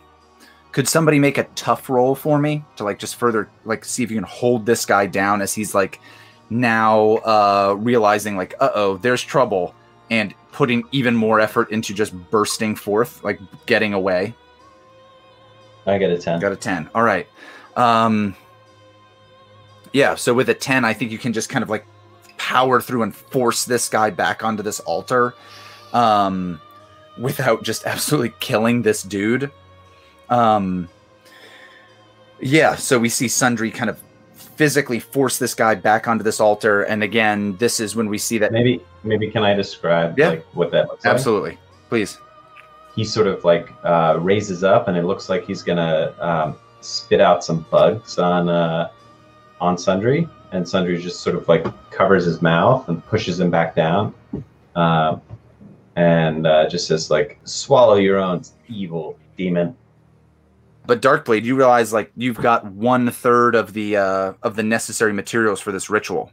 Could 0.70 0.88
somebody 0.88 1.18
make 1.18 1.36
a 1.36 1.44
tough 1.54 1.90
roll 1.90 2.14
for 2.14 2.38
me 2.38 2.64
to 2.76 2.84
like 2.84 2.98
just 2.98 3.16
further 3.16 3.50
like 3.64 3.84
see 3.84 4.02
if 4.02 4.10
you 4.10 4.16
can 4.16 4.24
hold 4.24 4.64
this 4.64 4.86
guy 4.86 5.06
down 5.06 5.42
as 5.42 5.52
he's 5.52 5.74
like 5.74 6.00
now 6.60 7.14
uh 7.24 7.74
realizing 7.78 8.36
like 8.36 8.54
uh-oh, 8.60 8.98
there's 8.98 9.22
trouble 9.22 9.74
and 10.10 10.34
putting 10.52 10.84
even 10.92 11.16
more 11.16 11.40
effort 11.40 11.70
into 11.70 11.94
just 11.94 12.12
bursting 12.30 12.76
forth, 12.76 13.24
like 13.24 13.40
getting 13.64 13.94
away. 13.94 14.34
I 15.86 15.98
got 15.98 16.10
a 16.10 16.18
10. 16.18 16.40
Got 16.40 16.52
a 16.52 16.56
10. 16.56 16.90
All 16.94 17.02
right. 17.02 17.26
Um 17.76 18.36
Yeah, 19.92 20.14
so 20.14 20.34
with 20.34 20.48
a 20.50 20.54
10, 20.54 20.84
I 20.84 20.92
think 20.92 21.10
you 21.10 21.18
can 21.18 21.32
just 21.32 21.48
kind 21.48 21.62
of 21.62 21.70
like 21.70 21.86
power 22.36 22.80
through 22.80 23.02
and 23.02 23.14
force 23.14 23.64
this 23.64 23.88
guy 23.88 24.10
back 24.10 24.44
onto 24.44 24.62
this 24.62 24.80
altar 24.80 25.34
um 25.92 26.60
without 27.18 27.62
just 27.62 27.84
absolutely 27.86 28.34
killing 28.40 28.82
this 28.82 29.02
dude. 29.02 29.50
Um 30.28 30.88
Yeah, 32.40 32.74
so 32.76 32.98
we 32.98 33.08
see 33.08 33.28
Sundry 33.28 33.70
kind 33.70 33.88
of 33.88 33.98
physically 34.62 35.00
force 35.00 35.38
this 35.38 35.54
guy 35.54 35.74
back 35.74 36.06
onto 36.06 36.22
this 36.22 36.38
altar 36.38 36.82
and 36.84 37.02
again, 37.02 37.56
this 37.56 37.80
is 37.80 37.96
when 37.96 38.08
we 38.08 38.16
see 38.16 38.38
that 38.38 38.52
Maybe 38.52 38.80
maybe 39.02 39.28
can 39.28 39.42
I 39.42 39.54
describe 39.54 40.16
Yeah. 40.16 40.28
like 40.28 40.46
what 40.54 40.70
that 40.70 40.86
looks 40.88 41.04
like? 41.04 41.12
Absolutely. 41.14 41.58
Please. 41.88 42.18
He 42.94 43.04
sort 43.04 43.26
of 43.26 43.44
like 43.44 43.66
uh, 43.82 44.18
raises 44.20 44.62
up, 44.62 44.86
and 44.86 44.96
it 44.96 45.02
looks 45.04 45.28
like 45.28 45.44
he's 45.46 45.62
gonna 45.64 46.14
um, 46.20 46.56
spit 46.80 47.20
out 47.20 47.42
some 47.42 47.66
bugs 47.72 48.18
on 48.18 48.48
uh, 48.48 48.90
on 49.60 49.76
Sundry, 49.76 50.28
and 50.52 50.68
Sundry 50.68 50.96
just 51.02 51.20
sort 51.22 51.34
of 51.34 51.48
like 51.48 51.64
covers 51.90 52.24
his 52.24 52.40
mouth 52.40 52.88
and 52.88 53.04
pushes 53.06 53.40
him 53.40 53.50
back 53.50 53.74
down, 53.74 54.14
uh, 54.76 55.16
and 55.96 56.46
uh, 56.46 56.68
just 56.68 56.86
says 56.86 57.10
like, 57.10 57.40
"Swallow 57.44 57.96
your 57.96 58.18
own 58.18 58.42
evil 58.68 59.18
demon." 59.38 59.74
But 60.86 61.00
Darkblade, 61.00 61.44
you 61.44 61.54
realize 61.56 61.92
like 61.92 62.10
you've 62.16 62.38
got 62.38 62.64
one 62.66 63.10
third 63.10 63.54
of 63.54 63.72
the 63.72 63.96
uh 63.96 64.32
of 64.42 64.56
the 64.56 64.62
necessary 64.62 65.12
materials 65.12 65.60
for 65.60 65.72
this 65.72 65.88
ritual. 65.88 66.32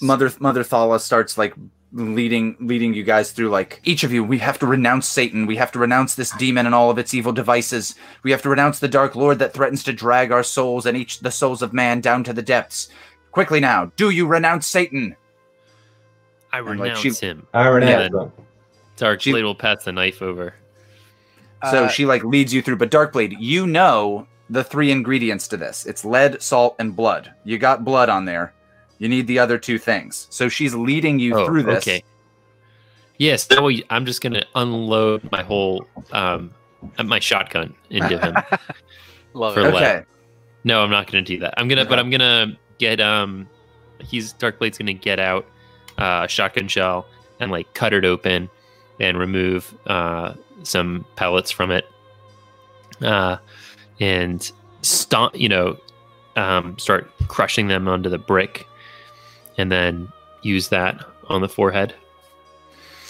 Mother 0.00 0.30
Mother 0.40 0.64
Thala 0.64 1.00
starts 1.00 1.38
like 1.38 1.54
leading 1.92 2.56
leading 2.58 2.92
you 2.92 3.04
guys 3.04 3.30
through 3.30 3.48
like 3.50 3.80
each 3.84 4.02
of 4.02 4.12
you 4.12 4.24
we 4.24 4.38
have 4.38 4.58
to 4.58 4.66
renounce 4.66 5.06
Satan 5.06 5.46
we 5.46 5.54
have 5.54 5.70
to 5.70 5.78
renounce 5.78 6.16
this 6.16 6.32
demon 6.32 6.66
and 6.66 6.74
all 6.74 6.90
of 6.90 6.98
its 6.98 7.14
evil 7.14 7.32
devices 7.32 7.94
we 8.24 8.32
have 8.32 8.42
to 8.42 8.48
renounce 8.48 8.80
the 8.80 8.88
dark 8.88 9.14
lord 9.14 9.38
that 9.38 9.54
threatens 9.54 9.84
to 9.84 9.92
drag 9.92 10.32
our 10.32 10.42
souls 10.42 10.86
and 10.86 10.96
each 10.96 11.20
the 11.20 11.30
souls 11.30 11.62
of 11.62 11.72
man 11.72 12.00
down 12.00 12.24
to 12.24 12.32
the 12.32 12.42
depths 12.42 12.88
quickly 13.30 13.60
now 13.60 13.92
do 13.94 14.10
you 14.10 14.26
renounce 14.26 14.66
Satan 14.66 15.14
I 16.52 16.58
And, 16.58 16.66
like, 16.66 16.80
renounce 16.80 17.00
she- 17.00 17.26
him. 17.26 17.46
I 17.54 17.66
already 17.68 17.86
Yeah. 17.86 18.02
have. 18.02 18.32
Dark 18.96 19.20
she- 19.20 19.30
Blade 19.30 19.44
will 19.44 19.54
pass 19.54 19.84
the 19.84 19.92
knife 19.92 20.20
over. 20.20 20.54
So 21.70 21.84
Uh, 21.84 21.88
she 21.88 22.06
like 22.06 22.24
leads 22.24 22.52
you 22.52 22.62
through, 22.62 22.76
but 22.76 22.90
Darkblade, 22.90 23.36
you 23.38 23.66
know 23.66 24.26
the 24.50 24.62
three 24.64 24.90
ingredients 24.90 25.48
to 25.48 25.56
this. 25.56 25.86
It's 25.86 26.04
lead, 26.04 26.42
salt, 26.42 26.76
and 26.78 26.94
blood. 26.94 27.32
You 27.44 27.58
got 27.58 27.84
blood 27.84 28.08
on 28.08 28.24
there. 28.24 28.52
You 28.98 29.08
need 29.08 29.26
the 29.26 29.38
other 29.38 29.58
two 29.58 29.78
things. 29.78 30.26
So 30.30 30.48
she's 30.48 30.74
leading 30.74 31.18
you 31.18 31.34
Oh, 31.36 31.46
through 31.46 31.64
this. 31.64 31.78
okay. 31.86 32.02
Yes, 33.18 33.46
that 33.46 33.62
way 33.62 33.82
I'm 33.90 34.06
just 34.06 34.20
gonna 34.20 34.44
unload 34.54 35.30
my 35.30 35.42
whole 35.42 35.86
um 36.12 36.50
my 37.04 37.18
shotgun 37.20 37.74
into 37.90 38.18
him. 38.18 38.34
Love 39.34 39.54
For 39.54 39.60
it. 39.60 39.74
lead. 39.74 39.82
Okay. 39.82 40.04
no, 40.64 40.82
I'm 40.82 40.90
not 40.90 41.06
gonna 41.10 41.22
do 41.22 41.38
that. 41.40 41.54
I'm 41.56 41.68
gonna, 41.68 41.84
but 41.84 41.98
I'm 41.98 42.10
gonna 42.10 42.58
get 42.78 43.00
um, 43.00 43.48
he's 44.00 44.34
Darkblade's 44.34 44.78
gonna 44.78 44.92
get 44.92 45.18
out 45.18 45.46
uh, 45.98 46.22
a 46.24 46.28
shotgun 46.28 46.68
shell 46.68 47.06
and 47.40 47.50
like 47.50 47.72
cut 47.74 47.92
it 47.92 48.04
open 48.04 48.48
and 49.00 49.18
remove 49.18 49.74
uh 49.86 50.34
some 50.62 51.04
pellets 51.16 51.50
from 51.50 51.70
it, 51.70 51.90
uh, 53.02 53.36
and 54.00 54.52
stomp, 54.82 55.38
you 55.38 55.48
know, 55.48 55.76
um, 56.36 56.78
start 56.78 57.10
crushing 57.28 57.68
them 57.68 57.88
onto 57.88 58.08
the 58.08 58.18
brick, 58.18 58.66
and 59.58 59.70
then 59.70 60.12
use 60.42 60.68
that 60.68 61.04
on 61.28 61.40
the 61.40 61.48
forehead. 61.48 61.94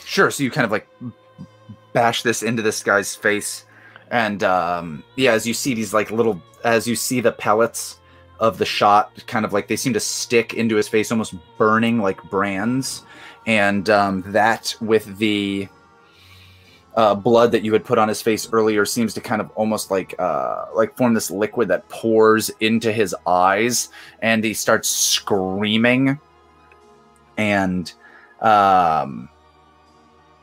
Sure. 0.04 0.30
So 0.30 0.42
you 0.42 0.50
kind 0.50 0.64
of 0.64 0.70
like 0.70 0.86
bash 1.92 2.22
this 2.22 2.42
into 2.42 2.62
this 2.62 2.82
guy's 2.82 3.14
face, 3.14 3.66
and 4.10 4.42
um, 4.44 5.02
yeah, 5.16 5.32
as 5.32 5.46
you 5.46 5.54
see 5.54 5.74
these 5.74 5.94
like 5.94 6.10
little, 6.10 6.42
as 6.64 6.86
you 6.86 6.96
see 6.96 7.20
the 7.20 7.32
pellets 7.32 7.98
of 8.40 8.58
the 8.58 8.64
shot, 8.64 9.24
kind 9.26 9.44
of 9.44 9.52
like 9.52 9.68
they 9.68 9.76
seem 9.76 9.92
to 9.94 10.00
stick 10.00 10.54
into 10.54 10.76
his 10.76 10.88
face, 10.88 11.10
almost 11.10 11.34
burning 11.56 12.00
like 12.00 12.22
brands, 12.24 13.02
and 13.46 13.88
um, 13.90 14.22
that 14.26 14.74
with 14.80 15.16
the 15.18 15.68
uh, 16.96 17.14
blood 17.14 17.52
that 17.52 17.64
you 17.64 17.72
had 17.72 17.84
put 17.84 17.98
on 17.98 18.08
his 18.08 18.22
face 18.22 18.48
earlier 18.52 18.84
seems 18.84 19.14
to 19.14 19.20
kind 19.20 19.40
of 19.40 19.50
almost 19.56 19.90
like 19.90 20.14
uh, 20.18 20.66
like 20.74 20.96
form 20.96 21.14
this 21.14 21.30
liquid 21.30 21.68
that 21.68 21.88
pours 21.88 22.50
into 22.60 22.92
his 22.92 23.14
eyes, 23.26 23.88
and 24.22 24.44
he 24.44 24.54
starts 24.54 24.88
screaming, 24.88 26.18
and 27.36 27.92
um, 28.40 29.28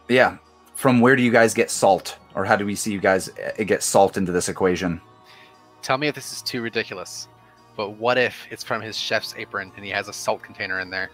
yeah. 0.07 0.37
From 0.75 0.99
where 0.99 1.15
do 1.15 1.21
you 1.21 1.31
guys 1.31 1.53
get 1.53 1.69
salt, 1.69 2.17
or 2.33 2.43
how 2.43 2.55
do 2.55 2.65
we 2.65 2.73
see 2.73 2.91
you 2.91 2.99
guys 2.99 3.29
uh, 3.29 3.63
get 3.63 3.83
salt 3.83 4.17
into 4.17 4.31
this 4.31 4.49
equation? 4.49 4.99
Tell 5.83 5.99
me 5.99 6.07
if 6.07 6.15
this 6.15 6.33
is 6.33 6.41
too 6.41 6.63
ridiculous, 6.63 7.27
but 7.77 7.91
what 7.91 8.17
if 8.17 8.47
it's 8.49 8.63
from 8.63 8.81
his 8.81 8.97
chef's 8.97 9.35
apron 9.37 9.71
and 9.75 9.85
he 9.85 9.91
has 9.91 10.07
a 10.07 10.13
salt 10.13 10.41
container 10.41 10.79
in 10.79 10.89
there? 10.89 11.11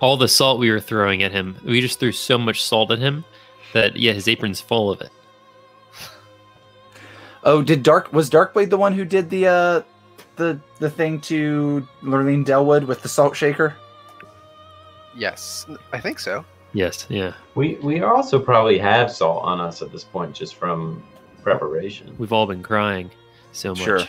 All 0.00 0.16
the 0.16 0.26
salt 0.26 0.58
we 0.58 0.68
were 0.72 0.80
throwing 0.80 1.22
at 1.22 1.30
him, 1.30 1.56
we 1.64 1.80
just 1.80 2.00
threw 2.00 2.10
so 2.10 2.36
much 2.36 2.64
salt 2.64 2.90
at 2.90 2.98
him 2.98 3.24
that 3.72 3.96
yeah, 3.96 4.12
his 4.12 4.28
apron's 4.28 4.60
full 4.60 4.90
of 4.90 5.00
it. 5.00 5.10
Oh, 7.44 7.62
did 7.62 7.82
Dark 7.82 8.12
was 8.12 8.30
Darkblade 8.30 8.70
the 8.70 8.76
one 8.76 8.92
who 8.92 9.04
did 9.04 9.30
the 9.30 9.46
uh 9.46 9.82
the 10.36 10.58
the 10.78 10.90
thing 10.90 11.20
to 11.22 11.86
Lurleen 12.02 12.44
Delwood 12.44 12.86
with 12.86 13.02
the 13.02 13.08
salt 13.08 13.36
shaker? 13.36 13.74
Yes, 15.16 15.66
I 15.92 16.00
think 16.00 16.18
so. 16.18 16.44
Yes, 16.72 17.06
yeah. 17.08 17.34
We 17.54 17.74
we 17.82 18.00
also 18.02 18.38
probably 18.38 18.78
have 18.78 19.10
salt 19.10 19.44
on 19.44 19.60
us 19.60 19.82
at 19.82 19.92
this 19.92 20.04
point, 20.04 20.34
just 20.34 20.54
from 20.54 21.02
preparation. 21.42 22.14
We've 22.18 22.32
all 22.32 22.46
been 22.46 22.62
crying 22.62 23.10
so 23.52 23.70
much. 23.70 23.82
Sure. 23.82 24.00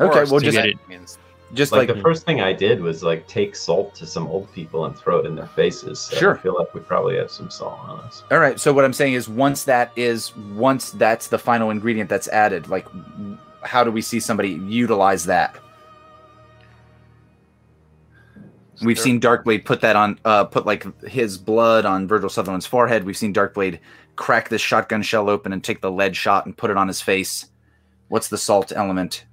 Okay, 0.00 0.24
well 0.30 0.40
to 0.40 0.46
just 0.46 0.56
get 0.56 0.66
it- 0.66 0.88
means 0.88 1.18
just 1.54 1.72
Like, 1.72 1.88
like, 1.88 1.96
the 1.96 2.02
first 2.02 2.24
thing 2.24 2.40
I 2.40 2.52
did 2.52 2.80
was 2.80 3.02
like 3.02 3.26
take 3.28 3.54
salt 3.54 3.94
to 3.96 4.06
some 4.06 4.26
old 4.26 4.50
people 4.52 4.86
and 4.86 4.96
throw 4.96 5.18
it 5.18 5.26
in 5.26 5.34
their 5.34 5.46
faces. 5.48 6.00
So 6.00 6.16
Sure. 6.16 6.36
I 6.38 6.40
feel 6.40 6.54
like 6.58 6.72
we 6.74 6.80
probably 6.80 7.16
have 7.16 7.30
some 7.30 7.50
salt 7.50 7.78
on 7.80 8.00
us. 8.00 8.22
all 8.30 8.38
right. 8.38 8.58
So 8.58 8.72
what 8.72 8.84
I'm 8.84 8.92
saying 8.92 9.14
is 9.14 9.28
once 9.28 9.64
that 9.64 9.92
is 9.96 10.34
once 10.36 10.90
that's 10.92 11.28
the 11.28 11.38
final 11.38 11.70
ingredient 11.70 12.08
that's 12.08 12.28
added, 12.28 12.68
like 12.68 12.86
how 13.62 13.84
do 13.84 13.90
we 13.90 14.00
see 14.02 14.18
somebody 14.20 14.50
utilize 14.50 15.24
that? 15.26 15.56
We've 18.82 18.96
Sure. 18.96 19.04
seen 19.04 19.20
Darkblade 19.20 19.64
put 19.64 19.80
that 19.82 19.94
on, 19.94 20.18
uh, 20.24 20.44
put 20.44 20.66
like 20.66 20.84
his 21.06 21.38
blood 21.38 21.84
on 21.84 22.08
Virgil 22.08 22.28
Sutherland's 22.28 22.66
forehead. 22.66 23.04
We've 23.04 23.16
seen 23.16 23.32
Darkblade 23.32 23.78
crack 24.16 24.48
this 24.48 24.60
shotgun 24.60 25.02
shell 25.02 25.30
open 25.30 25.52
and 25.52 25.62
take 25.62 25.80
the 25.82 25.90
lead 25.90 26.16
shot 26.16 26.46
and 26.46 26.56
put 26.56 26.70
it 26.70 26.76
on 26.76 26.88
his 26.88 27.00
face. 27.00 27.46
What's 28.08 28.28
the 28.28 28.38
salt 28.38 28.72
element? 28.74 29.24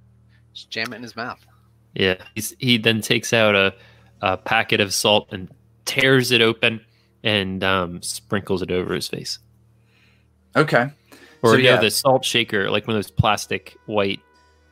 Just 0.53 0.69
jam 0.69 0.93
it 0.93 0.97
in 0.97 1.03
his 1.03 1.15
mouth. 1.15 1.43
Yeah. 1.93 2.15
He's, 2.35 2.55
he 2.59 2.77
then 2.77 3.01
takes 3.01 3.33
out 3.33 3.55
a, 3.55 3.73
a 4.21 4.37
packet 4.37 4.79
of 4.79 4.93
salt 4.93 5.27
and 5.31 5.49
tears 5.85 6.31
it 6.31 6.41
open 6.41 6.81
and 7.23 7.63
um, 7.63 8.01
sprinkles 8.01 8.61
it 8.61 8.71
over 8.71 8.93
his 8.93 9.07
face. 9.07 9.39
Okay. 10.55 10.89
Or 11.41 11.51
So, 11.51 11.55
you 11.55 11.65
yeah. 11.65 11.75
know, 11.75 11.81
the 11.81 11.91
salt 11.91 12.25
shaker, 12.25 12.69
like 12.69 12.87
one 12.87 12.95
of 12.95 13.03
those 13.03 13.11
plastic 13.11 13.77
white 13.85 14.19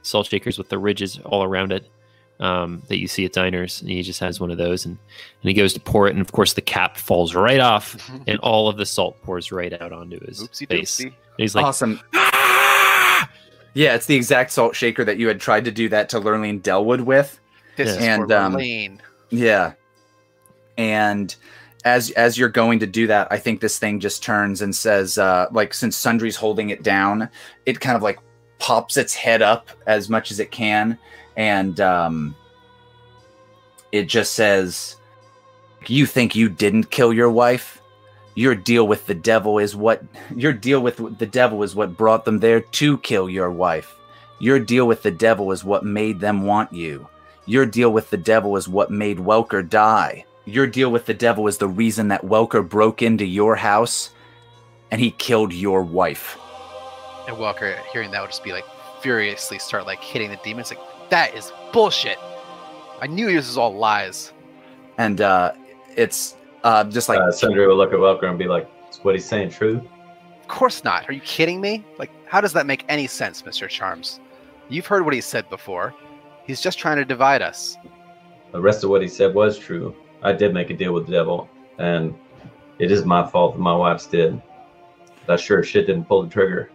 salt 0.01 0.27
shakers 0.27 0.57
with 0.57 0.69
the 0.69 0.77
ridges 0.77 1.19
all 1.25 1.43
around 1.43 1.71
it 1.71 1.89
um, 2.39 2.83
that 2.87 2.99
you 2.99 3.07
see 3.07 3.25
at 3.25 3.33
diners. 3.33 3.81
And 3.81 3.89
he 3.89 4.01
just 4.03 4.19
has 4.19 4.39
one 4.39 4.51
of 4.51 4.57
those 4.57 4.85
and, 4.85 4.97
and 5.41 5.49
he 5.49 5.53
goes 5.53 5.73
to 5.73 5.79
pour 5.79 6.07
it. 6.07 6.11
And 6.11 6.21
of 6.21 6.31
course, 6.31 6.53
the 6.53 6.61
cap 6.61 6.97
falls 6.97 7.35
right 7.35 7.59
off 7.59 8.09
and 8.27 8.39
all 8.39 8.67
of 8.69 8.77
the 8.77 8.85
salt 8.85 9.21
pours 9.23 9.51
right 9.51 9.79
out 9.81 9.91
onto 9.91 10.19
his 10.25 10.43
Oopsie 10.43 10.67
face. 10.67 10.99
And 10.99 11.13
he's 11.37 11.55
like, 11.55 11.65
awesome. 11.65 11.99
Yeah, 13.77 13.93
it's 13.93 14.07
the 14.07 14.15
exact 14.15 14.51
salt 14.51 14.75
shaker 14.75 15.05
that 15.05 15.17
you 15.17 15.27
had 15.27 15.39
tried 15.39 15.65
to 15.65 15.71
do 15.71 15.87
that 15.89 16.09
to 16.09 16.19
Lurleen 16.19 16.63
Delwood 16.63 17.01
with. 17.01 17.39
This 17.75 17.89
Yeah. 17.89 17.93
is 17.99 18.05
And, 18.07 18.31
um, 18.31 18.55
Marlene. 18.55 18.99
Yeah. 19.29 19.73
And 20.79 21.35
as 21.85 22.09
as 22.11 22.39
you're 22.39 22.49
going 22.49 22.79
to 22.79 22.87
do 22.87 23.05
that, 23.05 23.27
I 23.29 23.37
think 23.37 23.61
this 23.61 23.77
thing 23.77 23.99
just 23.99 24.23
turns 24.23 24.63
and 24.63 24.75
says, 24.75 25.19
uh, 25.19 25.45
like 25.51 25.75
since 25.75 25.95
Sundry's 25.95 26.35
holding 26.35 26.71
it 26.71 26.81
down, 26.81 27.29
it 27.67 27.79
kind 27.79 27.95
of 27.95 28.01
like 28.01 28.17
pops 28.57 28.97
its 28.97 29.13
head 29.13 29.43
up 29.43 29.69
as 29.85 30.09
much 30.09 30.31
as 30.31 30.39
it 30.39 30.49
can, 30.49 30.97
and 31.35 31.79
um, 31.79 32.35
it 33.91 34.05
just 34.07 34.33
says, 34.33 34.95
"You 35.85 36.07
think 36.07 36.35
you 36.35 36.49
didn't 36.49 36.89
kill 36.89 37.13
your 37.13 37.29
wife? 37.29 37.76
Your 38.37 38.53
deal 38.53 38.87
with 38.87 39.07
the 39.07 39.15
devil 39.15 39.57
is 39.57 39.75
what 39.75 40.03
your 40.35 40.53
deal 40.53 40.79
with 40.79 41.17
the 41.17 41.25
devil 41.25 41.63
is 41.63 41.73
what 41.73 41.97
brought 41.97 42.23
them 42.23 42.37
there 42.37 42.61
to 42.61 42.99
kill 42.99 43.27
your 43.31 43.49
wife. 43.49 43.95
Your 44.37 44.59
deal 44.59 44.85
with 44.85 45.01
the 45.01 45.09
devil 45.09 45.51
is 45.51 45.63
what 45.63 45.83
made 45.83 46.19
them 46.19 46.45
want 46.45 46.71
you." 46.71 47.07
Your 47.47 47.65
deal 47.65 47.89
with 47.89 48.11
the 48.11 48.17
devil 48.17 48.55
is 48.55 48.67
what 48.67 48.91
made 48.91 49.17
Welker 49.17 49.67
die. 49.67 50.25
Your 50.45 50.67
deal 50.67 50.91
with 50.91 51.07
the 51.07 51.15
devil 51.15 51.47
is 51.47 51.57
the 51.57 51.67
reason 51.67 52.09
that 52.09 52.25
Welker 52.25 52.61
broke 52.61 53.01
into 53.01 53.25
your 53.25 53.55
house 53.55 54.11
and 54.91 55.01
he 55.01 55.11
killed 55.11 55.51
your 55.51 55.81
wife. 55.81 56.37
And 57.27 57.37
Welker, 57.37 57.75
hearing 57.91 58.11
that, 58.11 58.21
would 58.21 58.29
just 58.29 58.43
be 58.43 58.51
like 58.51 58.65
furiously 59.01 59.57
start 59.57 59.87
like 59.87 60.03
hitting 60.03 60.29
the 60.29 60.39
demons. 60.43 60.69
Like 60.69 61.09
that 61.09 61.33
is 61.35 61.51
bullshit. 61.73 62.19
I 63.01 63.07
knew 63.07 63.27
this 63.27 63.47
was 63.47 63.57
all 63.57 63.73
lies. 63.75 64.31
And 64.99 65.21
uh, 65.21 65.53
it's 65.95 66.35
uh, 66.67 66.83
just 66.83 67.09
like, 67.09 67.19
uh, 67.19 67.31
Sundry 67.31 67.65
will 67.67 67.77
look 67.77 67.93
at 67.93 67.99
Welker 67.99 68.29
and 68.29 68.37
be 68.37 68.45
like, 68.45 68.69
"Is 68.89 68.97
what 69.03 69.15
he's 69.15 69.25
saying 69.25 69.51
true?" 69.51 69.81
Of 70.41 70.47
course 70.47 70.83
not. 70.83 71.07
Are 71.09 71.13
you 71.13 71.21
kidding 71.21 71.59
me? 71.61 71.85
Like, 71.97 72.11
how 72.25 72.41
does 72.41 72.53
that 72.53 72.65
make 72.65 72.83
any 72.89 73.07
sense, 73.07 73.45
Mister 73.45 73.67
Charms? 73.67 74.19
You've 74.69 74.85
heard 74.85 75.05
what 75.05 75.13
he 75.13 75.21
said 75.21 75.49
before. 75.49 75.93
He's 76.45 76.61
just 76.61 76.77
trying 76.79 76.97
to 76.97 77.05
divide 77.05 77.41
us. 77.41 77.77
The 78.51 78.61
rest 78.61 78.83
of 78.83 78.89
what 78.89 79.01
he 79.01 79.07
said 79.07 79.33
was 79.33 79.57
true. 79.57 79.95
I 80.23 80.33
did 80.33 80.53
make 80.53 80.69
a 80.69 80.73
deal 80.73 80.93
with 80.93 81.05
the 81.05 81.11
devil, 81.11 81.49
and 81.77 82.15
it 82.79 82.91
is 82.91 83.05
my 83.05 83.25
fault 83.29 83.55
that 83.55 83.61
my 83.61 83.75
wife's 83.75 84.07
dead. 84.07 84.41
But 85.25 85.33
I 85.33 85.35
sure 85.35 85.63
shit 85.63 85.87
didn't 85.87 86.05
pull 86.05 86.23
the 86.23 86.29
trigger. 86.29 86.71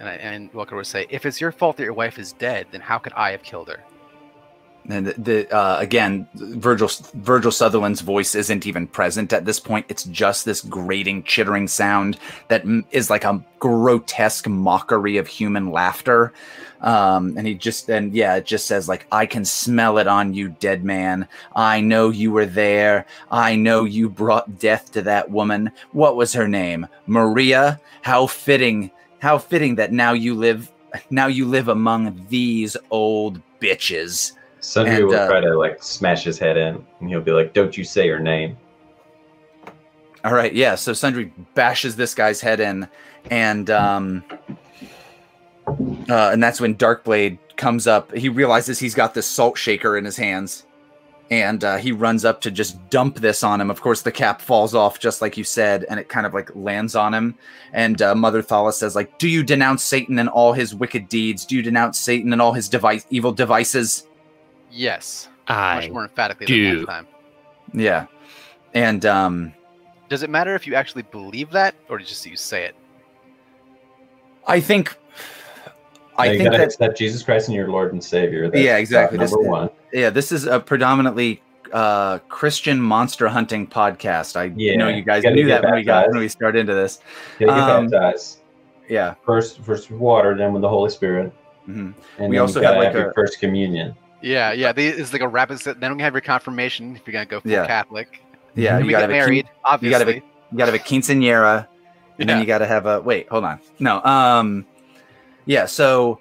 And, 0.00 0.08
I, 0.08 0.12
and 0.14 0.52
Welker 0.52 0.76
would 0.76 0.86
say, 0.86 1.06
if 1.10 1.26
it's 1.26 1.40
your 1.40 1.52
fault 1.52 1.76
that 1.76 1.84
your 1.84 1.92
wife 1.92 2.18
is 2.18 2.32
dead, 2.32 2.66
then 2.70 2.80
how 2.80 2.98
could 2.98 3.12
I 3.14 3.30
have 3.30 3.42
killed 3.42 3.68
her? 3.68 3.82
And 4.88 5.08
the, 5.08 5.50
uh, 5.54 5.78
again, 5.78 6.26
Virgil 6.34 6.90
Virgil 7.14 7.52
Sutherland's 7.52 8.00
voice 8.00 8.34
isn't 8.34 8.66
even 8.66 8.86
present 8.86 9.32
at 9.32 9.44
this 9.44 9.60
point. 9.60 9.86
It's 9.88 10.04
just 10.04 10.44
this 10.44 10.62
grating, 10.62 11.24
chittering 11.24 11.68
sound 11.68 12.18
that 12.48 12.64
is 12.90 13.10
like 13.10 13.24
a 13.24 13.44
grotesque 13.58 14.48
mockery 14.48 15.18
of 15.18 15.26
human 15.26 15.70
laughter. 15.70 16.32
Um, 16.80 17.36
and 17.36 17.46
he 17.46 17.54
just 17.54 17.88
and 17.90 18.14
yeah, 18.14 18.36
it 18.36 18.46
just 18.46 18.66
says 18.66 18.88
like, 18.88 19.06
"I 19.12 19.26
can 19.26 19.44
smell 19.44 19.98
it 19.98 20.06
on 20.06 20.32
you, 20.32 20.48
dead 20.48 20.84
man. 20.84 21.28
I 21.54 21.80
know 21.80 22.08
you 22.08 22.32
were 22.32 22.46
there. 22.46 23.04
I 23.30 23.56
know 23.56 23.84
you 23.84 24.08
brought 24.08 24.58
death 24.58 24.92
to 24.92 25.02
that 25.02 25.30
woman. 25.30 25.72
What 25.92 26.16
was 26.16 26.32
her 26.32 26.48
name? 26.48 26.86
Maria. 27.06 27.80
How 28.02 28.26
fitting. 28.26 28.90
How 29.18 29.38
fitting 29.38 29.74
that 29.76 29.92
now 29.92 30.12
you 30.12 30.34
live." 30.34 30.70
Now 31.10 31.26
you 31.26 31.44
live 31.44 31.68
among 31.68 32.26
these 32.30 32.74
old 32.90 33.42
bitches. 33.60 34.32
Sundry 34.68 34.96
And, 34.96 35.06
will 35.06 35.14
uh, 35.14 35.26
try 35.26 35.40
to 35.40 35.56
like 35.56 35.82
smash 35.82 36.24
his 36.24 36.38
head 36.38 36.58
in, 36.58 36.84
and 37.00 37.08
he'll 37.08 37.22
be 37.22 37.32
like, 37.32 37.54
"Don't 37.54 37.76
you 37.76 37.84
say 37.84 38.06
her 38.08 38.18
name." 38.18 38.56
All 40.24 40.34
right, 40.34 40.52
yeah. 40.52 40.74
So 40.74 40.92
Sundry 40.92 41.32
bashes 41.54 41.96
this 41.96 42.14
guy's 42.14 42.42
head 42.42 42.60
in, 42.60 42.86
and 43.30 43.70
um, 43.70 44.22
uh, 45.66 46.30
and 46.32 46.42
that's 46.42 46.60
when 46.60 46.74
Darkblade 46.74 47.38
comes 47.56 47.86
up. 47.86 48.14
He 48.14 48.28
realizes 48.28 48.78
he's 48.78 48.94
got 48.94 49.14
this 49.14 49.26
salt 49.26 49.56
shaker 49.56 49.96
in 49.96 50.04
his 50.04 50.18
hands, 50.18 50.66
and 51.30 51.64
uh, 51.64 51.78
he 51.78 51.90
runs 51.90 52.26
up 52.26 52.42
to 52.42 52.50
just 52.50 52.90
dump 52.90 53.16
this 53.20 53.42
on 53.42 53.62
him. 53.62 53.70
Of 53.70 53.80
course, 53.80 54.02
the 54.02 54.12
cap 54.12 54.42
falls 54.42 54.74
off 54.74 54.98
just 54.98 55.22
like 55.22 55.38
you 55.38 55.44
said, 55.44 55.86
and 55.88 55.98
it 55.98 56.10
kind 56.10 56.26
of 56.26 56.34
like 56.34 56.54
lands 56.54 56.94
on 56.94 57.14
him. 57.14 57.36
And 57.72 58.02
uh, 58.02 58.14
Mother 58.14 58.42
Thala 58.42 58.74
says, 58.74 58.94
"Like, 58.94 59.16
do 59.18 59.28
you 59.28 59.42
denounce 59.42 59.82
Satan 59.82 60.18
and 60.18 60.28
all 60.28 60.52
his 60.52 60.74
wicked 60.74 61.08
deeds? 61.08 61.46
Do 61.46 61.56
you 61.56 61.62
denounce 61.62 61.98
Satan 61.98 62.34
and 62.34 62.42
all 62.42 62.52
his 62.52 62.68
device 62.68 63.06
evil 63.08 63.32
devices?" 63.32 64.04
Yes. 64.70 65.28
Much 65.48 65.84
I 65.86 65.90
more 65.90 66.04
emphatically 66.04 66.46
do. 66.46 66.64
than 66.70 66.84
last 66.84 66.86
time. 66.86 67.06
Yeah, 67.74 68.06
and 68.74 69.04
um, 69.06 69.52
Does 70.08 70.22
it 70.22 70.30
matter 70.30 70.54
if 70.54 70.66
you 70.66 70.74
actually 70.74 71.02
believe 71.02 71.50
that, 71.50 71.74
or 71.88 71.98
just 71.98 72.24
you 72.26 72.36
say 72.36 72.64
it? 72.64 72.74
I 74.46 74.60
think, 74.60 74.96
I 76.16 76.26
you 76.26 76.38
think 76.38 76.44
gotta 76.44 76.58
that 76.58 76.64
accept 76.64 76.96
Jesus 76.98 77.22
Christ 77.22 77.48
and 77.48 77.54
your 77.56 77.68
Lord 77.68 77.92
and 77.92 78.02
Savior. 78.02 78.48
That's 78.50 78.62
Yeah, 78.62 78.76
exactly. 78.78 79.16
step 79.18 79.24
This- 79.24 79.32
Number 79.32 79.48
one. 79.50 79.70
yeah, 79.92 80.08
this 80.10 80.32
is 80.32 80.46
a 80.46 80.58
predominantly 80.60 81.42
uh, 81.72 82.18
Christian 82.30 82.80
monster 82.80 83.28
hunting 83.28 83.66
podcast. 83.66 84.36
I 84.36 84.44
Yeah, 84.56 84.76
know 84.76 84.88
you 84.88 85.02
guys 85.02 85.22
gotta 85.22 85.34
knew 85.34 85.46
get 85.46 85.60
that 85.60 85.64
when 85.70 85.74
we 85.74 85.82
got 85.82 86.08
when 86.08 86.18
we 86.18 86.28
started 86.28 86.60
into 86.60 86.72
this. 86.74 87.00
Gotta 87.38 87.52
get 87.52 87.60
Um, 87.70 87.88
baptized 87.88 88.38
Yeah. 88.88 89.14
first, 89.26 89.60
first 89.60 89.90
water, 89.90 90.34
then 90.34 90.54
with 90.54 90.62
the 90.62 90.68
Holy 90.68 90.88
Spirit, 90.88 91.30
mhm. 91.68 91.92
and 92.18 92.30
We 92.30 92.38
also 92.38 92.60
you 92.60 92.66
have, 92.66 92.74
gotta 92.74 92.78
like, 92.86 92.92
have 92.94 92.96
your 93.02 93.10
a- 93.10 93.14
first 93.14 93.38
communion. 93.40 93.94
Yeah, 94.20 94.52
yeah. 94.52 94.72
They, 94.72 94.88
it's 94.88 95.12
like 95.12 95.22
a 95.22 95.28
rapid. 95.28 95.60
set- 95.60 95.80
Then 95.80 95.96
we 95.96 96.02
have 96.02 96.12
your 96.14 96.20
confirmation 96.20 96.96
if 96.96 97.02
you're 97.06 97.12
gonna 97.12 97.26
go 97.26 97.40
full 97.40 97.50
Yeah. 97.52 97.66
Catholic. 97.66 98.22
Yeah, 98.54 98.78
you 98.78 98.86
we 98.86 98.90
got 98.92 99.02
to 99.02 99.06
get 99.06 99.10
married. 99.12 99.44
quin- 99.44 99.54
obviously. 99.64 99.88
you 99.88 99.92
gotta 99.92 100.12
have 100.14 100.22
you 100.52 100.58
got 100.58 100.64
to 100.66 100.72
have 100.72 100.80
a 100.80 100.84
quinceanera, 100.84 101.66
and 102.18 102.28
then 102.28 102.40
you 102.40 102.46
got 102.46 102.58
to 102.58 102.66
have 102.66 102.86
a 102.86 103.00
wait. 103.00 103.28
Hold 103.28 103.44
on. 103.44 103.60
No. 103.78 104.02
Um. 104.02 104.66
Yeah. 105.46 105.66
So. 105.66 106.20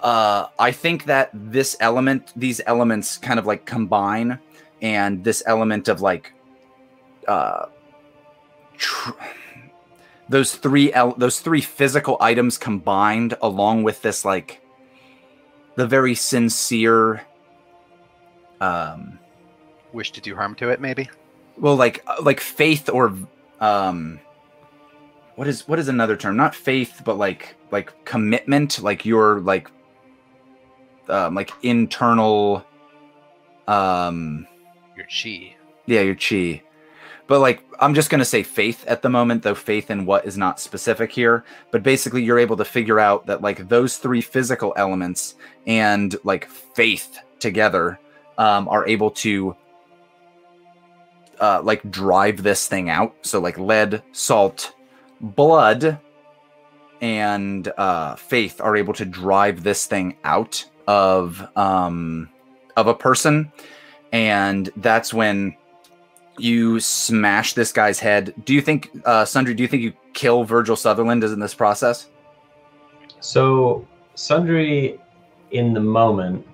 Uh, 0.00 0.46
I 0.60 0.70
think 0.70 1.06
that 1.06 1.28
this 1.34 1.76
element, 1.80 2.32
these 2.36 2.60
elements, 2.66 3.18
kind 3.18 3.36
of 3.40 3.46
like 3.46 3.66
combine, 3.66 4.38
and 4.80 5.24
this 5.24 5.42
element 5.44 5.88
of 5.88 6.00
like, 6.00 6.32
uh, 7.26 7.66
tr- 8.76 9.10
those 10.28 10.54
three 10.54 10.92
el- 10.92 11.14
those 11.16 11.40
three 11.40 11.60
physical 11.60 12.16
items 12.20 12.58
combined, 12.58 13.34
along 13.42 13.82
with 13.82 14.00
this 14.02 14.24
like, 14.24 14.60
the 15.78 15.86
very 15.86 16.14
sincere, 16.16 17.24
um, 18.60 19.16
wish 19.92 20.10
to 20.10 20.20
do 20.20 20.34
harm 20.34 20.56
to 20.56 20.70
it, 20.70 20.80
maybe. 20.80 21.08
well 21.56 21.76
like 21.76 22.02
uh, 22.08 22.16
like 22.20 22.40
faith 22.40 22.90
or 22.90 23.14
um 23.60 24.18
what 25.36 25.46
is 25.46 25.66
what 25.68 25.78
is 25.78 25.86
another 25.88 26.16
term 26.16 26.36
not 26.36 26.52
faith 26.54 27.02
but 27.04 27.16
like 27.16 27.54
like 27.70 27.92
commitment 28.04 28.80
like 28.82 29.04
your 29.04 29.38
like 29.40 29.70
um 31.08 31.34
like 31.34 31.52
internal 31.62 32.64
um 33.68 34.46
Your 34.96 35.06
chi. 35.06 35.54
yeah 35.86 36.00
your 36.02 36.14
chi 36.16 36.62
but 37.28 37.38
like 37.38 37.62
i'm 37.78 37.94
just 37.94 38.10
going 38.10 38.18
to 38.18 38.24
say 38.24 38.42
faith 38.42 38.84
at 38.88 39.02
the 39.02 39.08
moment 39.08 39.42
though 39.42 39.54
faith 39.54 39.90
in 39.90 40.04
what 40.04 40.26
is 40.26 40.36
not 40.36 40.58
specific 40.58 41.12
here. 41.12 41.44
But 41.70 41.82
basically 41.82 42.22
you're 42.22 42.38
able 42.38 42.56
to 42.56 42.64
figure 42.64 42.98
out 42.98 43.26
that 43.26 43.42
like 43.42 43.68
those 43.68 43.98
three 43.98 44.20
physical 44.20 44.72
elements 44.76 45.36
and 45.66 46.16
like 46.24 46.48
faith 46.48 47.18
together 47.38 47.98
um, 48.36 48.68
are 48.68 48.86
able 48.86 49.10
to 49.10 49.54
uh, 51.40 51.60
like 51.62 51.88
drive 51.90 52.42
this 52.42 52.66
thing 52.66 52.90
out. 52.90 53.14
So 53.22 53.40
like 53.40 53.58
lead 53.58 54.02
salt 54.12 54.74
blood 55.20 55.98
and 57.00 57.68
uh, 57.76 58.16
faith 58.16 58.60
are 58.60 58.76
able 58.76 58.94
to 58.94 59.04
drive 59.04 59.62
this 59.62 59.86
thing 59.86 60.16
out 60.24 60.64
of 60.86 61.46
um, 61.56 62.28
of 62.76 62.86
a 62.86 62.94
person. 62.94 63.52
And 64.12 64.70
that's 64.76 65.12
when 65.12 65.54
you 66.40 66.80
smash 66.80 67.54
this 67.54 67.72
guy's 67.72 67.98
head. 67.98 68.34
Do 68.44 68.54
you 68.54 68.60
think, 68.60 68.90
uh, 69.04 69.24
Sundry? 69.24 69.54
Do 69.54 69.62
you 69.62 69.68
think 69.68 69.82
you 69.82 69.92
kill 70.14 70.44
Virgil 70.44 70.76
Sutherland 70.76 71.24
in 71.24 71.40
this 71.40 71.54
process? 71.54 72.08
So 73.20 73.86
Sundry, 74.14 75.00
in 75.50 75.72
the 75.74 75.80
moment, 75.80 76.46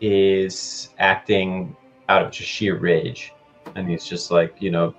is 0.00 0.90
acting 0.98 1.76
out 2.08 2.24
of 2.24 2.30
just 2.32 2.48
sheer 2.48 2.76
rage, 2.76 3.32
and 3.74 3.88
he's 3.88 4.04
just 4.04 4.30
like, 4.30 4.54
you 4.60 4.70
know, 4.70 4.94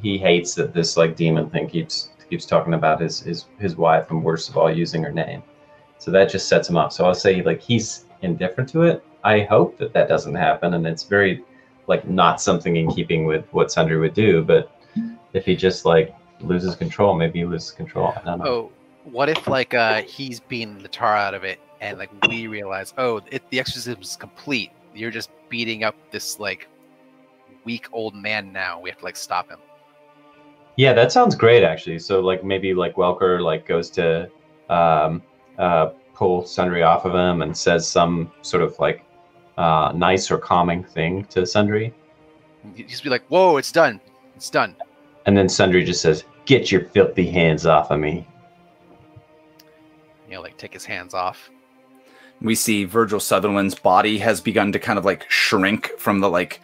he- 0.00 0.18
hates 0.18 0.54
that 0.54 0.72
this 0.74 0.96
like 0.96 1.14
demon 1.16 1.48
thing 1.50 1.68
keeps 1.68 2.10
keeps 2.30 2.46
talking 2.46 2.74
about 2.74 3.00
his 3.00 3.20
his 3.20 3.46
his 3.58 3.76
wife, 3.76 4.10
and 4.10 4.24
worst 4.24 4.48
of 4.48 4.56
all, 4.56 4.72
using 4.72 5.02
her 5.02 5.12
name. 5.12 5.42
So 5.98 6.10
that 6.10 6.30
just 6.30 6.48
sets 6.48 6.68
him 6.68 6.76
up. 6.76 6.92
So 6.92 7.04
I'll 7.04 7.14
say 7.14 7.42
like 7.42 7.60
he's 7.60 8.06
indifferent 8.22 8.70
to 8.70 8.82
it. 8.82 9.04
I 9.24 9.40
hope 9.40 9.78
that 9.78 9.92
that 9.92 10.08
doesn't 10.08 10.34
happen, 10.34 10.74
and 10.74 10.86
it's 10.86 11.04
very 11.04 11.44
like 11.86 12.08
not 12.08 12.40
something 12.40 12.76
in 12.76 12.90
keeping 12.90 13.24
with 13.26 13.44
what 13.52 13.70
Sundry 13.70 13.98
would 13.98 14.14
do. 14.14 14.42
But 14.42 14.70
if 15.32 15.44
he 15.44 15.56
just 15.56 15.84
like 15.84 16.14
loses 16.40 16.74
control, 16.74 17.14
maybe 17.14 17.40
he 17.40 17.44
loses 17.44 17.70
control. 17.70 18.12
I 18.16 18.22
don't 18.24 18.38
know. 18.38 18.46
Oh, 18.46 18.72
what 19.04 19.28
if 19.28 19.46
like 19.46 19.74
uh 19.74 20.02
he's 20.02 20.40
beating 20.40 20.78
the 20.78 20.88
tar 20.88 21.16
out 21.16 21.34
of 21.34 21.44
it, 21.44 21.60
and 21.80 21.98
like 21.98 22.10
we 22.28 22.46
realize, 22.46 22.94
oh, 22.98 23.20
it, 23.30 23.42
the 23.50 23.58
is 23.58 24.16
complete. 24.18 24.70
You're 24.94 25.10
just 25.10 25.30
beating 25.48 25.84
up 25.84 25.94
this 26.10 26.38
like 26.38 26.68
weak 27.64 27.86
old 27.92 28.14
man 28.14 28.52
now. 28.52 28.80
We 28.80 28.90
have 28.90 28.98
to 28.98 29.04
like 29.04 29.16
stop 29.16 29.48
him. 29.50 29.58
Yeah, 30.76 30.92
that 30.94 31.12
sounds 31.12 31.34
great 31.34 31.64
actually. 31.64 31.98
So 31.98 32.20
like 32.20 32.44
maybe 32.44 32.74
like 32.74 32.94
Welker 32.94 33.42
like 33.42 33.66
goes 33.66 33.90
to 33.90 34.30
um, 34.70 35.22
uh, 35.58 35.90
pull 36.14 36.44
Sundry 36.44 36.82
off 36.82 37.04
of 37.04 37.14
him 37.14 37.42
and 37.42 37.56
says 37.56 37.88
some 37.88 38.30
sort 38.42 38.62
of 38.62 38.78
like 38.78 39.04
uh, 39.58 39.92
nice 39.94 40.30
or 40.30 40.38
calming 40.38 40.82
thing 40.84 41.24
to 41.26 41.46
Sundry, 41.46 41.92
You 42.76 42.84
just 42.84 43.02
be 43.04 43.10
like, 43.10 43.24
whoa, 43.28 43.56
it's 43.56 43.72
done. 43.72 44.00
It's 44.36 44.50
done. 44.50 44.74
and 45.26 45.36
then 45.36 45.48
Sundry 45.48 45.84
just 45.84 46.00
says, 46.02 46.24
"Get 46.46 46.72
your 46.72 46.86
filthy 46.86 47.30
hands 47.30 47.64
off 47.66 47.90
of 47.90 48.00
me." 48.00 48.26
You 50.28 50.34
know, 50.36 50.40
like 50.42 50.56
take 50.56 50.72
his 50.72 50.84
hands 50.84 51.14
off. 51.14 51.50
We 52.40 52.54
see 52.54 52.84
Virgil 52.84 53.20
Sutherland's 53.20 53.74
body 53.76 54.18
has 54.18 54.40
begun 54.40 54.72
to 54.72 54.78
kind 54.78 54.98
of 54.98 55.04
like 55.04 55.30
shrink 55.30 55.92
from 55.98 56.20
the 56.20 56.28
like 56.28 56.60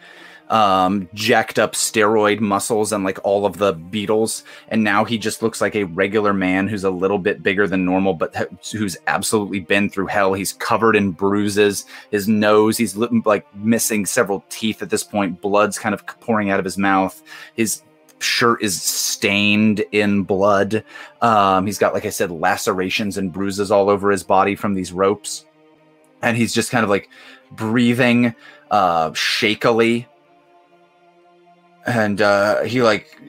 um 0.49 1.07
jacked 1.13 1.59
up 1.59 1.73
steroid 1.73 2.39
muscles 2.39 2.91
and 2.91 3.03
like 3.03 3.19
all 3.23 3.45
of 3.45 3.57
the 3.57 3.73
beetles. 3.73 4.43
And 4.69 4.83
now 4.83 5.05
he 5.05 5.17
just 5.17 5.43
looks 5.43 5.61
like 5.61 5.75
a 5.75 5.83
regular 5.83 6.33
man 6.33 6.67
who's 6.67 6.83
a 6.83 6.89
little 6.89 7.19
bit 7.19 7.43
bigger 7.43 7.67
than 7.67 7.85
normal 7.85 8.13
but 8.13 8.35
who's 8.71 8.97
absolutely 9.07 9.59
been 9.59 9.89
through 9.89 10.07
hell. 10.07 10.33
He's 10.33 10.53
covered 10.53 10.95
in 10.95 11.11
bruises. 11.11 11.85
His 12.11 12.27
nose 12.27 12.77
he's 12.77 12.95
li- 12.95 13.21
like 13.25 13.45
missing 13.55 14.05
several 14.05 14.43
teeth 14.49 14.81
at 14.81 14.89
this 14.89 15.03
point. 15.03 15.41
Blood's 15.41 15.77
kind 15.77 15.93
of 15.93 16.05
pouring 16.19 16.49
out 16.49 16.59
of 16.59 16.65
his 16.65 16.77
mouth. 16.77 17.21
His 17.55 17.83
shirt 18.17 18.61
is 18.63 18.81
stained 18.81 19.83
in 19.91 20.23
blood. 20.23 20.83
Um 21.21 21.67
he's 21.67 21.77
got 21.77 21.93
like 21.93 22.05
i 22.05 22.09
said 22.09 22.31
lacerations 22.31 23.17
and 23.17 23.31
bruises 23.31 23.71
all 23.71 23.89
over 23.89 24.09
his 24.09 24.23
body 24.23 24.55
from 24.55 24.73
these 24.73 24.91
ropes. 24.91 25.45
And 26.23 26.35
he's 26.35 26.53
just 26.55 26.71
kind 26.71 26.83
of 26.83 26.89
like 26.89 27.07
breathing 27.51 28.33
uh 28.71 29.11
shakily 29.13 30.07
and 31.85 32.21
uh 32.21 32.63
he 32.63 32.81
like 32.81 33.19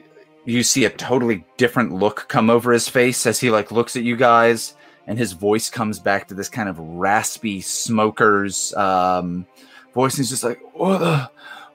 you 0.45 0.63
see 0.63 0.85
a 0.85 0.89
totally 0.89 1.45
different 1.57 1.93
look 1.93 2.25
come 2.27 2.49
over 2.49 2.71
his 2.71 2.87
face 2.87 3.25
as 3.25 3.39
he 3.39 3.51
like 3.51 3.71
looks 3.71 3.95
at 3.95 4.03
you 4.03 4.15
guys 4.15 4.75
and 5.07 5.17
his 5.17 5.33
voice 5.33 5.69
comes 5.69 5.99
back 5.99 6.27
to 6.27 6.33
this 6.33 6.49
kind 6.49 6.69
of 6.69 6.77
raspy 6.79 7.61
smoker's 7.61 8.73
um 8.75 9.45
voice 9.93 10.13
and 10.13 10.19
he's 10.19 10.29
just 10.29 10.43
like 10.43 10.59
what 10.73 10.97
the 10.99 11.29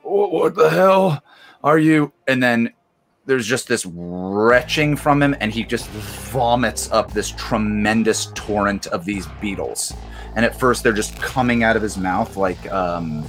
what, 0.07 0.31
what 0.31 0.55
the 0.55 0.71
hell 0.71 1.23
are 1.65 1.79
you? 1.79 2.13
And 2.27 2.43
then 2.43 2.73
there's 3.27 3.47
just 3.47 3.67
this 3.67 3.85
retching 3.87 4.97
from 4.97 5.21
him 5.21 5.37
and 5.41 5.53
he 5.53 5.65
just 5.65 5.89
vomits 5.89 6.91
up 6.93 7.13
this 7.13 7.33
tremendous 7.33 8.31
torrent 8.35 8.87
of 8.89 9.05
these 9.05 9.27
beetles. 9.41 9.93
And 10.37 10.45
at 10.45 10.59
first 10.59 10.83
they're 10.83 10.93
just 10.93 11.21
coming 11.21 11.65
out 11.65 11.77
of 11.77 11.83
his 11.83 11.99
mouth 11.99 12.37
like 12.37 12.71
um 12.73 13.25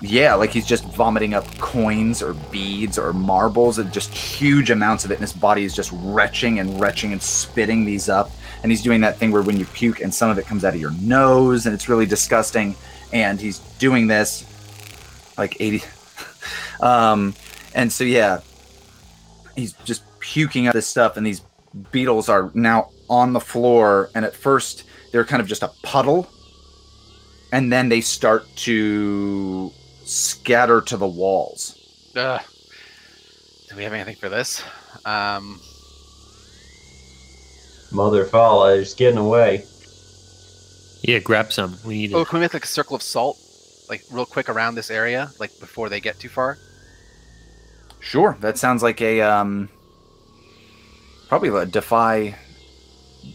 yeah 0.00 0.34
like 0.34 0.50
he's 0.50 0.66
just 0.66 0.84
vomiting 0.84 1.34
up 1.34 1.44
coins 1.58 2.22
or 2.22 2.34
beads 2.52 2.98
or 2.98 3.12
marbles 3.12 3.78
and 3.78 3.92
just 3.92 4.14
huge 4.14 4.70
amounts 4.70 5.04
of 5.04 5.10
it 5.10 5.14
and 5.14 5.22
his 5.22 5.32
body 5.32 5.64
is 5.64 5.74
just 5.74 5.90
retching 5.92 6.60
and 6.60 6.80
retching 6.80 7.12
and 7.12 7.20
spitting 7.20 7.84
these 7.84 8.08
up. 8.08 8.30
And 8.62 8.70
he's 8.70 8.82
doing 8.82 9.00
that 9.00 9.18
thing 9.18 9.32
where 9.32 9.42
when 9.42 9.58
you 9.58 9.66
puke 9.66 10.00
and 10.00 10.14
some 10.14 10.30
of 10.30 10.38
it 10.38 10.46
comes 10.46 10.64
out 10.64 10.74
of 10.74 10.80
your 10.80 10.92
nose 11.00 11.66
and 11.66 11.74
it's 11.74 11.88
really 11.88 12.06
disgusting. 12.06 12.76
And 13.12 13.40
he's 13.40 13.58
doing 13.78 14.06
this 14.06 14.44
like 15.36 15.60
80 15.60 15.82
um 16.80 17.34
and 17.74 17.92
so 17.92 18.02
yeah 18.02 18.40
he's 19.54 19.72
just 19.84 20.02
puking 20.20 20.66
out 20.66 20.74
this 20.74 20.86
stuff 20.86 21.16
and 21.16 21.26
these 21.26 21.42
beetles 21.90 22.28
are 22.28 22.50
now 22.54 22.90
on 23.10 23.32
the 23.32 23.40
floor. 23.40 24.10
And 24.14 24.24
at 24.24 24.34
first 24.34 24.84
they're 25.10 25.24
kind 25.24 25.42
of 25.42 25.48
just 25.48 25.62
a 25.62 25.70
puddle. 25.82 26.28
And 27.50 27.72
then 27.72 27.88
they 27.88 28.02
start 28.02 28.44
to 28.56 29.72
scatter 30.08 30.80
to 30.80 30.96
the 30.96 31.06
walls 31.06 31.74
Ugh. 32.16 32.40
Do 33.68 33.76
we 33.76 33.84
have 33.84 33.92
anything 33.92 34.16
for 34.16 34.28
this? 34.28 34.64
Um, 35.04 35.60
Mother 37.92 38.24
Thala 38.24 38.78
is 38.78 38.94
getting 38.94 39.18
away. 39.18 39.64
Yeah, 41.02 41.18
grab 41.18 41.52
some. 41.52 41.76
We 41.84 41.98
need 41.98 42.14
oh, 42.14 42.22
it. 42.22 42.28
can 42.28 42.38
we 42.38 42.40
make 42.40 42.54
like 42.54 42.64
a 42.64 42.66
circle 42.66 42.96
of 42.96 43.02
salt? 43.02 43.36
like 43.88 44.04
real 44.10 44.26
quick 44.26 44.48
around 44.48 44.74
this 44.74 44.90
area, 44.90 45.30
like 45.38 45.58
before 45.60 45.88
they 45.88 46.00
get 46.00 46.18
too 46.18 46.28
far? 46.28 46.58
Sure, 48.00 48.36
that 48.40 48.58
sounds 48.58 48.82
like 48.82 49.00
a 49.00 49.20
um, 49.22 49.68
probably 51.28 51.48
a 51.48 51.66
defy 51.66 52.36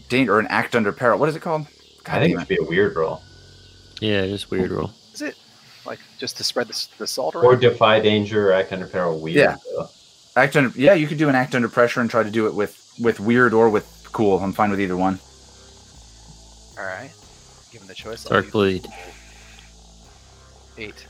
danger 0.08 0.34
or 0.34 0.40
an 0.40 0.46
act 0.48 0.74
under 0.74 0.92
peril. 0.92 1.18
What 1.18 1.28
is 1.28 1.36
it 1.36 1.42
called? 1.42 1.66
I 2.06 2.20
think 2.20 2.32
it 2.32 2.36
damn 2.36 2.38
should 2.40 2.48
be 2.48 2.56
a 2.56 2.68
weird 2.68 2.96
roll. 2.96 3.22
Yeah, 4.00 4.26
just 4.26 4.50
weird 4.50 4.70
roll. 4.70 4.90
Is 5.84 5.86
it 5.86 5.90
like 5.90 5.98
just 6.18 6.36
to 6.38 6.44
spread 6.44 6.68
the, 6.68 6.86
the 6.98 7.06
salt 7.06 7.34
around. 7.34 7.44
Or 7.44 7.56
defy 7.56 8.00
danger 8.00 8.50
or 8.50 8.52
act 8.52 8.72
under 8.72 8.86
peril 8.86 9.20
weird. 9.20 9.36
Yeah. 9.36 9.56
though. 9.76 9.88
Act 10.36 10.56
under 10.56 10.78
yeah, 10.78 10.94
you 10.94 11.06
could 11.06 11.18
do 11.18 11.28
an 11.28 11.34
act 11.34 11.54
under 11.54 11.68
pressure 11.68 12.00
and 12.00 12.10
try 12.10 12.22
to 12.22 12.30
do 12.30 12.46
it 12.46 12.54
with 12.54 12.92
with 12.98 13.20
weird 13.20 13.54
or 13.54 13.70
with 13.70 14.08
cool. 14.12 14.38
I'm 14.38 14.52
fine 14.52 14.70
with 14.70 14.80
either 14.80 14.96
one. 14.96 15.18
All 16.78 16.84
right. 16.84 17.10
Given 17.72 17.88
the 17.88 17.94
choice, 17.94 18.26
I'll 18.26 18.32
Dark 18.32 18.46
do 18.46 18.50
blade. 18.52 18.86
eight. 20.78 21.06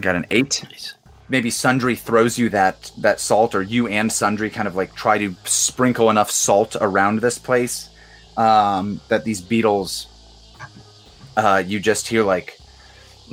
Got 0.00 0.16
an 0.16 0.26
eight. 0.30 0.62
Nice. 0.64 0.94
Maybe 1.28 1.50
Sundry 1.50 1.96
throws 1.96 2.38
you 2.38 2.48
that 2.50 2.90
that 2.98 3.20
salt, 3.20 3.54
or 3.54 3.62
you 3.62 3.86
and 3.86 4.12
Sundry 4.12 4.50
kind 4.50 4.66
of 4.66 4.74
like 4.74 4.94
try 4.94 5.18
to 5.18 5.34
sprinkle 5.44 6.10
enough 6.10 6.30
salt 6.30 6.76
around 6.80 7.20
this 7.20 7.38
place 7.38 7.90
um, 8.36 9.00
that 9.08 9.24
these 9.24 9.40
beetles. 9.40 10.08
Uh, 11.36 11.62
you 11.64 11.80
just 11.80 12.08
hear 12.08 12.24
like 12.24 12.58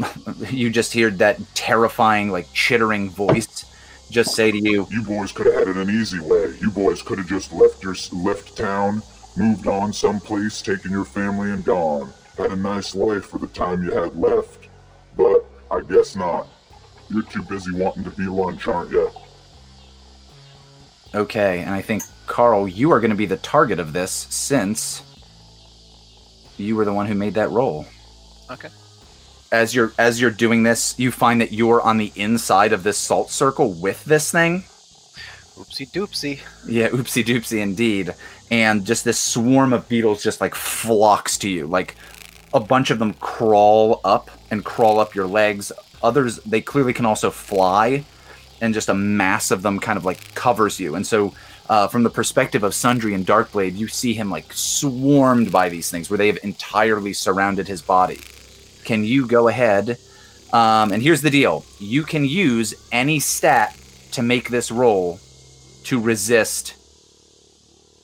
you 0.49 0.69
just 0.69 0.93
hear 0.93 1.09
that 1.11 1.39
terrifying 1.55 2.29
like 2.31 2.51
chittering 2.53 3.09
voice 3.09 3.65
just 4.09 4.35
say 4.35 4.51
to 4.51 4.57
you 4.57 4.87
You 4.89 5.03
boys 5.03 5.31
could 5.31 5.45
have 5.45 5.55
had 5.55 5.67
it 5.67 5.77
an 5.77 5.89
easy 5.89 6.19
way. 6.19 6.55
You 6.59 6.71
boys 6.71 7.01
could 7.01 7.19
have 7.19 7.27
just 7.27 7.53
left 7.53 7.83
your 7.83 7.95
left 8.11 8.57
town, 8.57 9.03
moved 9.37 9.67
on 9.67 9.93
someplace, 9.93 10.61
taken 10.61 10.91
your 10.91 11.05
family 11.05 11.51
and 11.51 11.63
gone. 11.63 12.11
Had 12.37 12.51
a 12.51 12.55
nice 12.55 12.95
life 12.95 13.25
for 13.25 13.37
the 13.37 13.47
time 13.47 13.83
you 13.83 13.91
had 13.91 14.15
left. 14.15 14.67
But 15.15 15.45
I 15.69 15.81
guess 15.81 16.15
not. 16.15 16.47
You're 17.09 17.23
too 17.23 17.43
busy 17.43 17.73
wanting 17.73 18.03
to 18.03 18.11
be 18.11 18.25
lunch, 18.25 18.67
aren't 18.67 18.91
you? 18.91 19.11
Okay, 21.13 21.59
and 21.59 21.73
I 21.73 21.81
think 21.81 22.03
Carl, 22.27 22.67
you 22.67 22.91
are 22.91 22.99
going 22.99 23.09
to 23.09 23.17
be 23.17 23.25
the 23.25 23.37
target 23.37 23.79
of 23.79 23.93
this 23.93 24.11
since 24.11 25.01
you 26.57 26.75
were 26.75 26.85
the 26.85 26.93
one 26.93 27.07
who 27.07 27.15
made 27.15 27.33
that 27.35 27.49
roll. 27.49 27.85
Okay. 28.51 28.69
As 29.51 29.73
you're 29.73 29.93
as 29.97 30.21
you're 30.21 30.29
doing 30.29 30.63
this, 30.63 30.97
you 30.99 31.11
find 31.11 31.41
that 31.41 31.51
you're 31.51 31.81
on 31.81 31.97
the 31.97 32.11
inside 32.15 32.71
of 32.71 32.83
this 32.83 32.97
salt 32.97 33.31
circle 33.31 33.73
with 33.73 34.05
this 34.05 34.31
thing. 34.31 34.63
Oopsie 35.59 35.91
doopsie. 35.91 36.39
Yeah, 36.67 36.89
oopsie 36.89 37.25
doopsie 37.25 37.59
indeed. 37.59 38.13
And 38.49 38.85
just 38.85 39.03
this 39.03 39.19
swarm 39.19 39.73
of 39.73 39.89
beetles 39.89 40.23
just 40.23 40.39
like 40.39 40.55
flocks 40.55 41.37
to 41.39 41.49
you. 41.49 41.67
Like 41.67 41.95
a 42.53 42.59
bunch 42.59 42.91
of 42.91 42.99
them 42.99 43.13
crawl 43.15 43.99
up 44.05 44.29
and 44.51 44.63
crawl 44.63 44.99
up 44.99 45.15
your 45.15 45.27
legs. 45.27 45.71
Others, 46.01 46.37
they 46.43 46.61
clearly 46.61 46.93
can 46.93 47.05
also 47.05 47.29
fly. 47.29 48.05
And 48.61 48.73
just 48.73 48.89
a 48.89 48.93
mass 48.93 49.51
of 49.51 49.61
them 49.61 49.79
kind 49.79 49.97
of 49.97 50.05
like 50.05 50.33
covers 50.33 50.79
you. 50.79 50.95
And 50.95 51.05
so, 51.05 51.33
uh, 51.69 51.87
from 51.87 52.03
the 52.03 52.09
perspective 52.09 52.63
of 52.63 52.73
Sundry 52.73 53.13
and 53.13 53.25
Darkblade, 53.25 53.77
you 53.77 53.87
see 53.87 54.13
him 54.13 54.29
like 54.29 54.51
swarmed 54.53 55.51
by 55.51 55.69
these 55.69 55.89
things 55.91 56.09
where 56.09 56.17
they 56.17 56.27
have 56.27 56.39
entirely 56.43 57.13
surrounded 57.13 57.67
his 57.67 57.81
body. 57.81 58.19
Can 58.83 59.03
you 59.03 59.27
go 59.27 59.47
ahead? 59.47 59.97
Um, 60.51 60.91
and 60.91 61.01
here's 61.03 61.21
the 61.21 61.29
deal 61.29 61.63
you 61.79 62.03
can 62.03 62.25
use 62.25 62.73
any 62.91 63.19
stat 63.19 63.77
to 64.13 64.23
make 64.23 64.49
this 64.49 64.71
roll 64.71 65.19
to 65.83 65.99
resist 65.99 66.73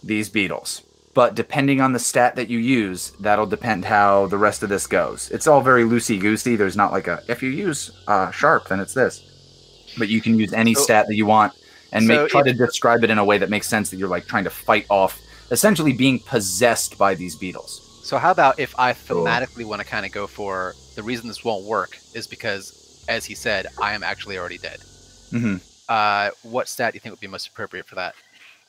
these 0.03 0.29
beetles. 0.29 0.81
But 1.13 1.33
depending 1.33 1.79
on 1.81 1.93
the 1.93 1.99
stat 1.99 2.35
that 2.35 2.49
you 2.49 2.59
use, 2.59 3.11
that'll 3.21 3.45
depend 3.45 3.85
how 3.85 4.27
the 4.27 4.37
rest 4.37 4.63
of 4.63 4.69
this 4.69 4.85
goes. 4.85 5.31
It's 5.31 5.47
all 5.47 5.61
very 5.61 5.83
loosey 5.83 6.19
goosey. 6.19 6.55
There's 6.55 6.75
not 6.75 6.91
like 6.91 7.07
a 7.07 7.23
if 7.27 7.41
you 7.41 7.49
use 7.49 7.91
uh, 8.07 8.31
sharp, 8.31 8.67
then 8.67 8.79
it's 8.79 8.93
this. 8.93 9.23
But 9.97 10.09
you 10.09 10.21
can 10.21 10.37
use 10.37 10.53
any 10.53 10.73
So- 10.73 10.81
stat 10.81 11.07
that 11.07 11.15
you 11.15 11.25
want 11.25 11.53
and 11.93 12.05
so 12.05 12.07
make 12.23 12.29
try 12.29 12.41
if- 12.41 12.47
to 12.47 12.53
describe 12.53 13.03
it 13.03 13.09
in 13.09 13.17
a 13.17 13.23
way 13.25 13.37
that 13.37 13.49
makes 13.49 13.67
sense 13.67 13.89
that 13.89 13.97
you're 13.97 14.09
like 14.09 14.27
trying 14.27 14.43
to 14.43 14.49
fight 14.49 14.85
off 14.89 15.19
essentially 15.51 15.93
being 15.93 16.19
possessed 16.19 16.97
by 16.97 17.15
these 17.15 17.35
beetles. 17.35 17.81
So 18.05 18.19
how 18.19 18.29
about 18.29 18.59
if 18.59 18.75
I 18.77 18.93
thematically 18.93 19.65
want 19.65 19.81
to 19.81 19.87
kind 19.87 20.05
of 20.05 20.11
go 20.11 20.27
for 20.27 20.75
the 20.93 21.01
reason 21.01 21.27
this 21.27 21.43
won't 21.43 21.65
work 21.65 21.97
is 22.13 22.27
because, 22.27 23.03
as 23.09 23.25
he 23.25 23.33
said, 23.33 23.65
I 23.81 23.95
am 23.95 24.03
actually 24.03 24.37
already 24.37 24.59
dead. 24.59 24.79
Mhm. 25.31 25.59
Uh, 25.89 26.29
what 26.43 26.67
stat 26.67 26.93
do 26.93 26.97
you 26.97 26.99
think 26.99 27.13
would 27.13 27.19
be 27.19 27.25
most 27.25 27.47
appropriate 27.47 27.87
for 27.87 27.95
that? 27.95 28.13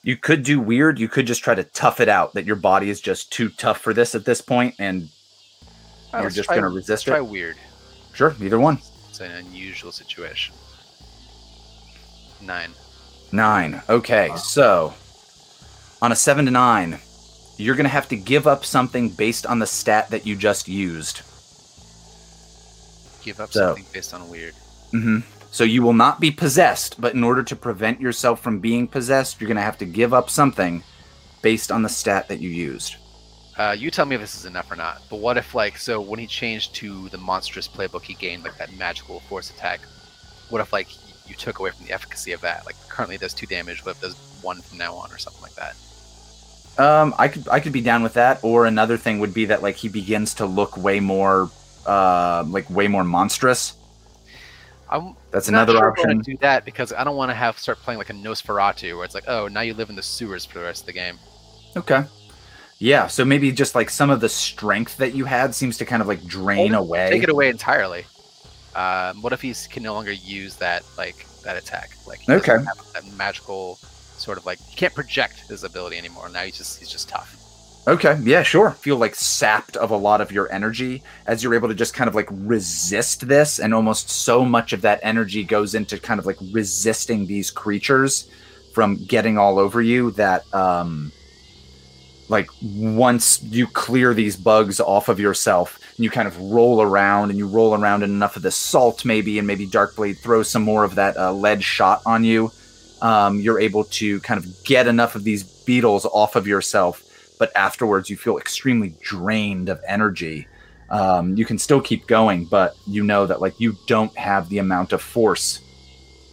You 0.02 0.16
could 0.16 0.42
do 0.42 0.58
weird. 0.58 0.98
You 0.98 1.08
could 1.08 1.26
just 1.26 1.44
try 1.44 1.54
to 1.54 1.64
tough 1.64 2.00
it 2.00 2.08
out 2.08 2.32
that 2.32 2.46
your 2.46 2.56
body 2.56 2.88
is 2.88 2.98
just 2.98 3.30
too 3.30 3.50
tough 3.50 3.78
for 3.78 3.92
this 3.92 4.14
at 4.14 4.24
this 4.24 4.40
point, 4.40 4.74
and 4.78 5.10
Uh, 6.14 6.20
you're 6.22 6.30
just 6.30 6.48
going 6.48 6.62
to 6.62 6.68
resist 6.70 7.04
Try 7.04 7.18
it. 7.18 7.26
weird. 7.26 7.58
Sure, 8.14 8.34
either 8.40 8.58
one. 8.58 8.80
It's 9.10 9.20
an 9.20 9.32
unusual 9.32 9.92
situation. 9.92 10.54
Nine. 12.40 12.72
Nine. 13.32 13.82
Okay, 13.86 14.30
so 14.38 14.94
on 16.00 16.10
a 16.10 16.16
seven 16.16 16.46
to 16.46 16.50
nine, 16.50 17.00
you're 17.56 17.76
gonna 17.76 17.88
have 17.88 18.08
to 18.08 18.16
give 18.16 18.46
up 18.46 18.64
something 18.64 19.08
based 19.08 19.46
on 19.46 19.58
the 19.58 19.66
stat 19.66 20.10
that 20.10 20.26
you 20.26 20.36
just 20.36 20.68
used. 20.68 21.22
Give 23.22 23.40
up 23.40 23.52
So- 23.52 23.68
something 23.68 23.84
based 23.92 24.14
on 24.14 24.28
weird. 24.28 24.54
Mm-hmm. 24.92 25.18
So 25.50 25.64
you 25.64 25.82
will 25.82 25.94
not 25.94 26.20
be 26.20 26.30
possessed, 26.30 27.00
but 27.00 27.14
in 27.14 27.24
order 27.24 27.42
to 27.42 27.56
prevent 27.56 28.00
yourself 28.00 28.40
from 28.42 28.58
being 28.58 28.86
possessed, 28.86 29.40
you're 29.40 29.48
gonna 29.48 29.62
have 29.62 29.78
to 29.78 29.86
give 29.86 30.12
up 30.12 30.28
something 30.28 30.82
based 31.42 31.72
on 31.72 31.82
the 31.82 31.88
stat 31.88 32.28
that 32.28 32.40
you 32.40 32.50
used. 32.50 32.96
Uh, 33.56 33.74
you 33.76 33.90
tell 33.90 34.04
me 34.04 34.14
if 34.16 34.20
this 34.20 34.34
is 34.34 34.44
enough 34.44 34.70
or 34.70 34.76
not. 34.76 35.00
But 35.08 35.20
what 35.20 35.38
if, 35.38 35.54
like, 35.54 35.78
so 35.78 35.98
when 35.98 36.18
he 36.18 36.26
changed 36.26 36.74
to 36.76 37.08
the 37.08 37.16
monstrous 37.16 37.66
playbook, 37.66 38.02
he 38.02 38.12
gained 38.14 38.44
like 38.44 38.58
that 38.58 38.76
magical 38.76 39.20
force 39.20 39.50
attack. 39.50 39.80
What 40.50 40.60
if, 40.60 40.74
like, 40.74 40.88
you 41.26 41.34
took 41.34 41.58
away 41.58 41.70
from 41.70 41.86
the 41.86 41.92
efficacy 41.92 42.32
of 42.32 42.42
that? 42.42 42.66
Like, 42.66 42.76
currently 42.90 43.16
does 43.16 43.32
two 43.32 43.46
damage. 43.46 43.82
If 43.86 44.00
does 44.00 44.14
one 44.42 44.60
from 44.60 44.76
now 44.76 44.94
on, 44.94 45.10
or 45.10 45.16
something 45.16 45.40
like 45.40 45.54
that? 45.54 45.74
Um, 46.78 47.14
I 47.18 47.28
could 47.28 47.48
I 47.48 47.60
could 47.60 47.72
be 47.72 47.80
down 47.80 48.02
with 48.02 48.14
that. 48.14 48.40
Or 48.42 48.66
another 48.66 48.96
thing 48.96 49.18
would 49.20 49.32
be 49.34 49.46
that 49.46 49.62
like 49.62 49.76
he 49.76 49.88
begins 49.88 50.34
to 50.34 50.46
look 50.46 50.76
way 50.76 51.00
more, 51.00 51.50
uh, 51.86 52.44
like 52.46 52.68
way 52.70 52.88
more 52.88 53.04
monstrous. 53.04 53.74
I'm 54.88 55.16
That's 55.32 55.48
not 55.50 55.68
another 55.68 55.72
sure 55.72 55.88
if 55.88 55.94
I 55.96 56.00
wanna 56.02 56.14
option. 56.14 56.20
do 56.20 56.36
that 56.42 56.64
because 56.64 56.92
I 56.92 57.02
don't 57.04 57.16
want 57.16 57.30
to 57.30 57.34
have 57.34 57.58
start 57.58 57.78
playing 57.82 57.98
like 57.98 58.10
a 58.10 58.14
Nosferatu, 58.14 58.96
where 58.96 59.04
it's 59.04 59.14
like, 59.14 59.24
oh, 59.26 59.48
now 59.48 59.62
you 59.62 59.74
live 59.74 59.90
in 59.90 59.96
the 59.96 60.02
sewers 60.02 60.44
for 60.44 60.58
the 60.58 60.64
rest 60.64 60.82
of 60.82 60.86
the 60.86 60.92
game. 60.92 61.18
Okay. 61.76 62.04
Yeah, 62.78 63.06
so 63.06 63.24
maybe 63.24 63.50
just 63.52 63.74
like 63.74 63.88
some 63.90 64.10
of 64.10 64.20
the 64.20 64.28
strength 64.28 64.98
that 64.98 65.14
you 65.14 65.24
had 65.24 65.54
seems 65.54 65.78
to 65.78 65.86
kind 65.86 66.02
of 66.02 66.08
like 66.08 66.24
drain 66.26 66.74
away. 66.74 67.08
Take 67.10 67.22
it 67.22 67.30
away 67.30 67.48
entirely. 67.48 68.06
Um, 68.74 69.22
what 69.22 69.32
if 69.32 69.40
he 69.40 69.54
can 69.70 69.82
no 69.82 69.94
longer 69.94 70.12
use 70.12 70.56
that 70.56 70.84
like 70.98 71.26
that 71.42 71.56
attack? 71.56 71.90
Like, 72.06 72.20
Okay. 72.28 72.58
that 72.58 73.04
magical 73.16 73.78
sort 74.18 74.38
of 74.38 74.46
like 74.46 74.58
he 74.58 74.76
can't 74.76 74.94
project 74.94 75.48
his 75.48 75.64
ability 75.64 75.96
anymore. 75.98 76.28
Now 76.28 76.42
he's 76.42 76.56
just 76.56 76.78
he's 76.78 76.88
just 76.88 77.08
tough. 77.08 77.42
Okay, 77.88 78.18
yeah, 78.24 78.42
sure. 78.42 78.72
Feel 78.72 78.96
like 78.96 79.14
sapped 79.14 79.76
of 79.76 79.92
a 79.92 79.96
lot 79.96 80.20
of 80.20 80.32
your 80.32 80.50
energy 80.50 81.04
as 81.26 81.42
you're 81.44 81.54
able 81.54 81.68
to 81.68 81.74
just 81.74 81.94
kind 81.94 82.08
of 82.08 82.16
like 82.16 82.28
resist 82.30 83.28
this, 83.28 83.60
and 83.60 83.72
almost 83.72 84.10
so 84.10 84.44
much 84.44 84.72
of 84.72 84.82
that 84.82 84.98
energy 85.02 85.44
goes 85.44 85.74
into 85.74 85.98
kind 85.98 86.18
of 86.18 86.26
like 86.26 86.38
resisting 86.52 87.26
these 87.26 87.50
creatures 87.50 88.28
from 88.74 88.96
getting 89.06 89.38
all 89.38 89.58
over 89.58 89.80
you 89.80 90.10
that, 90.12 90.52
um, 90.52 91.12
like 92.28 92.50
once 92.60 93.42
you 93.42 93.66
clear 93.68 94.12
these 94.14 94.36
bugs 94.36 94.80
off 94.80 95.08
of 95.08 95.20
yourself 95.20 95.78
and 95.96 96.04
you 96.04 96.10
kind 96.10 96.26
of 96.26 96.36
roll 96.40 96.82
around 96.82 97.30
and 97.30 97.38
you 97.38 97.46
roll 97.46 97.74
around 97.74 98.02
in 98.02 98.10
enough 98.10 98.36
of 98.36 98.42
the 98.42 98.50
salt 98.50 99.04
maybe 99.04 99.38
and 99.38 99.46
maybe 99.46 99.66
darkblade 99.66 100.18
throws 100.18 100.48
some 100.48 100.62
more 100.62 100.84
of 100.84 100.96
that 100.96 101.16
uh, 101.16 101.32
lead 101.32 101.62
shot 101.62 102.02
on 102.04 102.24
you 102.24 102.50
um, 103.02 103.40
you're 103.40 103.60
able 103.60 103.84
to 103.84 104.20
kind 104.20 104.38
of 104.38 104.64
get 104.64 104.86
enough 104.86 105.14
of 105.14 105.24
these 105.24 105.42
beetles 105.42 106.06
off 106.06 106.36
of 106.36 106.46
yourself 106.46 107.02
but 107.38 107.52
afterwards 107.54 108.10
you 108.10 108.16
feel 108.16 108.38
extremely 108.38 108.94
drained 109.00 109.68
of 109.68 109.80
energy. 109.86 110.46
Um, 110.88 111.36
you 111.36 111.44
can 111.44 111.58
still 111.58 111.80
keep 111.80 112.06
going, 112.06 112.44
but 112.44 112.76
you 112.86 113.02
know 113.02 113.26
that 113.26 113.40
like 113.40 113.58
you 113.58 113.76
don't 113.86 114.16
have 114.16 114.48
the 114.48 114.58
amount 114.58 114.92
of 114.92 115.02
force. 115.02 115.60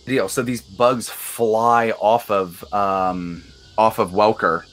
Deal. 0.06 0.28
So 0.28 0.42
these 0.44 0.62
bugs 0.62 1.10
fly 1.10 1.92
off 1.92 2.30
of 2.30 2.64
um, 2.74 3.44
off 3.78 4.00
of 4.00 4.12
Welker, 4.12 4.64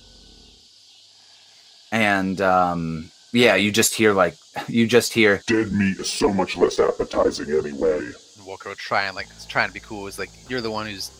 and 1.93 2.41
um, 2.41 3.11
yeah, 3.33 3.55
you 3.55 3.71
just 3.71 3.95
hear 3.95 4.13
like 4.13 4.35
you 4.69 4.87
just 4.87 5.13
hear 5.13 5.41
Dead 5.47 5.73
meat 5.73 5.99
is 5.99 6.11
so 6.11 6.33
much 6.33 6.57
less 6.57 6.79
appetizing 6.81 7.51
anyway. 7.51 7.99
And 7.99 8.15
Welker 8.45 8.67
will 8.67 8.75
try 8.75 9.05
and 9.05 9.15
like 9.17 9.29
trying 9.49 9.69
to 9.69 9.75
be 9.75 9.81
cool. 9.81 10.09
Is 10.09 10.19
like 10.19 10.31
you're 10.49 10.61
the 10.61 10.71
one 10.71 10.87
who's 10.87 11.11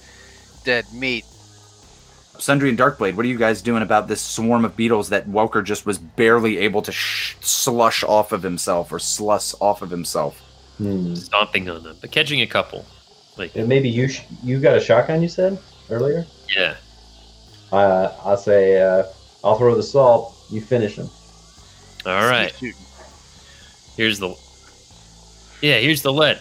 dead 0.65 0.85
meat. 0.93 1.25
Sundry 2.39 2.71
and 2.71 2.79
Darkblade. 2.79 3.17
What 3.17 3.27
are 3.27 3.29
you 3.29 3.37
guys 3.37 3.61
doing 3.61 3.83
about 3.83 4.09
this 4.09 4.21
swarm 4.23 4.65
of 4.65 4.75
beetles 4.77 5.11
that 5.11 5.29
Welker 5.29 5.63
just 5.63 5.85
was 5.85 5.99
barely 5.99 6.59
able 6.59 6.81
to 6.83 6.93
sh- 6.93 7.37
slush 7.41 8.03
off 8.03 8.33
of 8.33 8.43
himself 8.43 8.91
or 8.93 8.99
sluss 8.99 9.55
off 9.61 9.83
of 9.83 9.91
himself? 9.91 10.39
Hmm. 10.79 11.15
Stomping 11.15 11.69
on 11.69 11.83
them, 11.83 11.97
but 12.01 12.11
catching 12.11 12.41
a 12.41 12.47
couple. 12.47 12.87
Like, 13.37 13.55
Yeah, 13.55 13.65
maybe 13.65 13.91
you 13.91 14.09
sh- 14.09 14.23
you 14.43 14.59
got 14.59 14.77
a 14.77 14.81
shotgun. 14.81 15.21
You 15.23 15.29
said 15.29 15.59
earlier. 15.91 16.25
yeah. 16.57 16.77
Uh, 17.71 18.13
I'll 18.25 18.37
say 18.39 18.81
uh, 18.81 19.05
I'll 19.45 19.57
throw 19.59 19.75
the 19.75 19.83
salt. 19.83 20.35
You 20.51 20.61
finish 20.63 20.97
him. 20.97 21.09
All 22.07 22.27
right. 22.29 22.53
Here's 23.97 24.19
the 24.19 24.35
Yeah, 25.61 25.79
here's 25.79 26.01
the 26.03 26.13
lead. 26.13 26.41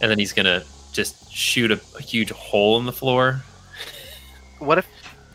And 0.00 0.10
then 0.10 0.18
he's 0.18 0.32
gonna 0.32 0.64
just 0.92 1.32
shoot 1.32 1.70
a, 1.70 1.80
a 1.96 2.02
huge 2.02 2.30
hole 2.32 2.78
in 2.80 2.86
the 2.86 2.92
floor. 2.92 3.42
What 4.58 4.78
if? 4.78 4.86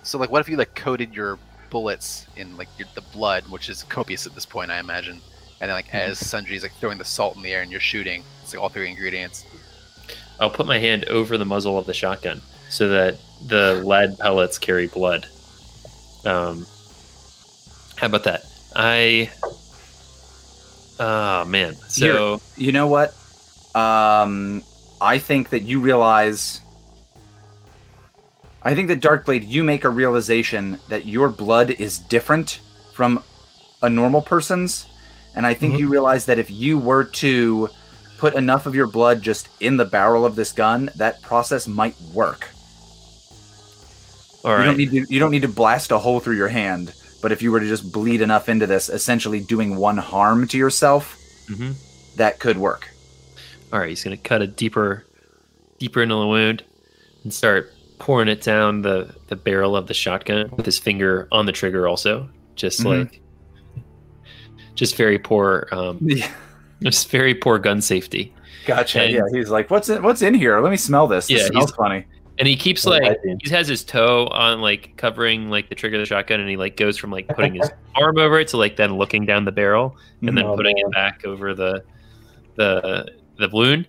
So 0.04 0.18
like, 0.18 0.30
what 0.30 0.42
if 0.42 0.50
you 0.50 0.58
like 0.58 0.76
coated 0.76 1.14
your 1.14 1.38
bullets 1.70 2.28
in 2.36 2.56
like 2.58 2.68
your, 2.78 2.88
the 2.96 3.02
blood, 3.02 3.44
which 3.50 3.70
is 3.70 3.84
copious 3.84 4.28
at 4.28 4.36
this 4.36 4.46
point, 4.46 4.72
I 4.72 4.80
imagine, 4.80 5.22
and 5.62 5.70
then 5.70 5.72
like 5.72 5.94
as 5.94 6.20
Sundry's 6.20 6.64
like 6.64 6.74
throwing 6.74 6.98
the 6.98 7.06
salt 7.06 7.36
in 7.36 7.42
the 7.42 7.52
air 7.52 7.62
and 7.62 7.72
you're 7.72 7.80
shooting, 7.80 8.24
it's 8.42 8.54
like 8.54 8.62
all 8.62 8.70
three 8.70 8.90
ingredients. 8.90 9.46
I'll 10.40 10.50
put 10.50 10.66
my 10.66 10.80
hand 10.80 11.06
over 11.06 11.38
the 11.38 11.46
muzzle 11.46 11.78
of 11.78 11.86
the 11.86 11.94
shotgun 11.94 12.42
so 12.70 12.90
that 12.90 13.18
the 13.48 13.82
lead 13.86 14.18
pellets 14.20 14.58
carry 14.58 14.88
blood. 14.88 15.28
Um, 16.26 16.66
how 17.96 18.08
about 18.08 18.24
that? 18.24 18.44
I. 18.76 19.30
Oh 21.00 21.46
man. 21.46 21.76
So 21.76 22.06
You 22.58 22.72
know 22.72 22.88
what? 22.88 23.16
Um, 23.76 24.64
I 25.02 25.18
think 25.20 25.50
that 25.50 25.62
you 25.62 25.80
realize. 25.80 26.62
I 28.64 28.76
think 28.76 28.88
that 28.88 29.02
Darkblade, 29.02 29.48
you 29.48 29.64
make 29.64 29.84
a 29.84 29.90
realization 29.90 30.80
that 30.88 31.06
your 31.06 31.30
blood 31.30 31.72
is 31.72 32.00
different 32.00 32.60
from 32.94 33.24
a 33.82 33.90
normal 33.90 34.22
person's, 34.22 34.86
and 35.36 35.46
I 35.46 35.54
think 35.54 35.76
Mhm. 35.76 35.80
you 35.80 35.88
realize 35.90 36.26
that 36.26 36.40
if 36.40 36.50
you 36.50 36.78
were 36.78 37.04
to 37.04 37.70
put 38.18 38.36
enough 38.36 38.66
of 38.66 38.74
your 38.74 38.88
blood 38.88 39.22
just 39.22 39.50
in 39.60 39.76
the 39.76 39.84
barrel 39.86 40.26
of 40.26 40.36
this 40.36 40.54
gun, 40.54 40.90
that 40.96 41.22
process 41.22 41.68
might 41.68 41.96
work. 42.14 42.48
all 44.46 44.60
you 44.60 44.66
don't 44.66 44.76
need 44.78 44.92
to 44.92 45.06
you 45.10 45.20
don't 45.22 45.32
need 45.32 45.42
to 45.42 45.48
blast 45.48 45.90
a 45.92 45.98
hole 45.98 46.20
through 46.20 46.36
your 46.36 46.50
hand, 46.50 46.92
but 47.22 47.32
if 47.32 47.42
you 47.42 47.50
were 47.50 47.62
to 47.62 47.68
just 47.68 47.94
bleed 47.94 48.20
enough 48.22 48.50
into 48.50 48.68
this, 48.68 48.90
essentially 48.90 49.40
doing 49.40 49.78
one 49.78 49.98
harm 49.98 50.48
to 50.50 50.58
yourself, 50.58 51.18
hmm 51.48 51.72
that 52.18 52.40
could 52.40 52.58
work. 52.58 52.90
All 53.72 53.80
right. 53.80 53.90
He's 53.90 54.04
gonna 54.04 54.18
cut 54.18 54.42
a 54.42 54.48
deeper, 54.48 55.06
deeper 55.80 56.02
into 56.04 56.16
the 56.16 56.28
wound, 56.28 56.64
and 57.24 57.34
start 57.34 57.72
pouring 58.04 58.28
it 58.28 58.42
down 58.42 58.82
the 58.82 59.16
the 59.28 59.36
barrel 59.38 59.78
of 59.78 59.88
the 59.88 59.94
shotgun 59.94 60.50
with 60.58 60.66
his 60.66 60.78
finger 60.78 61.26
on 61.32 61.46
the 61.46 61.54
trigger. 61.54 61.88
Also, 61.88 62.28
just 62.56 62.82
Mhm. 62.82 63.00
like, 63.06 63.22
just 64.76 64.98
very 64.98 65.18
poor. 65.18 65.70
Um, 65.72 66.00
Yeah. 66.02 66.30
just 66.82 67.10
very 67.10 67.34
poor 67.34 67.60
gun 67.60 67.80
safety. 67.80 68.34
Gotcha. 68.66 69.04
And- 69.04 69.14
yeah, 69.14 69.22
he's 69.32 69.50
like, 69.50 69.72
"What's 69.72 69.88
in 69.88 70.04
What's 70.04 70.22
in 70.22 70.34
here? 70.34 70.60
Let 70.60 70.70
me 70.70 70.76
smell 70.76 71.08
this. 71.08 71.28
This 71.28 71.44
Yeah, 71.44 71.48
smells 71.48 71.70
he's- 71.70 71.76
funny." 71.78 72.04
And 72.40 72.46
he 72.46 72.58
keeps 72.58 72.86
like 72.86 73.20
he 73.42 73.50
has 73.52 73.70
his 73.70 73.86
toe 73.86 74.28
on 74.34 74.60
like 74.60 74.98
covering 74.98 75.50
like 75.50 75.70
the 75.70 75.76
trigger 75.76 75.96
of 75.96 76.02
the 76.02 76.06
shotgun, 76.08 76.42
and 76.42 76.50
he 76.50 76.58
like 76.58 76.76
goes 76.76 76.98
from 76.98 77.10
like 77.10 77.30
putting 77.30 77.54
his 77.56 77.72
arm 77.96 78.18
over 78.18 78.38
it 78.40 78.50
to 78.50 78.58
like 78.58 78.76
then 78.76 78.98
looking 78.98 79.26
down 79.26 79.46
the 79.46 79.52
barrel, 79.54 79.96
and 80.22 80.38
then 80.38 80.44
Oh, 80.46 80.58
putting 80.58 80.76
man. 80.76 80.86
it 80.88 80.92
back 80.94 81.22
over 81.26 81.54
the 81.54 81.82
the 82.56 83.08
the 83.38 83.48
balloon 83.48 83.88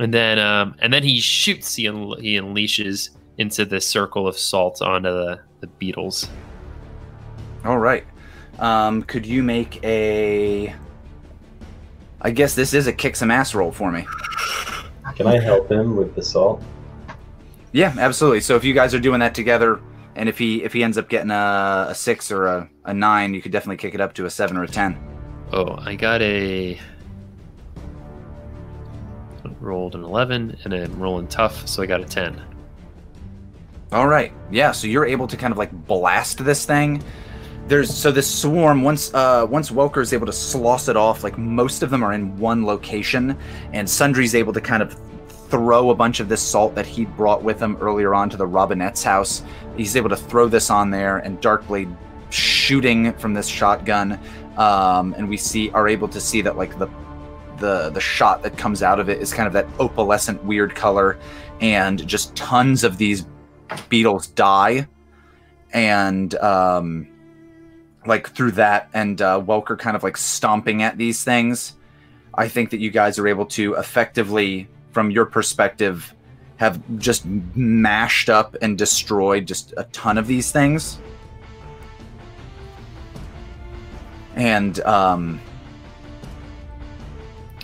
and 0.00 0.12
then 0.12 0.38
um 0.40 0.74
and 0.80 0.92
then 0.92 1.04
he 1.04 1.20
shoots. 1.20 1.76
He 1.76 1.84
he 1.84 2.36
unleashes 2.36 3.10
into 3.38 3.64
the 3.64 3.80
circle 3.80 4.26
of 4.28 4.38
salt 4.38 4.80
onto 4.82 5.10
the 5.10 5.40
the 5.60 5.66
beetles. 5.66 6.28
All 7.64 7.78
right. 7.78 8.04
Um, 8.58 9.02
could 9.02 9.26
you 9.26 9.42
make 9.42 9.82
a? 9.82 10.74
I 12.20 12.30
guess 12.30 12.54
this 12.54 12.74
is 12.74 12.86
a 12.86 12.92
kick 12.92 13.16
some 13.16 13.30
ass 13.30 13.54
roll 13.54 13.72
for 13.72 13.90
me. 13.90 14.06
Can 15.16 15.26
I 15.26 15.38
help 15.38 15.70
him 15.70 15.96
with 15.96 16.14
the 16.14 16.22
salt? 16.22 16.62
Yeah, 17.72 17.94
absolutely. 17.98 18.40
So 18.40 18.56
if 18.56 18.64
you 18.64 18.74
guys 18.74 18.94
are 18.94 19.00
doing 19.00 19.20
that 19.20 19.34
together, 19.34 19.80
and 20.16 20.28
if 20.28 20.38
he 20.38 20.62
if 20.62 20.72
he 20.72 20.82
ends 20.82 20.98
up 20.98 21.08
getting 21.08 21.30
a, 21.30 21.86
a 21.90 21.94
six 21.94 22.30
or 22.30 22.46
a, 22.46 22.68
a 22.84 22.94
nine, 22.94 23.34
you 23.34 23.42
could 23.42 23.52
definitely 23.52 23.76
kick 23.76 23.94
it 23.94 24.00
up 24.00 24.14
to 24.14 24.26
a 24.26 24.30
seven 24.30 24.56
or 24.56 24.64
a 24.64 24.68
ten. 24.68 24.96
Oh, 25.52 25.76
I 25.78 25.94
got 25.94 26.22
a 26.22 26.78
rolled 29.60 29.94
an 29.94 30.04
eleven, 30.04 30.56
and 30.64 30.74
I'm 30.74 30.98
rolling 30.98 31.26
tough, 31.28 31.66
so 31.66 31.82
I 31.82 31.86
got 31.86 32.00
a 32.00 32.04
ten. 32.04 32.40
All 33.94 34.08
right. 34.08 34.32
Yeah. 34.50 34.72
So 34.72 34.88
you're 34.88 35.06
able 35.06 35.28
to 35.28 35.36
kind 35.36 35.52
of 35.52 35.56
like 35.56 35.70
blast 35.86 36.44
this 36.44 36.66
thing. 36.66 37.00
There's 37.68 37.94
so 37.94 38.10
this 38.10 38.28
swarm 38.28 38.82
once 38.82 39.14
uh 39.14 39.46
once 39.48 39.70
Welker 39.70 40.02
is 40.02 40.12
able 40.12 40.26
to 40.26 40.32
sloss 40.32 40.88
it 40.88 40.96
off, 40.96 41.22
like 41.22 41.38
most 41.38 41.84
of 41.84 41.90
them 41.90 42.02
are 42.02 42.12
in 42.12 42.36
one 42.36 42.66
location, 42.66 43.38
and 43.72 43.88
Sundry's 43.88 44.34
able 44.34 44.52
to 44.52 44.60
kind 44.60 44.82
of 44.82 44.98
throw 45.48 45.90
a 45.90 45.94
bunch 45.94 46.18
of 46.18 46.28
this 46.28 46.42
salt 46.42 46.74
that 46.74 46.86
he 46.86 47.04
brought 47.04 47.44
with 47.44 47.62
him 47.62 47.76
earlier 47.80 48.14
on 48.14 48.28
to 48.30 48.36
the 48.36 48.46
Robinette's 48.46 49.04
house. 49.04 49.44
He's 49.76 49.94
able 49.94 50.08
to 50.08 50.16
throw 50.16 50.48
this 50.48 50.70
on 50.70 50.90
there, 50.90 51.18
and 51.18 51.40
Darkblade 51.40 51.96
shooting 52.30 53.12
from 53.14 53.32
this 53.32 53.46
shotgun, 53.46 54.18
um, 54.56 55.14
and 55.16 55.28
we 55.28 55.36
see 55.36 55.70
are 55.70 55.86
able 55.86 56.08
to 56.08 56.20
see 56.20 56.42
that 56.42 56.56
like 56.56 56.76
the 56.80 56.88
the 57.58 57.90
the 57.90 58.00
shot 58.00 58.42
that 58.42 58.58
comes 58.58 58.82
out 58.82 58.98
of 58.98 59.08
it 59.08 59.22
is 59.22 59.32
kind 59.32 59.46
of 59.46 59.52
that 59.52 59.68
opalescent 59.78 60.42
weird 60.42 60.74
color, 60.74 61.16
and 61.60 62.04
just 62.08 62.34
tons 62.34 62.82
of 62.82 62.98
these 62.98 63.24
beetles 63.88 64.28
die, 64.28 64.88
and 65.72 66.34
um, 66.36 67.08
like 68.06 68.30
through 68.30 68.52
that, 68.52 68.88
and 68.94 69.20
uh, 69.20 69.40
Welker 69.40 69.78
kind 69.78 69.96
of 69.96 70.02
like 70.02 70.16
stomping 70.16 70.82
at 70.82 70.98
these 70.98 71.24
things. 71.24 71.76
I 72.34 72.48
think 72.48 72.70
that 72.70 72.80
you 72.80 72.90
guys 72.90 73.18
are 73.18 73.28
able 73.28 73.46
to 73.46 73.74
effectively, 73.74 74.68
from 74.90 75.10
your 75.10 75.26
perspective, 75.26 76.14
have 76.56 76.80
just 76.98 77.24
mashed 77.26 78.28
up 78.28 78.56
and 78.62 78.78
destroyed 78.78 79.46
just 79.46 79.74
a 79.76 79.84
ton 79.84 80.18
of 80.18 80.26
these 80.26 80.50
things. 80.52 80.98
And 84.34 84.80
um 84.80 85.40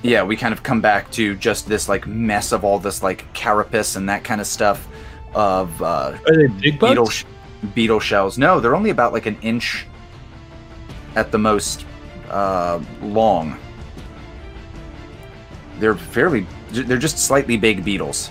yeah, 0.02 0.22
we 0.22 0.36
kind 0.36 0.54
of 0.54 0.62
come 0.62 0.80
back 0.80 1.10
to 1.12 1.36
just 1.36 1.68
this 1.68 1.88
like 1.88 2.06
mess 2.06 2.52
of 2.52 2.64
all 2.64 2.78
this 2.78 3.02
like 3.02 3.30
carapace 3.34 3.96
and 3.96 4.08
that 4.08 4.24
kind 4.24 4.40
of 4.40 4.46
stuff 4.46 4.88
of 5.34 5.80
uh 5.82 6.16
Are 6.26 6.36
they 6.36 6.46
big 6.46 6.80
beetle 6.80 7.08
sh- 7.08 7.24
beetle 7.74 8.00
shells. 8.00 8.38
No, 8.38 8.60
they're 8.60 8.76
only 8.76 8.90
about 8.90 9.12
like 9.12 9.26
an 9.26 9.38
inch 9.42 9.86
at 11.16 11.30
the 11.32 11.38
most 11.38 11.86
uh, 12.28 12.82
long. 13.02 13.58
They're 15.78 15.94
fairly. 15.94 16.46
They're 16.70 16.98
just 16.98 17.18
slightly 17.18 17.56
big 17.56 17.84
beetles. 17.84 18.30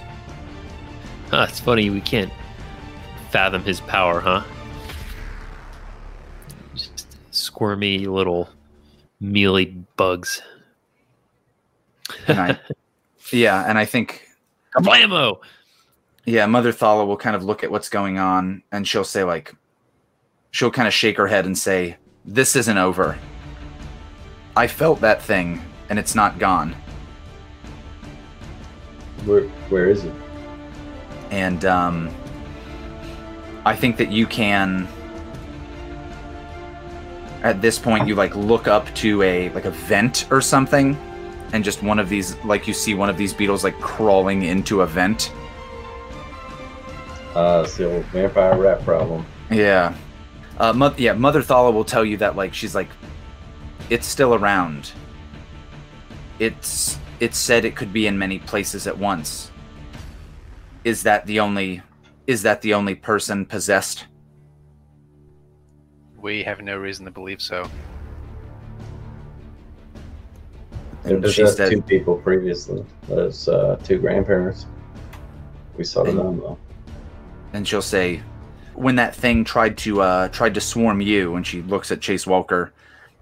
Huh, 1.30 1.46
it's 1.50 1.60
funny 1.60 1.90
we 1.90 2.02
can't 2.02 2.32
fathom 3.30 3.64
his 3.64 3.82
power, 3.82 4.20
huh? 4.20 4.44
Just 6.74 7.18
squirmy 7.32 8.06
little 8.06 8.50
mealy 9.20 9.66
bugs. 9.96 10.42
And 12.28 12.40
I, 12.40 12.60
yeah, 13.32 13.66
and 13.68 13.78
I 13.78 13.86
think 13.86 14.28
Blammo! 14.78 15.40
Yeah, 16.30 16.46
Mother 16.46 16.72
Thala 16.72 17.06
will 17.06 17.18
kind 17.18 17.36
of 17.36 17.44
look 17.44 17.64
at 17.64 17.72
what's 17.72 17.90
going 17.90 18.18
on, 18.18 18.64
and 18.72 18.88
she'll 18.88 19.04
say 19.04 19.24
like, 19.24 19.56
she'll 20.52 20.72
kind 20.72 20.88
of 20.88 20.94
shake 20.94 21.18
her 21.18 21.28
head 21.28 21.46
and 21.46 21.58
say, 21.58 21.98
"This 22.26 22.56
isn't 22.56 22.78
over. 22.78 23.18
I 24.56 24.68
felt 24.68 25.02
that 25.02 25.22
thing, 25.22 25.62
and 25.90 25.98
it's 26.00 26.16
not 26.16 26.40
gone." 26.40 26.76
Where 29.26 29.44
where 29.70 29.90
is 29.90 30.06
it? 30.06 30.14
and 31.32 31.66
um, 31.66 32.14
I 33.66 33.76
think 33.76 33.98
that 33.98 34.12
you 34.12 34.28
can. 34.28 34.88
At 37.42 37.62
this 37.62 37.80
point, 37.80 38.08
you 38.08 38.16
like 38.16 38.36
look 38.36 38.68
up 38.68 38.94
to 38.96 39.22
a 39.24 39.50
like 39.52 39.66
a 39.66 39.72
vent 39.72 40.28
or 40.30 40.42
something, 40.42 40.96
and 41.54 41.64
just 41.64 41.82
one 41.82 42.00
of 42.00 42.10
these 42.10 42.36
like 42.44 42.68
you 42.68 42.74
see 42.74 42.94
one 42.94 43.10
of 43.10 43.18
these 43.18 43.34
beetles 43.34 43.64
like 43.64 43.80
crawling 43.80 44.44
into 44.44 44.82
a 44.82 44.86
vent. 44.88 45.32
Uh, 47.36 47.62
it's 47.66 47.78
the 47.78 47.92
old 47.94 48.06
vampire 48.06 48.58
rat 48.58 48.84
problem. 48.84 49.26
Yeah, 49.52 49.96
uh, 50.58 50.74
mo- 50.74 50.94
yeah. 50.98 51.14
Mother 51.14 51.42
Thala 51.42 51.74
will 51.74 51.84
tell 51.86 52.04
you 52.04 52.18
that 52.18 52.36
like 52.36 52.54
she's 52.54 52.74
like, 52.76 52.90
it's 53.90 54.08
still 54.08 54.34
around. 54.36 54.92
It's 56.40 56.98
it 57.20 57.36
said 57.36 57.66
it 57.66 57.76
could 57.76 57.94
be 57.94 58.08
in 58.08 58.18
many 58.18 58.40
places 58.40 58.88
at 58.88 58.98
once. 58.98 59.52
Is 60.84 61.04
that 61.04 61.26
the 61.26 61.40
only? 61.40 61.82
Is 62.26 62.42
that 62.44 62.62
the 62.62 62.74
only 62.74 62.96
person 62.96 63.46
possessed? 63.46 64.06
We 66.18 66.44
have 66.44 66.62
no 66.62 66.78
reason 66.78 67.06
to 67.06 67.12
believe 67.12 67.42
so. 67.42 67.70
There 71.04 71.14
And 71.16 71.24
was 71.24 71.34
she 71.34 71.44
just 71.44 71.58
said- 71.58 71.72
two 71.72 71.82
people 71.82 72.16
previously. 72.18 72.86
Those 73.08 73.48
uh, 73.48 73.78
two 73.84 74.00
grandparents. 74.00 74.66
We 75.78 75.84
saw 75.86 76.04
them 76.04 76.18
though. 76.18 76.58
And 77.54 77.68
she'll 77.68 77.82
say, 77.82 78.22
"When 78.76 78.96
that 78.96 79.16
thing 79.16 79.44
tried 79.44 79.78
to 79.80 80.02
uh, 80.02 80.28
tried 80.30 80.54
to 80.54 80.62
swarm 80.62 81.02
you," 81.02 81.36
and 81.36 81.46
she 81.46 81.62
looks 81.64 81.92
at 81.92 82.02
Chase 82.02 82.26
Welker, 82.26 82.72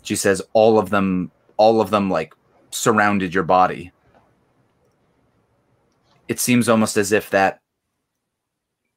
she 0.03 0.15
says, 0.15 0.41
"All 0.53 0.77
of 0.77 0.89
them, 0.89 1.31
all 1.57 1.81
of 1.81 1.89
them, 1.89 2.09
like 2.09 2.33
surrounded 2.69 3.33
your 3.33 3.43
body." 3.43 3.91
It 6.27 6.39
seems 6.39 6.67
almost 6.67 6.97
as 6.97 7.11
if 7.11 7.29
that 7.29 7.61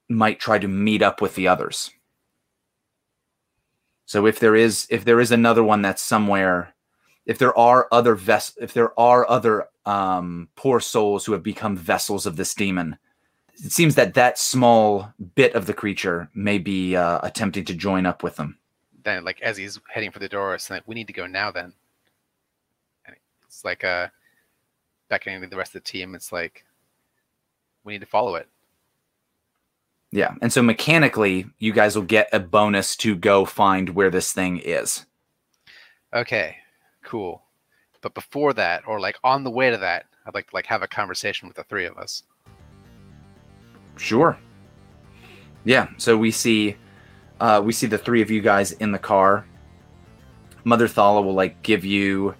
might 0.08 0.40
try 0.40 0.58
to 0.58 0.66
meet 0.66 1.02
up 1.02 1.20
with 1.20 1.36
the 1.36 1.46
others. 1.46 1.90
So 4.06 4.26
if 4.26 4.40
there 4.40 4.56
is 4.56 4.88
if 4.90 5.04
there 5.04 5.20
is 5.20 5.30
another 5.30 5.62
one 5.62 5.82
that's 5.82 6.02
somewhere, 6.02 6.74
if 7.24 7.38
there 7.38 7.56
are 7.56 7.86
other 7.92 8.16
ves- 8.16 8.58
if 8.60 8.72
there 8.74 8.98
are 8.98 9.30
other 9.30 9.68
um, 9.86 10.48
poor 10.56 10.80
souls 10.80 11.24
who 11.24 11.32
have 11.32 11.44
become 11.44 11.76
vessels 11.76 12.26
of 12.26 12.34
this 12.36 12.54
demon. 12.54 12.98
It 13.62 13.72
seems 13.72 13.94
that 13.96 14.14
that 14.14 14.38
small 14.38 15.12
bit 15.34 15.54
of 15.54 15.66
the 15.66 15.74
creature 15.74 16.30
may 16.34 16.58
be 16.58 16.96
uh, 16.96 17.20
attempting 17.22 17.64
to 17.66 17.74
join 17.74 18.06
up 18.06 18.22
with 18.22 18.36
them. 18.36 18.58
Then, 19.02 19.24
like 19.24 19.40
as 19.42 19.56
he's 19.56 19.78
heading 19.88 20.10
for 20.10 20.18
the 20.18 20.28
door, 20.28 20.54
it's 20.54 20.70
like 20.70 20.82
we 20.86 20.94
need 20.94 21.06
to 21.06 21.12
go 21.12 21.26
now. 21.26 21.50
Then, 21.50 21.72
and 23.06 23.16
it's 23.46 23.64
like 23.64 23.84
uh, 23.84 24.08
beckoning 25.08 25.40
to 25.42 25.46
the 25.46 25.56
rest 25.56 25.74
of 25.74 25.84
the 25.84 25.90
team. 25.90 26.14
It's 26.14 26.32
like 26.32 26.64
we 27.84 27.92
need 27.92 28.00
to 28.00 28.06
follow 28.06 28.34
it. 28.36 28.48
Yeah. 30.12 30.34
And 30.42 30.52
so 30.52 30.62
mechanically, 30.62 31.46
you 31.58 31.72
guys 31.72 31.94
will 31.94 32.02
get 32.02 32.28
a 32.32 32.40
bonus 32.40 32.96
to 32.96 33.14
go 33.14 33.44
find 33.44 33.90
where 33.90 34.10
this 34.10 34.32
thing 34.32 34.58
is. 34.58 35.06
Okay, 36.12 36.56
cool. 37.04 37.42
But 38.00 38.14
before 38.14 38.52
that, 38.54 38.82
or 38.86 38.98
like 38.98 39.16
on 39.22 39.44
the 39.44 39.50
way 39.50 39.70
to 39.70 39.76
that, 39.76 40.06
I'd 40.26 40.34
like 40.34 40.48
to 40.48 40.54
like 40.56 40.66
have 40.66 40.82
a 40.82 40.88
conversation 40.88 41.46
with 41.46 41.56
the 41.56 41.64
three 41.64 41.86
of 41.86 41.96
us. 41.96 42.24
Sure. 44.00 44.38
Yeah. 45.64 45.88
So 45.98 46.16
we 46.16 46.30
see, 46.30 46.76
uh, 47.38 47.60
we 47.64 47.72
see 47.72 47.86
the 47.86 47.98
three 47.98 48.22
of 48.22 48.30
you 48.30 48.40
guys 48.40 48.72
in 48.72 48.92
the 48.92 48.98
car. 48.98 49.46
Mother 50.64 50.88
Thala 50.88 51.24
will 51.24 51.34
like 51.34 51.62
give 51.62 51.84
you. 51.84 52.34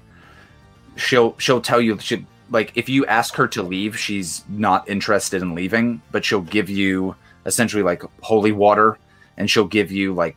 She'll 0.97 1.39
she'll 1.39 1.61
tell 1.61 1.81
you 1.81 1.99
she 1.99 2.27
like 2.51 2.73
if 2.75 2.89
you 2.89 3.07
ask 3.07 3.35
her 3.35 3.47
to 3.49 3.63
leave, 3.63 3.99
she's 3.99 4.45
not 4.49 4.89
interested 4.89 5.43
in 5.43 5.55
leaving, 5.55 6.03
but 6.11 6.25
she'll 6.25 6.43
give 6.43 6.69
you 6.69 7.15
essentially 7.47 7.83
like 7.83 8.03
holy 8.23 8.53
water, 8.53 8.99
and 9.37 9.51
she'll 9.51 9.67
give 9.67 9.91
you 9.91 10.13
like 10.13 10.37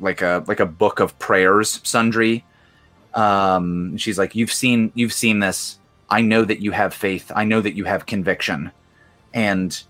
like 0.00 0.22
a 0.22 0.44
like 0.46 0.60
a 0.60 0.66
book 0.66 1.00
of 1.00 1.18
prayers, 1.18 1.80
sundry. 1.84 2.44
Um, 3.14 3.96
she's 3.96 4.18
like, 4.18 4.34
you've 4.34 4.52
seen 4.52 4.92
you've 4.94 5.12
seen 5.12 5.40
this. 5.40 5.78
I 6.08 6.20
know 6.22 6.44
that 6.44 6.60
you 6.60 6.70
have 6.72 6.94
faith. 6.94 7.30
I 7.34 7.44
know 7.44 7.60
that 7.60 7.74
you 7.74 7.84
have 7.84 8.06
conviction, 8.06 8.70
and 9.34 9.80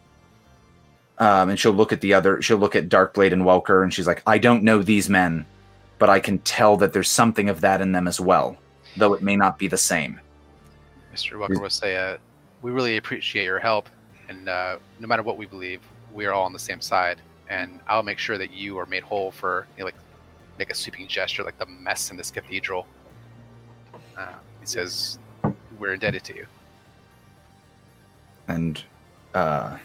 um, 1.18 1.50
and 1.50 1.58
she'll 1.58 1.72
look 1.72 1.92
at 1.92 2.00
the 2.00 2.14
other. 2.14 2.40
She'll 2.42 2.58
look 2.58 2.76
at 2.76 2.88
Darkblade 2.88 3.32
and 3.32 3.42
Welker, 3.42 3.82
and 3.82 3.92
she's 3.92 4.06
like, 4.06 4.22
I 4.26 4.38
don't 4.38 4.62
know 4.62 4.82
these 4.82 5.08
men, 5.08 5.46
but 5.98 6.10
I 6.10 6.20
can 6.20 6.38
tell 6.40 6.76
that 6.78 6.92
there's 6.92 7.10
something 7.10 7.48
of 7.48 7.60
that 7.62 7.80
in 7.80 7.92
them 7.92 8.06
as 8.06 8.20
well, 8.20 8.56
though 8.96 9.14
it 9.14 9.22
may 9.22 9.36
not 9.36 9.58
be 9.58 9.68
the 9.68 9.78
same. 9.78 10.20
Mr. 11.14 11.38
Welker 11.38 11.60
will 11.60 11.70
say, 11.70 11.96
uh, 11.96 12.18
"We 12.62 12.70
really 12.70 12.96
appreciate 12.96 13.44
your 13.44 13.58
help, 13.58 13.88
and 14.28 14.48
uh, 14.48 14.78
no 15.00 15.06
matter 15.06 15.22
what 15.22 15.38
we 15.38 15.46
believe, 15.46 15.80
we 16.12 16.26
are 16.26 16.32
all 16.32 16.44
on 16.44 16.52
the 16.52 16.58
same 16.58 16.80
side. 16.80 17.20
And 17.48 17.78
I'll 17.86 18.02
make 18.02 18.18
sure 18.18 18.38
that 18.38 18.52
you 18.52 18.76
are 18.78 18.86
made 18.86 19.04
whole 19.04 19.30
for, 19.30 19.68
you 19.76 19.80
know, 19.80 19.84
like, 19.84 19.94
make 20.58 20.68
a 20.70 20.74
sweeping 20.74 21.06
gesture, 21.06 21.44
like 21.44 21.56
the 21.58 21.66
mess 21.66 22.10
in 22.10 22.16
this 22.16 22.30
cathedral." 22.30 22.86
Uh, 24.18 24.32
he 24.60 24.66
says, 24.66 25.18
"We're 25.78 25.94
indebted 25.94 26.24
to 26.24 26.34
you." 26.34 26.46
and 28.48 28.82
uh 29.34 29.76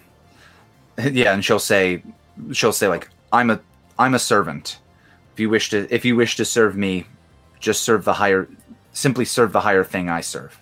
yeah 1.12 1.34
and 1.34 1.44
she'll 1.44 1.60
say 1.60 2.04
she'll 2.52 2.74
say 2.74 2.88
like 2.88 3.10
i'm 3.32 3.50
a 3.50 3.60
i'm 4.00 4.14
a 4.14 4.20
servant 4.20 4.80
if 5.34 5.40
you 5.40 5.50
wish 5.50 5.70
to 5.70 5.88
if 5.94 6.04
you 6.06 6.16
wish 6.16 6.36
to 6.36 6.46
serve 6.46 6.76
me 6.76 7.06
just 7.60 7.82
serve 7.84 8.04
the 8.06 8.14
higher 8.14 8.48
simply 8.94 9.24
serve 9.26 9.52
the 9.54 9.62
higher 9.62 9.84
thing 9.84 10.10
i 10.10 10.20
serve 10.22 10.60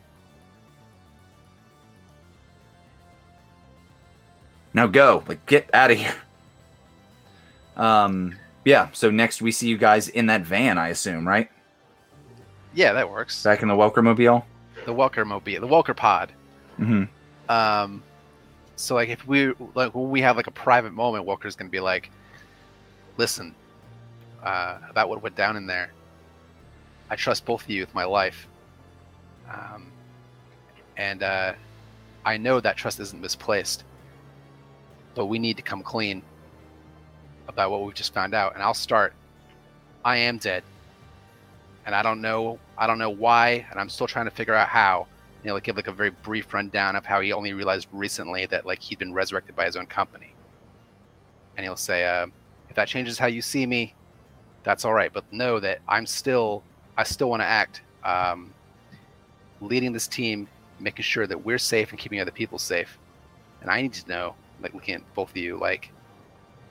now 4.73 4.88
go 4.88 5.23
like 5.27 5.43
get 5.45 5.69
out 5.73 5.91
of 5.91 5.97
here 5.97 6.13
um 7.77 8.36
yeah 8.65 8.89
so 8.93 9.09
next 9.09 9.41
we 9.41 9.51
see 9.51 9.67
you 9.67 9.77
guys 9.77 10.07
in 10.09 10.27
that 10.27 10.41
van 10.41 10.77
i 10.77 10.89
assume 10.89 11.27
right 11.27 11.49
Yeah, 12.73 12.93
that 12.93 13.09
works. 13.09 13.41
back 13.43 13.61
in 13.61 13.67
the 13.67 13.73
welker 13.73 14.03
mobile 14.03 14.45
The 14.86 14.93
Welker 14.93 15.25
mobile, 15.25 15.59
the 15.59 15.67
Welker 15.67 15.95
pod. 15.95 16.32
mm-hmm. 16.80 17.03
Um, 17.51 18.03
so 18.80 18.95
like 18.95 19.09
if 19.09 19.27
we 19.27 19.53
like 19.75 19.93
when 19.93 20.09
we 20.09 20.21
have 20.21 20.38
like 20.38 20.47
a 20.47 20.51
private 20.51 20.93
moment, 20.93 21.25
Welker's 21.25 21.55
gonna 21.55 21.69
be 21.69 21.82
like, 21.82 22.09
"Listen, 23.17 23.53
uh, 24.41 24.77
about 24.89 25.09
what 25.09 25.21
went 25.21 25.36
down 25.36 25.57
in 25.57 25.67
there. 25.67 25.91
I 27.09 27.17
trust 27.17 27.45
both 27.45 27.63
of 27.63 27.69
you 27.69 27.82
with 27.82 27.93
my 27.93 28.05
life, 28.05 28.47
um, 29.51 29.91
and 30.95 31.23
uh, 31.23 31.53
I 32.23 32.38
know 32.38 32.61
that 32.61 32.77
trust 32.77 33.01
isn't 33.01 33.21
misplaced. 33.21 33.84
But 35.13 35.25
we 35.25 35.39
need 35.39 35.57
to 35.57 35.63
come 35.63 35.84
clean 35.84 36.21
about 37.49 37.71
what 37.71 37.84
we've 37.84 37.95
just 37.95 38.13
found 38.13 38.34
out. 38.34 38.53
And 38.53 38.63
I'll 38.63 38.73
start. 38.73 39.13
I 40.05 40.17
am 40.17 40.38
dead, 40.38 40.63
and 41.86 41.93
I 41.93 42.01
don't 42.01 42.21
know. 42.21 42.59
I 42.77 42.88
don't 42.88 42.97
know 42.97 43.09
why, 43.09 43.65
and 43.69 43.77
I'm 43.77 43.89
still 43.89 44.07
trying 44.07 44.25
to 44.25 44.32
figure 44.32 44.55
out 44.55 44.69
how 44.69 45.07
you 45.44 45.48
know, 45.48 45.54
like 45.54 45.64
give 45.64 45.76
like 45.76 45.88
a 45.88 45.92
very 45.92 46.10
brief 46.10 46.54
rundown 46.54 46.96
of 46.96 47.06
how 47.06 47.22
he 47.22 47.32
only 47.32 47.54
realized 47.54 47.88
recently 47.92 48.46
that 48.48 48.66
like 48.66 48.80
he'd 48.82 49.00
been 49.00 49.14
resurrected 49.14 49.56
by 49.56 49.66
his 49.66 49.76
own 49.76 49.86
company. 49.86 50.34
And 51.56 51.64
he'll 51.66 51.76
say, 51.76 52.06
uh, 52.06 52.28
"If 52.70 52.76
that 52.76 52.88
changes 52.88 53.18
how 53.18 53.28
you 53.28 53.42
see 53.42 53.66
me, 53.66 53.94
that's 54.64 54.86
all 54.86 54.94
right. 54.94 55.12
But 55.12 55.32
know 55.32 55.60
that 55.60 55.80
I'm 55.88 56.06
still, 56.06 56.64
I 56.98 57.04
still 57.04 57.30
want 57.30 57.42
to 57.42 57.46
act, 57.46 57.82
um, 58.04 58.54
leading 59.62 59.94
this 59.94 60.08
team, 60.08 60.48
making 60.80 61.04
sure 61.04 61.28
that 61.28 61.44
we're 61.44 61.58
safe 61.58 61.92
and 61.92 62.00
keeping 62.00 62.20
other 62.22 62.32
people 62.32 62.58
safe. 62.58 62.98
And 63.62 63.70
I 63.70 63.82
need 63.82 63.94
to 63.94 64.08
know, 64.10 64.36
like 64.62 64.74
looking 64.74 64.96
at 64.96 65.14
both 65.14 65.32
of 65.32 65.38
you, 65.38 65.58
like 65.58 65.92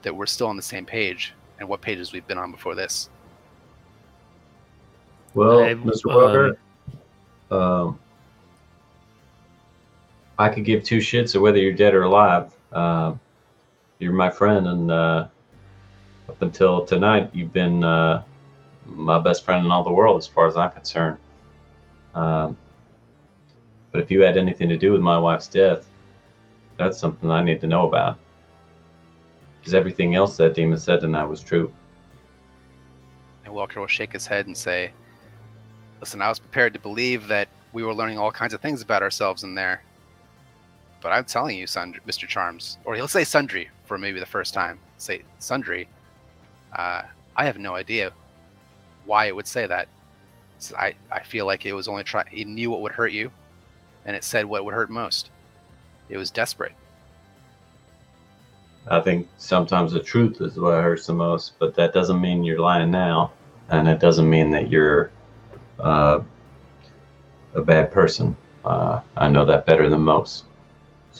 that 0.01 0.15
we're 0.15 0.25
still 0.25 0.47
on 0.47 0.55
the 0.55 0.61
same 0.61 0.85
page 0.85 1.33
and 1.59 1.67
what 1.67 1.81
pages 1.81 2.13
we've 2.13 2.25
been 2.27 2.37
on 2.37 2.51
before 2.51 2.73
this. 2.75 3.09
Well, 5.33 5.63
I- 5.63 5.73
Mr. 5.75 6.05
Welker, 6.05 6.57
um, 7.55 7.99
I 10.39 10.47
could 10.47 10.63
give 10.63 10.83
two 10.83 10.99
shits 10.99 11.35
of 11.35 11.41
whether 11.41 11.57
you're 11.57 11.73
dead 11.73 11.93
or 11.93 12.03
alive. 12.03 12.53
Uh, 12.71 13.13
you're 13.99 14.13
my 14.13 14.29
friend, 14.29 14.65
and 14.67 14.89
uh, 14.89 15.27
up 16.29 16.41
until 16.41 16.85
tonight, 16.85 17.29
you've 17.33 17.51
been 17.51 17.83
uh, 17.83 18.23
my 18.85 19.19
best 19.19 19.43
friend 19.43 19.65
in 19.65 19.71
all 19.71 19.83
the 19.83 19.91
world, 19.91 20.17
as 20.17 20.25
far 20.25 20.47
as 20.47 20.55
I'm 20.55 20.71
concerned. 20.71 21.17
Um, 22.15 22.57
but 23.91 23.99
if 23.99 24.09
you 24.09 24.21
had 24.21 24.37
anything 24.37 24.69
to 24.69 24.77
do 24.77 24.93
with 24.93 25.01
my 25.01 25.19
wife's 25.19 25.47
death, 25.47 25.85
that's 26.77 26.97
something 26.97 27.29
I 27.29 27.43
need 27.43 27.59
to 27.59 27.67
know 27.67 27.85
about. 27.85 28.17
Because 29.59 29.73
everything 29.73 30.15
else 30.15 30.37
that 30.37 30.53
demon 30.53 30.79
said 30.79 31.01
tonight 31.01 31.25
was 31.25 31.41
true. 31.41 31.73
And 33.43 33.53
Welker 33.53 33.77
will 33.77 33.87
shake 33.87 34.13
his 34.13 34.25
head 34.25 34.47
and 34.47 34.55
say, 34.55 34.91
Listen, 35.99 36.21
I 36.21 36.29
was 36.29 36.39
prepared 36.39 36.73
to 36.75 36.79
believe 36.79 37.27
that 37.27 37.49
we 37.73 37.83
were 37.83 37.93
learning 37.93 38.17
all 38.17 38.31
kinds 38.31 38.53
of 38.53 38.61
things 38.61 38.81
about 38.81 39.03
ourselves 39.03 39.43
in 39.43 39.53
there. 39.53 39.81
But 41.01 41.13
I'm 41.13 41.25
telling 41.25 41.57
you, 41.57 41.65
Mr. 41.65 42.27
Charms, 42.27 42.77
or 42.85 42.95
he'll 42.95 43.07
say 43.07 43.23
Sundry 43.23 43.69
for 43.85 43.97
maybe 43.97 44.19
the 44.19 44.25
first 44.25 44.53
time. 44.53 44.79
Say 44.97 45.23
Sundry. 45.39 45.87
Uh, 46.73 47.03
I 47.35 47.45
have 47.45 47.57
no 47.57 47.75
idea 47.75 48.11
why 49.05 49.25
it 49.25 49.35
would 49.35 49.47
say 49.47 49.65
that. 49.65 49.87
So 50.59 50.75
I, 50.75 50.93
I 51.11 51.23
feel 51.23 51.45
like 51.45 51.65
it 51.65 51.73
was 51.73 51.87
only 51.87 52.03
trying. 52.03 52.27
It 52.31 52.47
knew 52.47 52.69
what 52.69 52.81
would 52.81 52.91
hurt 52.91 53.13
you, 53.13 53.31
and 54.05 54.15
it 54.15 54.23
said 54.23 54.45
what 54.45 54.65
would 54.65 54.73
hurt 54.73 54.89
most. 54.89 55.31
It 56.09 56.17
was 56.17 56.31
desperate. 56.31 56.73
I 58.87 58.99
think 58.99 59.27
sometimes 59.37 59.93
the 59.93 59.99
truth 59.99 60.41
is 60.41 60.57
what 60.57 60.83
hurts 60.83 61.07
the 61.07 61.13
most, 61.13 61.53
but 61.59 61.75
that 61.75 61.93
doesn't 61.93 62.19
mean 62.19 62.43
you're 62.43 62.59
lying 62.59 62.91
now, 62.91 63.31
and 63.69 63.87
it 63.87 63.99
doesn't 63.99 64.29
mean 64.29 64.51
that 64.51 64.69
you're 64.69 65.11
uh, 65.79 66.19
a 67.53 67.61
bad 67.61 67.91
person. 67.91 68.35
Uh, 68.65 69.01
I 69.15 69.29
know 69.29 69.45
that 69.45 69.65
better 69.65 69.89
than 69.89 70.01
most. 70.01 70.45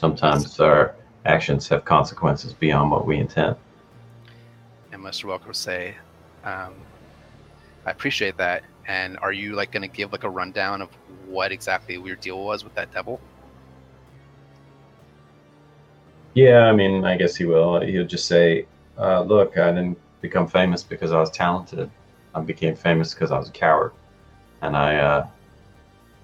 Sometimes 0.00 0.58
our 0.60 0.94
actions 1.26 1.68
have 1.68 1.84
consequences 1.84 2.54
beyond 2.54 2.90
what 2.90 3.06
we 3.06 3.18
intend. 3.18 3.54
And 4.92 5.02
Mr. 5.02 5.26
Welker 5.26 5.48
will 5.48 5.52
say, 5.52 5.94
um, 6.42 6.72
"I 7.84 7.90
appreciate 7.90 8.38
that." 8.38 8.62
And 8.88 9.18
are 9.18 9.30
you 9.30 9.52
like 9.52 9.72
going 9.72 9.82
to 9.82 9.94
give 9.94 10.10
like 10.10 10.24
a 10.24 10.30
rundown 10.30 10.80
of 10.80 10.88
what 11.28 11.52
exactly 11.52 11.96
your 11.96 12.16
deal 12.16 12.42
was 12.42 12.64
with 12.64 12.74
that 12.76 12.90
devil? 12.94 13.20
Yeah, 16.32 16.60
I 16.60 16.72
mean, 16.72 17.04
I 17.04 17.18
guess 17.18 17.36
he 17.36 17.44
will. 17.44 17.82
He'll 17.82 18.06
just 18.06 18.24
say, 18.26 18.64
uh, 18.96 19.20
"Look, 19.20 19.58
I 19.58 19.70
didn't 19.70 19.98
become 20.22 20.48
famous 20.48 20.82
because 20.82 21.12
I 21.12 21.20
was 21.20 21.30
talented. 21.30 21.90
I 22.34 22.40
became 22.40 22.74
famous 22.74 23.12
because 23.12 23.32
I 23.32 23.38
was 23.38 23.50
a 23.50 23.52
coward, 23.52 23.92
and 24.62 24.74
I 24.74 24.96
uh, 24.96 25.26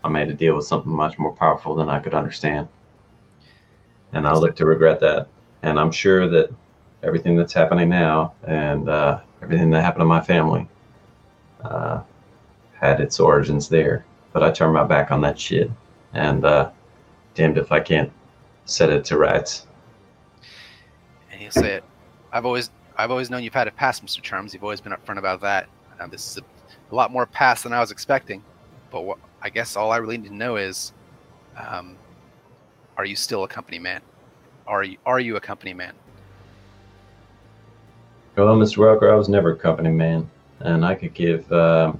I 0.03 0.09
made 0.09 0.31
a 0.31 0.33
deal 0.33 0.57
with 0.57 0.64
something 0.66 0.91
much 0.91 1.18
more 1.18 1.33
powerful 1.33 1.74
than 1.74 1.91
I 1.91 1.99
could 1.99 2.14
understand, 2.14 2.68
and 4.12 4.26
I 4.26 4.32
look 4.32 4.57
to 4.57 4.66
regret 4.66 5.00
that. 5.00 5.28
And 5.62 5.78
I'm 5.78 5.90
sure 5.90 6.28
that 6.28 6.50
everything 7.02 7.36
that's 7.36 7.52
happening 7.52 7.88
now 7.88 8.32
and 8.44 8.88
uh, 8.88 9.20
everything 9.42 9.70
that 9.70 9.82
happened 9.82 10.02
to 10.02 10.07
my 10.07 10.20
family 10.20 10.68
uh, 11.62 12.02
had 12.74 13.00
its 13.00 13.18
origins 13.20 13.68
there. 13.68 14.04
But 14.32 14.42
I 14.42 14.50
turned 14.50 14.74
my 14.74 14.84
back 14.84 15.11
on 15.11 15.20
that 15.22 15.38
shit, 15.38 15.70
and 16.12 16.44
uh, 16.44 16.70
damned 17.34 17.57
if 17.57 17.72
I 17.72 17.80
can't 17.80 18.12
set 18.66 18.90
it 18.90 19.04
to 19.07 19.16
rights." 19.16 19.66
And 21.32 21.40
he'll 21.40 21.50
say, 21.50 21.76
it. 21.76 21.84
"I've 22.32 22.44
always, 22.44 22.70
I've 22.98 23.11
always 23.11 23.30
known 23.30 23.42
you've 23.42 23.54
had 23.54 23.66
a 23.66 23.70
past, 23.70 24.04
Mr. 24.04 24.20
Charms. 24.20 24.52
You've 24.52 24.62
always 24.62 24.80
been 24.82 24.92
upfront 24.92 25.18
about 25.18 25.40
that. 25.40 25.68
Uh, 25.98 26.07
this 26.07 26.30
is 26.30 26.36
a, 26.38 26.42
a 26.92 26.94
lot 26.94 27.11
more 27.11 27.24
past 27.24 27.64
than 27.64 27.72
I 27.72 27.80
was 27.80 27.90
expecting. 27.90 28.42
But 28.90 29.02
what, 29.02 29.18
I 29.40 29.48
guess 29.48 29.74
all 29.74 29.90
I 29.90 29.96
really 29.96 30.18
need 30.18 30.28
to 30.28 30.34
know 30.34 30.57
is, 30.57 30.92
Um, 31.57 31.96
are 32.97 33.05
you 33.05 33.16
still 33.16 33.44
a 33.44 33.49
company 33.49 33.78
man? 33.78 34.01
Are 34.66 34.82
you 34.82 34.99
are 35.07 35.20
you 35.20 35.36
a 35.36 35.40
company 35.40 35.74
man? 35.74 35.94
Well, 38.36 38.57
Mr. 38.57 38.78
Welker, 38.78 39.11
I 39.11 39.14
was 39.14 39.28
never 39.28 39.53
a 39.53 39.57
company 39.57 39.90
man, 39.90 40.28
and 40.61 40.84
I 40.84 40.94
could 40.94 41.14
give, 41.14 41.51
uh, 41.51 41.94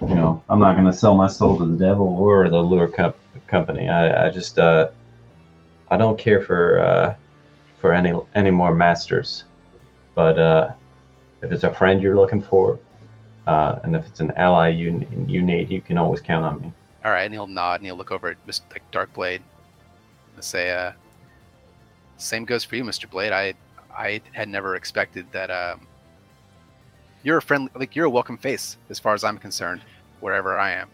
you 0.00 0.14
know, 0.14 0.44
I'm 0.48 0.60
not 0.60 0.74
going 0.74 0.86
to 0.86 0.92
sell 0.92 1.16
my 1.16 1.26
soul 1.26 1.58
to 1.58 1.66
the 1.66 1.76
devil 1.76 2.06
or 2.06 2.48
the 2.48 2.60
lure 2.60 2.86
co- 2.86 3.14
company. 3.48 3.88
I, 3.88 4.28
I 4.28 4.30
just, 4.30 4.60
uh, 4.60 4.90
I 5.90 5.96
don't 5.96 6.16
care 6.16 6.40
for 6.40 6.78
uh, 6.80 7.14
for 7.80 7.92
any 7.92 8.12
any 8.34 8.50
more 8.50 8.74
masters. 8.74 9.44
But 10.14 10.38
uh, 10.38 10.72
if 11.42 11.50
it's 11.50 11.64
a 11.64 11.72
friend 11.72 12.02
you're 12.02 12.16
looking 12.16 12.42
for, 12.42 12.78
uh, 13.46 13.80
and 13.82 13.96
if 13.96 14.06
it's 14.06 14.20
an 14.20 14.32
ally 14.32 14.68
you 14.68 15.06
you 15.26 15.42
need, 15.42 15.70
you 15.70 15.80
can 15.80 15.98
always 15.98 16.20
count 16.20 16.44
on 16.44 16.60
me. 16.60 16.72
All 17.04 17.10
right, 17.10 17.22
and 17.22 17.32
he'll 17.32 17.46
nod 17.46 17.80
and 17.80 17.86
he'll 17.86 17.96
look 17.96 18.12
over 18.12 18.28
at 18.28 18.46
Mr. 18.46 18.60
Darkblade 18.92 19.40
and 20.40 20.44
say, 20.44 20.72
uh, 20.72 20.92
"Same 22.16 22.46
goes 22.46 22.64
for 22.64 22.76
you, 22.76 22.84
Mr. 22.84 23.08
Blade. 23.08 23.30
I 23.30 23.52
I 23.94 24.22
had 24.32 24.48
never 24.48 24.74
expected 24.74 25.30
that. 25.32 25.50
Um, 25.50 25.86
you're 27.22 27.36
a 27.36 27.42
friendly, 27.42 27.70
like 27.74 27.94
you're 27.94 28.06
a 28.06 28.10
welcome 28.10 28.38
face 28.38 28.78
as 28.88 28.98
far 28.98 29.12
as 29.12 29.22
I'm 29.22 29.36
concerned, 29.36 29.82
wherever 30.20 30.58
I 30.58 30.70
am. 30.70 30.88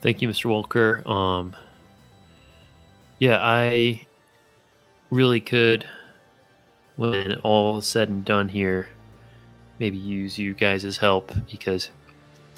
Thank 0.00 0.22
you, 0.22 0.28
Mr. 0.28 0.46
Welker. 0.46 1.04
Um, 1.04 1.56
yeah, 3.18 3.38
I 3.40 4.06
really 5.10 5.40
could, 5.40 5.84
when 6.94 7.34
all 7.42 7.78
is 7.78 7.86
said 7.86 8.08
and 8.08 8.24
done 8.24 8.48
here, 8.48 8.88
maybe 9.80 9.96
use 9.98 10.38
you 10.38 10.54
guys' 10.54 10.98
help 10.98 11.32
because 11.50 11.90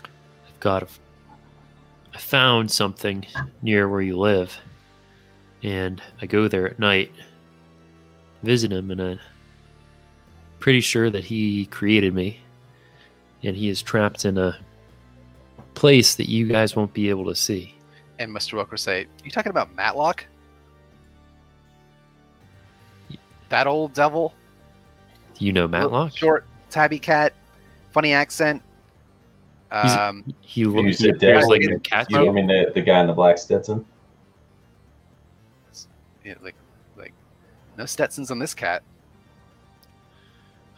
I've 0.04 0.60
got 0.60 0.82
a, 0.82 0.86
I 2.14 2.18
found 2.18 2.70
something 2.70 3.26
near 3.62 3.88
where 3.88 4.02
you 4.02 4.18
live, 4.18 4.58
and 5.62 6.02
I 6.20 6.26
go 6.26 6.48
there 6.48 6.68
at 6.68 6.78
night, 6.78 7.10
visit 8.42 8.72
him, 8.72 8.90
and 8.90 9.00
I'm 9.00 9.20
pretty 10.60 10.80
sure 10.80 11.08
that 11.10 11.24
he 11.24 11.66
created 11.66 12.14
me, 12.14 12.40
and 13.42 13.56
he 13.56 13.68
is 13.68 13.82
trapped 13.82 14.24
in 14.24 14.36
a 14.36 14.58
place 15.74 16.14
that 16.16 16.28
you 16.28 16.46
guys 16.46 16.76
won't 16.76 16.92
be 16.92 17.08
able 17.08 17.24
to 17.26 17.34
see. 17.34 17.74
And 18.18 18.30
Mr. 18.30 18.62
Welker 18.62 18.78
say, 18.78 19.06
"You 19.24 19.30
talking 19.30 19.50
about 19.50 19.74
Matlock? 19.74 20.26
That 23.48 23.66
old 23.66 23.94
devil? 23.94 24.34
Do 25.38 25.44
you 25.44 25.52
know 25.52 25.66
Matlock? 25.66 26.16
Short, 26.16 26.46
tabby 26.70 26.98
cat, 26.98 27.32
funny 27.90 28.12
accent. 28.12 28.62
He's- 29.72 29.96
Um, 29.96 30.34
He, 30.42 30.60
You 30.62 30.70
looks 30.70 30.98
said 30.98 31.20
he 31.20 31.32
like 31.32 31.62
you- 31.62 31.76
a 31.76 31.80
cat 31.80 32.06
You 32.10 32.28
I 32.28 32.32
mean 32.32 32.46
the, 32.46 32.70
the 32.74 32.82
guy 32.82 33.00
in 33.00 33.06
the 33.06 33.12
black 33.14 33.38
Stetson? 33.38 33.84
yeah, 36.24 36.34
like, 36.42 36.54
like, 36.96 37.12
no 37.78 37.86
Stetsons 37.86 38.30
on 38.30 38.38
this 38.38 38.54
cat. 38.54 38.82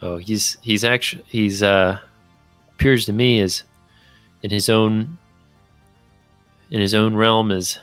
Oh, 0.01 0.17
he's 0.17 0.57
he's 0.61 0.83
actually 0.83 1.23
he's 1.27 1.61
uh 1.63 1.99
appears 2.73 3.05
to 3.05 3.13
me 3.13 3.39
as 3.41 3.63
in 4.43 4.49
his 4.51 4.69
own 4.69 5.17
in 6.71 6.79
his 6.81 6.93
own 6.93 7.15
realm 7.15 7.51
as 7.51 7.79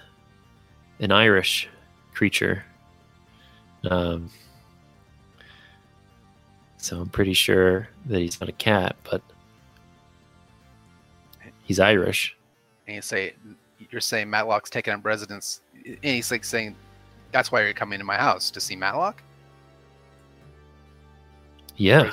an 1.01 1.11
Irish 1.13 1.69
creature. 2.15 2.65
Um 3.85 4.31
so 6.79 7.01
I'm 7.01 7.09
pretty 7.09 7.35
sure 7.35 7.89
that 8.07 8.19
he's 8.21 8.41
not 8.41 8.49
a 8.49 8.53
cat, 8.53 8.97
but 9.05 9.23
he's 11.73 11.81
Irish. 11.81 12.37
And 12.87 12.97
you 12.97 13.03
say, 13.03 13.33
you're 13.91 14.03
saying 14.03 14.29
Matlock's 14.29 14.69
taking 14.69 14.93
up 14.93 15.05
residence, 15.05 15.63
and 15.87 15.99
he's 16.03 16.31
like 16.31 16.45
saying, 16.45 16.77
that's 17.31 17.51
why 17.51 17.63
you're 17.63 17.73
coming 17.73 17.99
to 17.99 18.05
my 18.05 18.17
house 18.17 18.51
to 18.51 18.61
see 18.61 18.77
Matlock. 18.77 19.23
Yeah. 21.77 22.13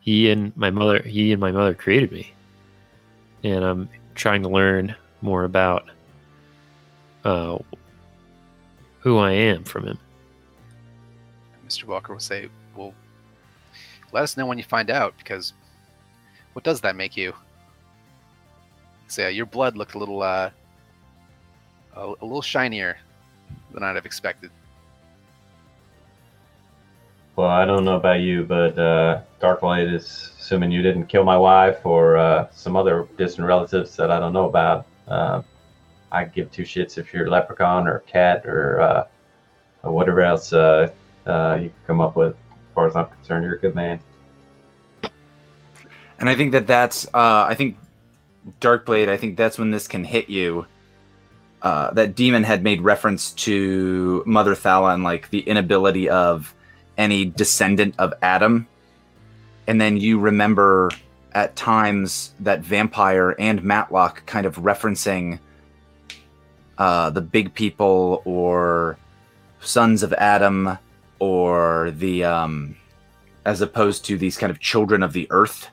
he 0.00 0.30
and 0.30 0.56
my 0.56 0.70
mother 0.70 1.02
he 1.02 1.32
and 1.32 1.40
my 1.40 1.52
mother 1.52 1.74
created 1.74 2.10
me 2.10 2.32
and 3.44 3.62
i'm 3.62 3.88
trying 4.14 4.42
to 4.42 4.48
learn 4.48 4.96
more 5.20 5.44
about 5.44 5.84
uh, 7.24 7.58
who 9.00 9.18
i 9.18 9.30
am 9.30 9.62
from 9.64 9.86
him 9.86 9.98
Mr. 11.68 11.84
Welker 11.84 12.08
will 12.08 12.18
say, 12.18 12.48
well, 12.74 12.92
let 14.12 14.24
us 14.24 14.36
know 14.36 14.44
when 14.44 14.58
you 14.58 14.64
find 14.64 14.90
out, 14.90 15.14
because 15.18 15.52
what 16.52 16.64
does 16.64 16.80
that 16.80 16.96
make 16.96 17.16
you? 17.16 17.32
Say, 19.10 19.32
your 19.32 19.46
blood 19.46 19.76
looked 19.76 19.94
a 19.94 19.98
little, 19.98 20.22
uh, 20.22 20.50
a, 21.96 22.00
a 22.00 22.24
little 22.24 22.42
shinier 22.42 22.96
than 23.74 23.82
I'd 23.82 23.96
have 23.96 24.06
expected. 24.06 24.52
Well, 27.34 27.48
I 27.48 27.64
don't 27.64 27.84
know 27.84 27.96
about 27.96 28.20
you, 28.20 28.44
but 28.44 28.78
uh, 28.78 29.22
Darklight 29.40 29.92
is 29.92 30.30
assuming 30.38 30.70
you 30.70 30.82
didn't 30.82 31.06
kill 31.06 31.24
my 31.24 31.36
wife 31.36 31.84
or 31.84 32.18
uh, 32.18 32.48
some 32.52 32.76
other 32.76 33.08
distant 33.18 33.48
relatives 33.48 33.96
that 33.96 34.12
I 34.12 34.20
don't 34.20 34.32
know 34.32 34.48
about. 34.48 34.86
Uh, 35.08 35.42
I 36.12 36.24
give 36.24 36.52
two 36.52 36.62
shits 36.62 36.96
if 36.96 37.12
you're 37.12 37.26
a 37.26 37.30
leprechaun 37.30 37.88
or 37.88 37.96
a 37.96 38.00
cat 38.02 38.46
or, 38.46 38.80
uh, 38.80 39.06
or 39.82 39.90
whatever 39.90 40.20
else 40.20 40.52
uh, 40.52 40.88
uh, 41.26 41.58
you 41.60 41.70
can 41.70 41.78
come 41.86 42.00
up 42.00 42.14
with. 42.14 42.34
As 42.34 42.74
far 42.76 42.86
as 42.86 42.94
I'm 42.94 43.06
concerned, 43.06 43.44
you're 43.44 43.56
a 43.56 43.60
good 43.60 43.74
man. 43.74 43.98
And 46.20 46.28
I 46.28 46.36
think 46.36 46.52
that 46.52 46.68
that's, 46.68 47.06
uh, 47.06 47.46
I 47.48 47.54
think 47.56 47.76
Darkblade, 48.60 49.08
I 49.08 49.16
think 49.16 49.36
that's 49.36 49.58
when 49.58 49.70
this 49.70 49.88
can 49.88 50.04
hit 50.04 50.28
you. 50.28 50.66
Uh, 51.62 51.90
that 51.92 52.14
demon 52.14 52.42
had 52.42 52.62
made 52.62 52.80
reference 52.80 53.32
to 53.32 54.22
Mother 54.26 54.54
Thala 54.54 54.94
and 54.94 55.04
like 55.04 55.28
the 55.28 55.40
inability 55.40 56.08
of 56.08 56.54
any 56.96 57.26
descendant 57.26 57.94
of 57.98 58.14
Adam. 58.22 58.66
And 59.66 59.80
then 59.80 59.98
you 59.98 60.18
remember 60.18 60.90
at 61.32 61.56
times 61.56 62.32
that 62.40 62.60
vampire 62.60 63.36
and 63.38 63.62
Matlock 63.62 64.24
kind 64.26 64.46
of 64.46 64.56
referencing 64.56 65.38
uh, 66.78 67.10
the 67.10 67.20
big 67.20 67.52
people 67.52 68.22
or 68.24 68.98
sons 69.60 70.02
of 70.02 70.14
Adam 70.14 70.78
or 71.18 71.90
the, 71.90 72.24
um, 72.24 72.74
as 73.44 73.60
opposed 73.60 74.06
to 74.06 74.16
these 74.16 74.38
kind 74.38 74.50
of 74.50 74.58
children 74.60 75.02
of 75.02 75.12
the 75.12 75.26
earth 75.30 75.68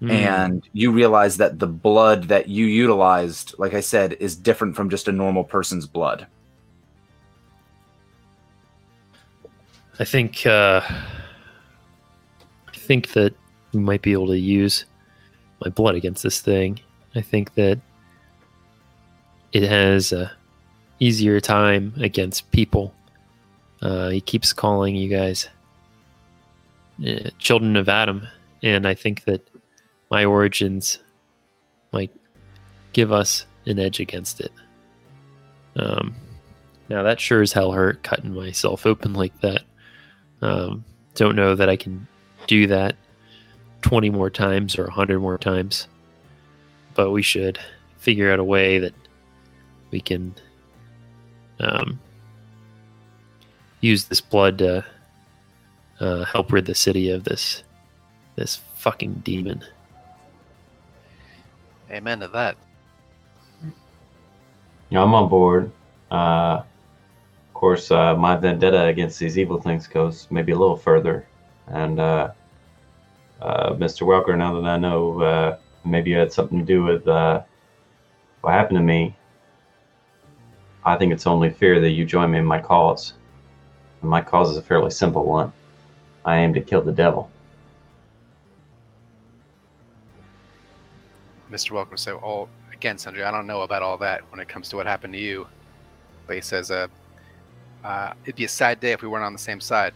Hmm. 0.00 0.10
and 0.12 0.68
you 0.72 0.92
realize 0.92 1.38
that 1.38 1.58
the 1.58 1.66
blood 1.66 2.24
that 2.28 2.48
you 2.48 2.66
utilized, 2.66 3.54
like 3.58 3.74
I 3.74 3.80
said, 3.80 4.12
is 4.20 4.36
different 4.36 4.76
from 4.76 4.90
just 4.90 5.08
a 5.08 5.12
normal 5.12 5.42
person's 5.42 5.86
blood. 5.86 6.28
i 9.98 10.04
think 10.04 10.46
uh 10.46 10.80
i 12.68 12.76
think 12.76 13.12
that 13.12 13.34
we 13.72 13.80
might 13.80 14.02
be 14.02 14.12
able 14.12 14.28
to 14.28 14.38
use 14.38 14.84
my 15.64 15.70
blood 15.70 15.94
against 15.94 16.22
this 16.22 16.40
thing 16.40 16.78
i 17.14 17.20
think 17.20 17.54
that 17.54 17.78
it 19.52 19.62
has 19.62 20.12
a 20.12 20.30
easier 21.00 21.40
time 21.40 21.92
against 21.98 22.50
people 22.50 22.94
uh 23.82 24.08
he 24.08 24.20
keeps 24.20 24.52
calling 24.52 24.94
you 24.94 25.08
guys 25.08 25.48
uh, 27.06 27.30
children 27.38 27.76
of 27.76 27.88
adam 27.88 28.26
and 28.62 28.86
i 28.86 28.94
think 28.94 29.24
that 29.24 29.48
my 30.10 30.24
origins 30.24 30.98
might 31.92 32.14
give 32.92 33.12
us 33.12 33.46
an 33.66 33.78
edge 33.78 34.00
against 34.00 34.40
it 34.40 34.52
um 35.76 36.14
now 36.88 37.02
that 37.02 37.20
sure 37.20 37.42
as 37.42 37.52
hell 37.52 37.72
hurt 37.72 38.02
cutting 38.02 38.34
myself 38.34 38.86
open 38.86 39.12
like 39.12 39.38
that 39.40 39.62
um, 40.42 40.84
don't 41.14 41.36
know 41.36 41.54
that 41.54 41.68
I 41.68 41.76
can 41.76 42.06
do 42.46 42.66
that 42.68 42.96
20 43.82 44.10
more 44.10 44.30
times 44.30 44.78
or 44.78 44.84
100 44.84 45.20
more 45.20 45.38
times, 45.38 45.88
but 46.94 47.10
we 47.10 47.22
should 47.22 47.58
figure 47.98 48.32
out 48.32 48.38
a 48.38 48.44
way 48.44 48.78
that 48.78 48.94
we 49.90 50.00
can 50.00 50.34
um, 51.60 51.98
use 53.80 54.04
this 54.04 54.20
blood 54.20 54.58
to 54.58 54.84
uh, 56.00 56.24
help 56.24 56.52
rid 56.52 56.66
the 56.66 56.74
city 56.74 57.10
of 57.10 57.24
this 57.24 57.62
this 58.36 58.60
fucking 58.76 59.14
demon. 59.24 59.64
Amen 61.90 62.20
to 62.20 62.28
that. 62.28 62.56
You 63.62 64.94
know, 64.94 65.04
I'm 65.04 65.14
on 65.14 65.28
board. 65.28 65.70
Uh, 66.10 66.62
of 67.48 67.54
course, 67.54 67.90
uh, 67.90 68.16
my 68.16 68.36
vendetta 68.36 68.84
against 68.84 69.18
these 69.18 69.38
evil 69.38 69.60
things 69.60 69.86
goes 69.86 70.26
maybe 70.30 70.52
a 70.52 70.58
little 70.58 70.76
further. 70.76 71.26
And 71.66 72.00
uh, 72.00 72.32
uh, 73.40 73.70
Mr. 73.74 74.02
Welker, 74.06 74.36
now 74.36 74.60
that 74.60 74.68
I 74.68 74.76
know 74.76 75.20
uh, 75.20 75.58
maybe 75.84 76.10
you 76.10 76.16
had 76.18 76.32
something 76.32 76.58
to 76.58 76.64
do 76.64 76.84
with 76.84 77.06
uh, 77.06 77.42
what 78.40 78.52
happened 78.52 78.78
to 78.78 78.82
me, 78.82 79.14
I 80.84 80.96
think 80.96 81.12
it's 81.12 81.26
only 81.26 81.50
fair 81.50 81.80
that 81.80 81.90
you 81.90 82.04
join 82.04 82.30
me 82.30 82.38
in 82.38 82.44
my 82.46 82.60
cause. 82.60 83.14
And 84.00 84.10
my 84.10 84.20
cause 84.22 84.50
is 84.50 84.56
a 84.56 84.62
fairly 84.62 84.90
simple 84.90 85.24
one. 85.24 85.52
I 86.24 86.38
aim 86.38 86.54
to 86.54 86.60
kill 86.60 86.82
the 86.82 86.92
devil. 86.92 87.30
Mr. 91.50 91.70
Welker 91.72 91.90
will 91.90 91.96
say, 91.96 92.12
"Oh, 92.12 92.48
again, 92.72 92.98
Sundry, 92.98 93.24
I 93.24 93.30
don't 93.30 93.46
know 93.46 93.62
about 93.62 93.82
all 93.82 93.96
that 93.98 94.22
when 94.30 94.40
it 94.40 94.48
comes 94.48 94.68
to 94.70 94.76
what 94.76 94.86
happened 94.86 95.12
to 95.14 95.18
you." 95.18 95.46
But 96.26 96.36
he 96.36 96.42
says, 96.42 96.70
"Uh, 96.70 96.88
uh 97.84 98.12
it'd 98.24 98.36
be 98.36 98.44
a 98.44 98.48
sad 98.48 98.80
day 98.80 98.92
if 98.92 99.02
we 99.02 99.08
weren't 99.08 99.24
on 99.24 99.32
the 99.32 99.38
same 99.38 99.60
side." 99.60 99.94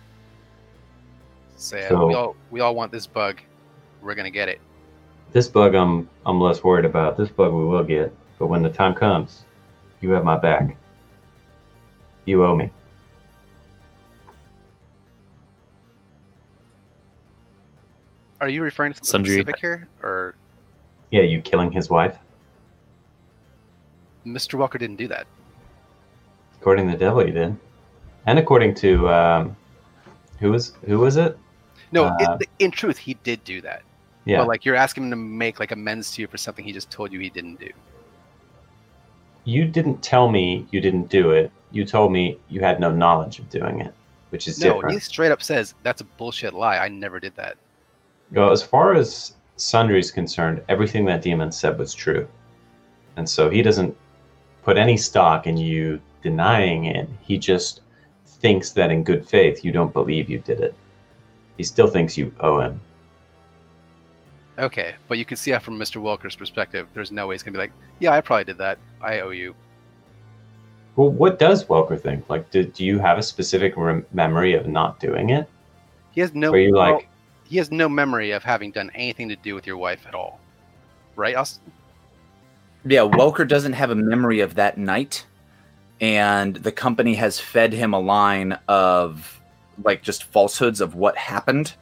Say, 1.57 1.85
uh, 1.87 1.89
So- 1.91 2.07
we 2.07 2.15
all 2.15 2.37
we 2.51 2.61
all 2.61 2.75
want 2.75 2.93
this 2.93 3.07
bug. 3.07 3.41
We're 4.01 4.15
gonna 4.15 4.31
get 4.31 4.49
it. 4.49 4.61
This 5.33 5.49
bug, 5.49 5.75
I'm 5.75 6.09
I'm 6.27 6.41
less 6.41 6.63
worried 6.65 6.85
about. 6.85 7.17
This 7.17 7.29
bug 7.29 7.53
we 7.53 7.65
will 7.65 7.85
get, 7.85 8.13
but 8.39 8.47
when 8.49 8.63
the 8.63 8.71
time 8.71 8.95
comes, 8.95 9.45
you 10.01 10.11
have 10.11 10.25
my 10.25 10.37
back. 10.37 10.77
You 12.25 12.45
owe 12.45 12.55
me. 12.55 12.71
Are 18.41 18.49
you 18.49 18.63
referring 18.63 18.93
to 18.93 18.97
something 18.99 19.11
Sundry- 19.11 19.35
specific 19.35 19.61
here, 19.61 19.89
or 20.03 20.35
Yeah, 21.13 21.23
you 21.23 21.41
killing 21.43 21.71
his 21.71 21.89
wife. 21.91 22.19
Mr. 24.27 24.59
Welker 24.59 24.79
didn't 24.79 24.97
do 24.97 25.07
that? 25.09 25.27
According 26.61 26.87
to 26.87 26.93
the 26.93 26.99
devil, 26.99 27.25
he 27.25 27.33
did, 27.33 27.57
and 28.27 28.39
according 28.39 28.75
to 28.77 29.09
um, 29.11 29.57
who 30.41 30.51
was 30.53 30.73
who 30.87 30.99
was 30.99 31.17
it? 31.17 31.37
No, 31.93 32.05
Uh, 32.07 32.39
in, 32.41 32.67
in 32.67 32.71
truth, 32.71 32.97
he 32.97 33.15
did 33.15 33.45
do 33.45 33.61
that. 33.61 33.83
Yeah, 34.25 34.39
But 34.39 34.49
like 34.49 34.65
you're 34.65 34.77
asking 34.77 35.05
him 35.05 35.11
to 35.11 35.17
make 35.17 35.59
like 35.61 35.73
amends 35.73 36.13
to 36.13 36.23
you 36.23 36.29
for 36.29 36.39
something 36.39 36.65
he 36.65 36.73
just 36.73 36.91
told 36.91 37.13
you 37.13 37.19
he 37.21 37.29
didn't 37.31 37.59
do. 37.61 37.69
you 39.45 39.65
didn't 39.67 40.01
tell 40.03 40.29
me 40.31 40.65
you 40.71 40.81
didn't 40.81 41.09
do 41.11 41.33
it. 41.33 41.51
You 41.73 41.85
told 41.85 42.13
me 42.13 42.39
you 42.49 42.61
had 42.61 42.79
no 42.79 42.93
knowledge 42.93 43.41
of 43.41 43.51
doing 43.51 43.81
it, 43.81 43.93
which 44.31 44.47
is 44.47 44.61
No, 44.61 44.75
different. 44.75 44.95
he 44.95 45.01
straight 45.01 45.33
up 45.33 45.43
says 45.43 45.75
that's 45.83 46.01
a 46.01 46.05
bullshit 46.05 46.55
lie. 46.55 46.79
I 46.79 46.87
never 46.89 47.19
did 47.19 47.35
that. 47.37 47.57
Well, 48.31 48.53
as 48.53 48.63
far 48.63 48.95
as 48.95 49.35
Sundry 49.63 50.01
is 50.01 50.11
concerned, 50.11 50.61
everything 50.69 51.05
that 51.05 51.23
demon 51.23 51.53
said 51.53 51.79
was 51.79 51.95
true. 51.95 52.27
And 53.17 53.29
so 53.29 53.49
he 53.49 53.63
doesn't 53.63 53.97
put 54.65 54.77
any 54.77 54.97
stock 54.97 55.47
in 55.47 55.57
you 55.57 56.01
denying 56.21 56.87
it. 56.87 57.09
He 57.21 57.39
just 57.39 57.81
thinks 58.27 58.73
that 58.73 58.91
in 58.91 59.05
good 59.05 59.27
faith 59.27 59.65
you 59.65 59.71
don't 59.71 59.93
believe 59.93 60.29
you 60.29 60.41
did 60.41 60.61
it. 60.61 60.75
He 61.57 61.63
still 61.63 61.87
thinks 61.87 62.19
you 62.19 62.35
owe 62.41 62.59
him. 62.61 62.81
Okay, 64.59 64.97
but 65.07 65.19
you 65.19 65.25
can 65.25 65.37
see 65.37 65.53
that 65.53 65.63
from 65.63 65.79
Mr. 65.79 66.03
Welker's 66.03 66.37
perspective. 66.37 66.89
There's 66.93 67.13
no 67.13 67.29
way 67.29 67.35
he's 67.37 67.45
gonna 67.45 67.53
be 67.53 67.59
like, 67.59 67.73
yeah, 68.01 68.13
I 68.13 68.21
probably 68.21 68.45
did 68.45 68.59
that. 68.59 68.79
I 69.01 69.21
owe 69.21 69.31
you. 69.31 69.55
Well, 70.97 71.09
what 71.09 71.39
does 71.39 71.65
Welker 71.65 71.99
think? 71.99 72.29
Like, 72.29 72.51
do, 72.51 72.65
do 72.65 72.85
you 72.85 72.99
have 72.99 73.17
a 73.17 73.23
specific 73.23 73.77
rem- 73.77 74.05
memory 74.13 74.55
of 74.55 74.67
not 74.67 74.99
doing 74.99 75.31
it? 75.31 75.49
He 76.11 76.21
has 76.21 76.35
no. 76.35 76.51
Where 76.51 76.61
you 76.61 76.77
like, 76.77 77.09
he 77.53 77.59
has 77.59 77.71
no 77.71 77.87
memory 77.87 78.31
of 78.31 78.43
having 78.43 78.71
done 78.71 78.91
anything 78.95 79.29
to 79.29 79.37
do 79.37 79.55
with 79.55 79.67
your 79.67 79.77
wife 79.77 80.07
at 80.07 80.15
all, 80.15 80.41
right? 81.17 81.37
Austin? 81.37 81.71
Yeah, 82.87 83.01
Welker 83.01 83.47
doesn't 83.47 83.75
have 83.75 83.91
a 83.91 83.95
memory 83.95 84.41
of 84.41 84.55
that 84.55 84.79
night, 84.79 85.27
and 86.01 86.57
the 86.57 86.73
company 86.73 87.15
has 87.17 87.39
fed 87.39 87.75
him 87.75 87.93
a 87.93 88.01
line 88.01 88.59
of 88.69 89.39
like 89.85 90.03
just 90.03 90.25
falsehoods 90.25 90.81
of 90.81 90.95
what 90.95 91.15
happened. 91.19 91.75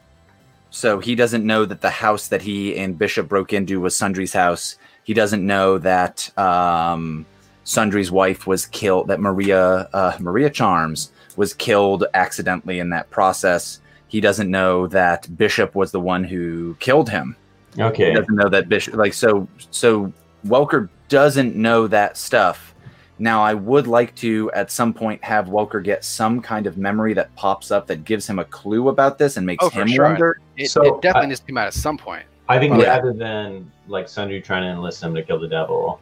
So 0.71 0.99
he 0.99 1.15
doesn't 1.15 1.45
know 1.45 1.63
that 1.63 1.79
the 1.79 1.89
house 1.89 2.27
that 2.27 2.41
he 2.41 2.77
and 2.77 2.97
Bishop 2.97 3.29
broke 3.29 3.53
into 3.53 3.79
was 3.79 3.95
Sundry's 3.95 4.33
house. 4.33 4.75
He 5.05 5.13
doesn't 5.13 5.45
know 5.45 5.77
that 5.77 6.37
um, 6.37 7.25
Sundry's 7.63 8.11
wife 8.11 8.45
was 8.45 8.65
killed. 8.65 9.07
That 9.07 9.21
Maria 9.21 9.87
uh, 9.93 10.17
Maria 10.19 10.49
Charms 10.49 11.13
was 11.37 11.53
killed 11.53 12.03
accidentally 12.13 12.79
in 12.79 12.89
that 12.89 13.09
process. 13.09 13.79
He 14.11 14.19
doesn't 14.19 14.51
know 14.51 14.87
that 14.87 15.37
Bishop 15.37 15.73
was 15.73 15.93
the 15.93 15.99
one 16.01 16.25
who 16.25 16.75
killed 16.81 17.09
him 17.09 17.37
Okay. 17.79 18.09
he 18.09 18.13
doesn't 18.13 18.35
know 18.35 18.49
that 18.49 18.67
bishop 18.67 18.95
like 18.95 19.13
so 19.13 19.47
so 19.69 20.11
welker 20.45 20.89
doesn't 21.07 21.55
know 21.55 21.87
that 21.87 22.17
stuff 22.17 22.75
now 23.17 23.41
i 23.41 23.53
would 23.53 23.87
like 23.87 24.13
to 24.15 24.51
at 24.53 24.69
some 24.69 24.93
point 24.93 25.23
have 25.23 25.45
welker 25.45 25.81
get 25.81 26.03
some 26.03 26.41
kind 26.41 26.67
of 26.67 26.77
memory 26.77 27.13
that 27.13 27.33
pops 27.37 27.71
up 27.71 27.87
that 27.87 28.03
gives 28.03 28.27
him 28.27 28.39
a 28.39 28.43
clue 28.43 28.89
about 28.89 29.17
this 29.17 29.37
and 29.37 29.45
makes 29.45 29.63
Oh, 29.63 29.69
for 29.69 29.83
him 29.83 29.87
sure. 29.87 30.03
wonder 30.03 30.37
It, 30.57 30.69
So, 30.69 30.81
it 30.83 31.01
definitely 31.01 31.27
I- 31.27 31.29
needs 31.29 31.39
to 31.39 31.45
come 31.45 31.57
out 31.59 31.67
at 31.67 31.73
some 31.73 31.97
point. 31.97 32.25
I 32.49 32.59
think 32.59 32.77
Yeah. 32.77 32.89
rather 32.89 33.13
than 33.13 33.71
like 33.87 34.09
Sundry 34.09 34.41
trying 34.41 34.63
to 34.63 34.69
enlist 34.69 35.01
him 35.01 35.15
to 35.15 35.23
kill 35.23 35.39
the 35.39 35.47
devil, 35.47 36.01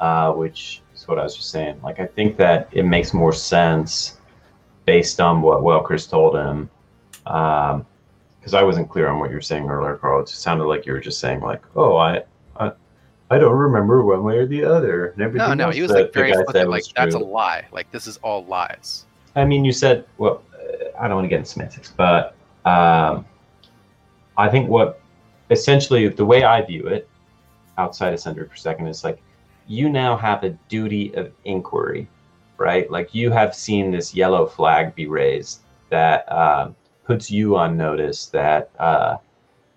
uh, 0.00 0.32
which 0.32 0.82
is 0.94 1.08
what 1.08 1.18
I 1.18 1.22
was 1.22 1.34
just 1.36 1.48
saying, 1.50 1.80
like 1.82 2.00
I 2.00 2.04
think 2.06 2.36
that 2.36 2.68
it 2.72 2.82
makes 2.84 3.14
more 3.14 3.32
sense 3.32 4.18
based 4.84 5.22
on 5.22 5.40
what 5.40 5.62
Welker's 5.62 6.06
told 6.06 6.36
him. 6.36 6.68
Because 7.28 8.54
I 8.54 8.62
wasn't 8.62 8.88
clear 8.88 9.08
on 9.08 9.18
what 9.20 9.30
you 9.30 9.36
were 9.36 9.42
saying 9.42 9.68
earlier, 9.68 9.96
Carl. 9.96 10.22
It 10.22 10.28
sounded 10.28 10.64
like 10.64 10.86
you 10.86 10.92
were 10.92 11.00
just 11.00 11.20
saying 11.20 11.40
like, 11.40 11.62
"Oh, 11.76 11.96
I, 11.96 12.22
I, 12.56 12.72
I 13.30 13.38
don't 13.38 13.56
remember 13.56 14.04
one 14.04 14.24
way 14.24 14.38
or 14.38 14.46
the 14.46 14.64
other." 14.64 15.08
And 15.08 15.18
No, 15.18 15.24
everything 15.26 15.58
no, 15.58 15.70
he 15.70 15.82
was 15.82 15.90
like 15.90 16.12
very 16.12 16.30
explicit. 16.30 16.68
Like 16.68 16.84
that's 16.96 17.14
a 17.14 17.18
lie. 17.18 17.66
Like 17.72 17.90
this 17.90 18.06
is 18.06 18.16
all 18.18 18.44
lies. 18.46 19.04
I 19.36 19.44
mean, 19.44 19.64
you 19.64 19.72
said, 19.72 20.04
well, 20.16 20.42
uh, 20.54 20.98
I 20.98 21.06
don't 21.06 21.16
want 21.16 21.26
to 21.26 21.28
get 21.28 21.38
into 21.38 21.50
semantics, 21.50 21.92
but 21.96 22.34
um, 22.64 23.26
I 24.36 24.48
think 24.48 24.68
what 24.68 25.00
essentially 25.50 26.08
the 26.08 26.24
way 26.24 26.44
I 26.44 26.62
view 26.62 26.86
it, 26.86 27.08
outside 27.76 28.12
of 28.12 28.20
Sundry 28.20 28.46
per 28.46 28.56
second, 28.56 28.86
is 28.86 29.04
like 29.04 29.20
you 29.66 29.88
now 29.88 30.16
have 30.16 30.42
a 30.44 30.50
duty 30.68 31.14
of 31.14 31.30
inquiry, 31.44 32.08
right? 32.56 32.90
Like 32.90 33.14
you 33.14 33.30
have 33.30 33.54
seen 33.54 33.90
this 33.90 34.14
yellow 34.14 34.46
flag 34.46 34.94
be 34.94 35.06
raised 35.06 35.60
that 35.90 36.30
uh, 36.30 36.70
puts 37.08 37.30
you 37.30 37.56
on 37.56 37.74
notice 37.74 38.26
that 38.26 38.70
uh, 38.78 39.16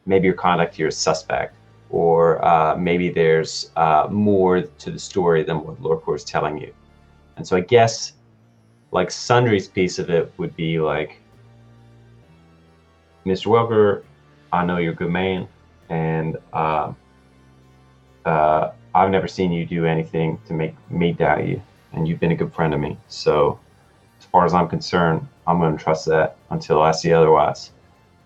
maybe 0.06 0.26
your 0.26 0.36
conduct 0.36 0.76
here 0.76 0.90
is 0.90 0.98
suspect, 0.98 1.56
or 1.90 2.44
uh, 2.46 2.76
maybe 2.76 3.10
there's 3.10 3.72
uh, 3.78 4.06
more 4.12 4.62
to 4.62 4.92
the 4.92 5.00
story 5.00 5.42
than 5.42 5.64
what 5.64 5.82
Lorcor 5.82 6.14
is 6.14 6.26
telling 6.26 6.58
you. 6.58 6.74
And 7.38 7.48
so 7.48 7.56
I 7.56 7.62
guess 7.62 8.14
like 8.92 9.10
Sundry's 9.10 9.70
piece 9.70 9.98
of 9.98 10.10
it 10.10 10.34
would 10.38 10.54
be 10.58 10.82
like, 10.82 11.22
Mr. 13.26 13.48
Welker, 13.48 14.04
I 14.52 14.66
know 14.66 14.78
you're 14.78 14.92
a 14.92 14.96
good 14.96 15.12
man, 15.12 15.48
and 15.90 16.36
uh, 16.52 16.92
uh, 18.26 18.72
I've 18.94 19.10
never 19.10 19.30
seen 19.30 19.54
you 19.54 19.66
do 19.66 19.86
anything 19.86 20.38
to 20.48 20.54
make 20.54 20.76
me 20.92 21.14
doubt 21.14 21.48
you, 21.48 21.62
and 21.94 22.10
you've 22.10 22.20
been 22.20 22.34
a 22.34 22.36
good 22.36 22.54
friend 22.54 22.74
to 22.74 22.78
me. 22.78 22.98
So, 23.08 23.58
as 24.20 24.26
far 24.26 24.44
as 24.44 24.54
I'm 24.54 24.68
concerned, 24.68 25.26
I'm 25.52 25.60
going 25.60 25.78
to 25.78 25.84
trust 25.84 26.06
that 26.06 26.38
until 26.50 26.82
I 26.82 26.92
see 26.92 27.12
otherwise. 27.12 27.72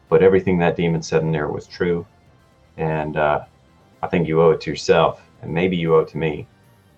But 0.09 0.21
everything 0.21 0.59
that 0.59 0.77
demon 0.77 1.01
said 1.01 1.23
in 1.23 1.31
there 1.31 1.47
was 1.47 1.65
true, 1.65 2.05
and 2.77 3.17
uh, 3.17 3.45
I 4.03 4.07
think 4.07 4.27
you 4.27 4.39
owe 4.41 4.51
it 4.51 4.61
to 4.61 4.69
yourself, 4.69 5.21
and 5.41 5.51
maybe 5.51 5.75
you 5.75 5.95
owe 5.95 5.99
it 6.01 6.07
to 6.09 6.17
me, 6.17 6.45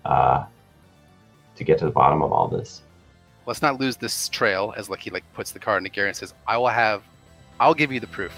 uh, 0.04 0.44
to 1.56 1.64
get 1.64 1.78
to 1.78 1.86
the 1.86 1.90
bottom 1.90 2.22
of 2.22 2.30
all 2.30 2.46
this. 2.46 2.82
Let's 3.46 3.62
not 3.62 3.80
lose 3.80 3.96
this 3.96 4.28
trail. 4.28 4.74
As 4.76 4.90
Lucky 4.90 5.08
like 5.08 5.24
puts 5.32 5.50
the 5.52 5.58
card 5.58 5.78
into 5.78 5.88
Gary 5.90 6.08
and 6.08 6.16
says, 6.16 6.34
"I 6.46 6.58
will 6.58 6.68
have, 6.68 7.02
I'll 7.58 7.72
give 7.72 7.90
you 7.90 7.98
the 7.98 8.06
proof." 8.06 8.32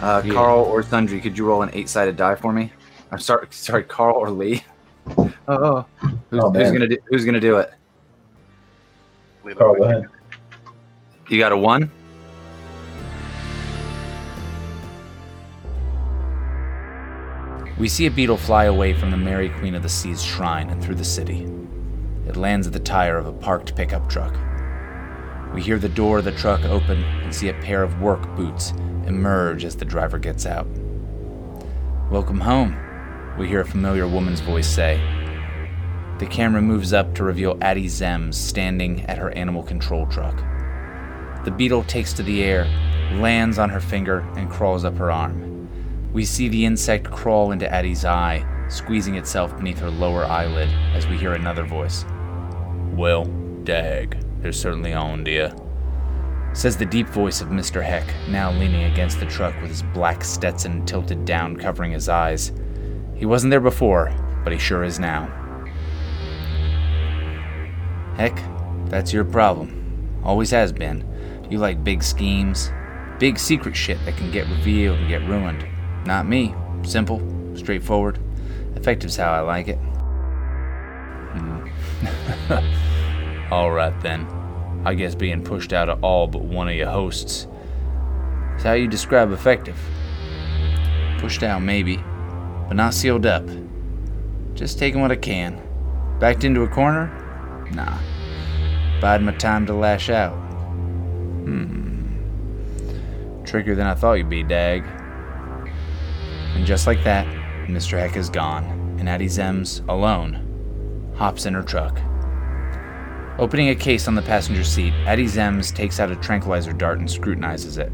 uh, 0.00 0.22
Yeah. 0.24 0.32
carl 0.32 0.60
or 0.60 0.82
sundry 0.82 1.20
could 1.20 1.36
you 1.36 1.44
roll 1.44 1.60
an 1.60 1.70
eight-sided 1.74 2.16
die 2.16 2.34
for 2.34 2.52
me 2.54 2.72
i'm 3.12 3.18
sorry 3.18 3.46
sorry 3.50 3.82
carl 3.84 4.16
or 4.16 4.30
lee 4.30 4.64
oh, 5.06 5.32
oh. 5.48 5.86
who's, 6.30 6.42
Oh, 6.42 6.50
who's 6.50 6.70
gonna 6.70 6.88
do 6.88 6.98
who's 7.06 7.24
gonna 7.24 7.40
do 7.40 7.58
it 7.58 7.72
Carl, 9.56 9.74
go 9.74 9.82
ahead. 9.82 10.06
you 11.28 11.38
got 11.38 11.52
a 11.52 11.56
one 11.56 11.90
We 17.80 17.88
see 17.88 18.04
a 18.04 18.10
beetle 18.10 18.36
fly 18.36 18.64
away 18.64 18.92
from 18.92 19.10
the 19.10 19.16
Mary 19.16 19.48
Queen 19.48 19.74
of 19.74 19.82
the 19.82 19.88
Sea's 19.88 20.22
shrine 20.22 20.68
and 20.68 20.84
through 20.84 20.96
the 20.96 21.04
city. 21.04 21.50
It 22.28 22.36
lands 22.36 22.66
at 22.66 22.74
the 22.74 22.78
tire 22.78 23.16
of 23.16 23.26
a 23.26 23.32
parked 23.32 23.74
pickup 23.74 24.06
truck. 24.06 24.36
We 25.54 25.62
hear 25.62 25.78
the 25.78 25.88
door 25.88 26.18
of 26.18 26.26
the 26.26 26.32
truck 26.32 26.62
open 26.66 27.02
and 27.02 27.34
see 27.34 27.48
a 27.48 27.54
pair 27.54 27.82
of 27.82 28.02
work 28.02 28.20
boots 28.36 28.74
emerge 29.06 29.64
as 29.64 29.76
the 29.76 29.86
driver 29.86 30.18
gets 30.18 30.44
out. 30.44 30.66
Welcome 32.10 32.38
home, 32.38 32.76
we 33.38 33.48
hear 33.48 33.60
a 33.60 33.66
familiar 33.66 34.06
woman's 34.06 34.40
voice 34.40 34.68
say. 34.68 35.00
The 36.18 36.26
camera 36.26 36.60
moves 36.60 36.92
up 36.92 37.14
to 37.14 37.24
reveal 37.24 37.56
Addie 37.62 37.86
Zems 37.86 38.34
standing 38.34 39.06
at 39.06 39.18
her 39.18 39.30
animal 39.30 39.62
control 39.62 40.06
truck. 40.06 40.36
The 41.44 41.50
beetle 41.50 41.84
takes 41.84 42.12
to 42.14 42.22
the 42.22 42.42
air, 42.42 42.64
lands 43.12 43.58
on 43.58 43.70
her 43.70 43.80
finger, 43.80 44.20
and 44.36 44.50
crawls 44.50 44.84
up 44.84 44.98
her 44.98 45.10
arm. 45.10 45.68
We 46.12 46.24
see 46.24 46.48
the 46.48 46.66
insect 46.66 47.10
crawl 47.10 47.52
into 47.52 47.72
Addie's 47.72 48.04
eye, 48.04 48.44
squeezing 48.68 49.14
itself 49.14 49.56
beneath 49.56 49.78
her 49.78 49.90
lower 49.90 50.24
eyelid 50.24 50.68
as 50.94 51.06
we 51.06 51.16
hear 51.16 51.32
another 51.32 51.64
voice. 51.64 52.04
Well, 52.92 53.24
dag, 53.64 54.22
they're 54.40 54.52
certainly 54.52 54.92
on, 54.92 55.24
dear. 55.24 55.54
Says 56.52 56.76
the 56.76 56.84
deep 56.84 57.06
voice 57.08 57.40
of 57.40 57.48
Mr. 57.48 57.82
Heck, 57.82 58.06
now 58.28 58.50
leaning 58.50 58.84
against 58.92 59.20
the 59.20 59.26
truck 59.26 59.54
with 59.62 59.70
his 59.70 59.84
black 59.94 60.24
Stetson 60.24 60.84
tilted 60.84 61.24
down, 61.24 61.56
covering 61.56 61.92
his 61.92 62.08
eyes. 62.08 62.52
He 63.20 63.26
wasn't 63.26 63.50
there 63.50 63.60
before, 63.60 64.10
but 64.44 64.52
he 64.54 64.58
sure 64.58 64.82
is 64.82 64.98
now. 64.98 65.26
Heck, 68.16 68.34
that's 68.86 69.12
your 69.12 69.26
problem. 69.26 70.18
Always 70.24 70.50
has 70.52 70.72
been. 70.72 71.06
You 71.50 71.58
like 71.58 71.84
big 71.84 72.02
schemes. 72.02 72.72
Big 73.18 73.38
secret 73.38 73.76
shit 73.76 74.02
that 74.06 74.16
can 74.16 74.30
get 74.30 74.48
revealed 74.48 74.98
and 74.98 75.08
get 75.08 75.20
ruined. 75.28 75.66
Not 76.06 76.26
me. 76.26 76.54
Simple, 76.82 77.20
straightforward. 77.54 78.18
Effective's 78.74 79.16
how 79.16 79.32
I 79.32 79.40
like 79.40 79.68
it. 79.68 79.78
Hmm. 81.36 81.68
all 83.52 83.70
right 83.70 84.00
then. 84.00 84.26
I 84.86 84.94
guess 84.94 85.14
being 85.14 85.44
pushed 85.44 85.74
out 85.74 85.90
of 85.90 86.02
all 86.02 86.26
but 86.26 86.40
one 86.40 86.68
of 86.68 86.74
your 86.74 86.88
hosts 86.88 87.46
is 88.56 88.62
how 88.62 88.72
you 88.72 88.88
describe 88.88 89.30
effective. 89.30 89.78
Pushed 91.18 91.42
out, 91.42 91.60
maybe, 91.60 92.02
but 92.70 92.76
not 92.76 92.94
sealed 92.94 93.26
up. 93.26 93.44
Just 94.54 94.78
taking 94.78 95.00
what 95.00 95.10
I 95.10 95.16
can. 95.16 95.60
Backed 96.20 96.44
into 96.44 96.62
a 96.62 96.68
corner? 96.68 97.08
Nah. 97.72 97.98
Biding 99.00 99.26
my 99.26 99.32
time 99.32 99.66
to 99.66 99.74
lash 99.74 100.08
out. 100.08 100.36
Hmm. 101.46 102.14
Trickier 103.42 103.74
than 103.74 103.88
I 103.88 103.96
thought 103.96 104.12
you'd 104.12 104.30
be, 104.30 104.44
Dag. 104.44 104.84
And 106.54 106.64
just 106.64 106.86
like 106.86 107.02
that, 107.02 107.26
Mr. 107.66 107.98
Heck 107.98 108.14
is 108.16 108.30
gone, 108.30 108.64
and 109.00 109.08
Addie 109.08 109.26
Zems, 109.26 109.84
alone, 109.88 111.12
hops 111.16 111.46
in 111.46 111.54
her 111.54 111.64
truck. 111.64 112.00
Opening 113.40 113.70
a 113.70 113.74
case 113.74 114.06
on 114.06 114.14
the 114.14 114.22
passenger 114.22 114.62
seat, 114.62 114.94
Addie 115.06 115.24
Zems 115.24 115.74
takes 115.74 115.98
out 115.98 116.12
a 116.12 116.16
tranquilizer 116.16 116.72
dart 116.72 117.00
and 117.00 117.10
scrutinizes 117.10 117.78
it. 117.78 117.90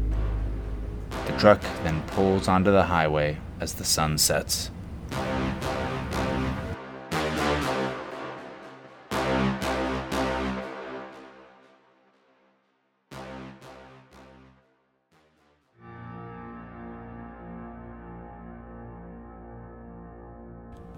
The 1.25 1.33
truck 1.39 1.61
then 1.81 1.99
pulls 2.09 2.47
onto 2.47 2.71
the 2.71 2.83
highway 2.83 3.39
as 3.59 3.73
the 3.73 3.83
sun 3.83 4.17
sets. 4.17 4.71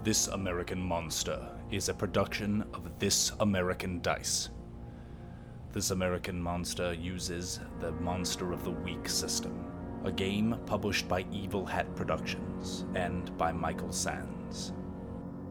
This 0.02 0.28
American 0.28 0.80
Monster 0.80 1.46
is 1.70 1.88
a 1.88 1.94
production 1.94 2.64
of 2.72 2.98
This 2.98 3.32
American 3.38 4.00
Dice. 4.00 4.48
This 5.72 5.90
American 5.90 6.40
Monster 6.40 6.94
uses 6.94 7.60
the 7.80 7.92
Monster 7.92 8.52
of 8.52 8.64
the 8.64 8.70
Week 8.70 9.08
system, 9.08 9.66
a 10.04 10.12
game 10.12 10.56
published 10.66 11.08
by 11.08 11.24
Evil 11.30 11.66
Hat 11.66 11.94
Productions 11.94 12.84
and 12.94 13.36
by 13.36 13.52
Michael 13.52 13.92
Sands. 13.92 14.72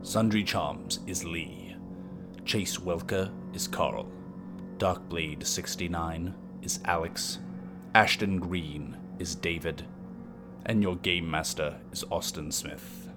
Sundry 0.02 0.44
Charms 0.44 1.00
is 1.06 1.24
Lee. 1.24 1.76
Chase 2.46 2.78
Welker 2.78 3.32
is 3.54 3.68
Carl. 3.68 4.10
Darkblade 4.78 5.46
69 5.46 6.34
is 6.62 6.80
Alex. 6.86 7.40
Ashton 7.94 8.40
Green 8.40 8.98
is 9.20 9.36
David. 9.36 9.86
And 10.66 10.82
your 10.82 10.96
game 10.98 11.30
master 11.30 11.80
is 11.92 12.04
Austin 12.12 12.52
Smith. 12.52 13.10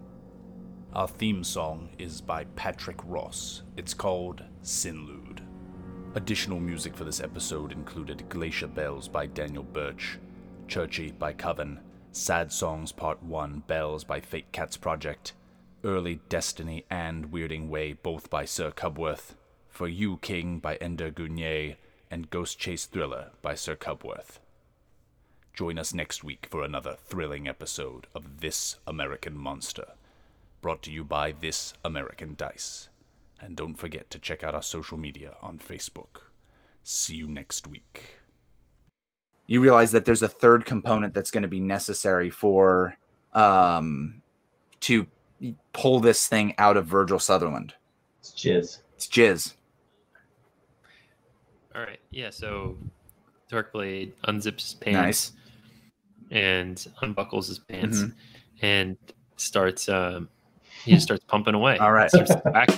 Our 0.93 1.09
theme 1.09 1.45
song 1.45 1.89
is 1.99 2.21
by 2.21 2.45
Patrick 2.57 2.99
Ross. 3.05 3.63
It's 3.77 3.95
called 3.95 4.43
Sinlude. 4.61 5.41
Additional 6.15 6.61
music 6.61 6.95
for 6.95 7.05
this 7.05 7.21
episode 7.21 7.73
included 7.73 8.29
Glacier 8.29 8.67
Bells 8.67 9.09
by 9.09 9.25
Daniel 9.25 9.63
Birch, 9.63 10.19
Churchy 10.73 11.11
by 11.11 11.35
Coven, 11.35 11.81
Sad 12.13 12.51
Songs 12.51 12.93
Part 12.93 13.23
1 13.23 13.65
Bells 13.67 14.05
by 14.05 14.21
Fake 14.21 14.53
Cats 14.53 14.79
Project, 14.79 15.35
Early 15.85 16.21
Destiny 16.31 16.87
and 16.89 17.31
Weirding 17.31 17.69
Way 17.69 17.93
both 17.93 18.31
by 18.31 18.47
Sir 18.47 18.71
Cubworth, 18.71 19.35
For 19.69 19.87
You 19.87 20.17
King 20.17 20.61
by 20.61 20.77
Ender 20.77 21.11
Gunier, 21.11 21.77
and 22.11 22.31
Ghost 22.31 22.59
Chase 22.59 22.87
Thriller 22.87 23.33
by 23.43 23.55
Sir 23.55 23.77
Cubworth. 23.77 24.39
Join 25.53 25.79
us 25.79 25.93
next 25.93 26.25
week 26.25 26.47
for 26.49 26.65
another 26.65 26.97
thrilling 27.05 27.47
episode 27.47 28.07
of 28.15 28.41
This 28.41 28.77
American 28.87 29.37
Monster 29.37 29.93
brought 30.63 30.81
to 30.85 30.91
you 30.91 31.05
by 31.05 31.33
This 31.33 31.75
American 31.85 32.35
Dice. 32.35 32.89
And 33.39 33.57
don't 33.57 33.75
forget 33.75 34.09
to 34.09 34.19
check 34.19 34.43
out 34.43 34.55
our 34.55 34.63
social 34.63 34.97
media 34.97 35.35
on 35.43 35.59
Facebook. 35.59 36.23
See 36.83 37.17
you 37.17 37.29
next 37.29 37.67
week. 37.67 38.22
You 39.53 39.61
realize 39.61 39.93
that 39.93 40.07
there's 40.07 40.23
a 40.23 40.29
third 40.29 40.65
component 40.65 41.13
that's 41.13 41.31
going 41.31 41.43
to 41.43 41.49
be 41.49 41.61
necessary 41.61 42.31
for 42.31 42.97
um 43.35 44.23
to 44.81 45.07
pull 45.75 46.01
this 46.01 46.27
thing 46.27 46.55
out 46.57 46.79
of 46.79 46.87
Virgil 46.87 47.19
Sutherland. 47.19 47.75
It's 48.21 48.31
jizz. 48.31 48.79
It's 48.97 49.07
jizz. 49.07 49.53
All 51.75 51.83
right. 51.83 52.01
Yeah. 52.11 52.31
So 52.31 52.79
Darkblade 53.51 54.13
unzips 54.27 54.63
his 54.63 54.75
pants 54.75 54.95
Nice. 54.95 55.33
and 56.31 56.77
unbuckles 57.03 57.49
his 57.49 57.59
pants 57.59 57.99
Mhm. 58.05 58.15
and 58.63 58.97
starts. 59.37 59.87
Um, 59.87 60.31
he 60.83 60.93
just 60.93 61.05
starts 61.05 61.25
pumping 61.29 61.53
away. 61.55 61.77
All 61.77 61.93
right. 61.93 62.09
Starts 62.11 62.35
back 62.37 62.71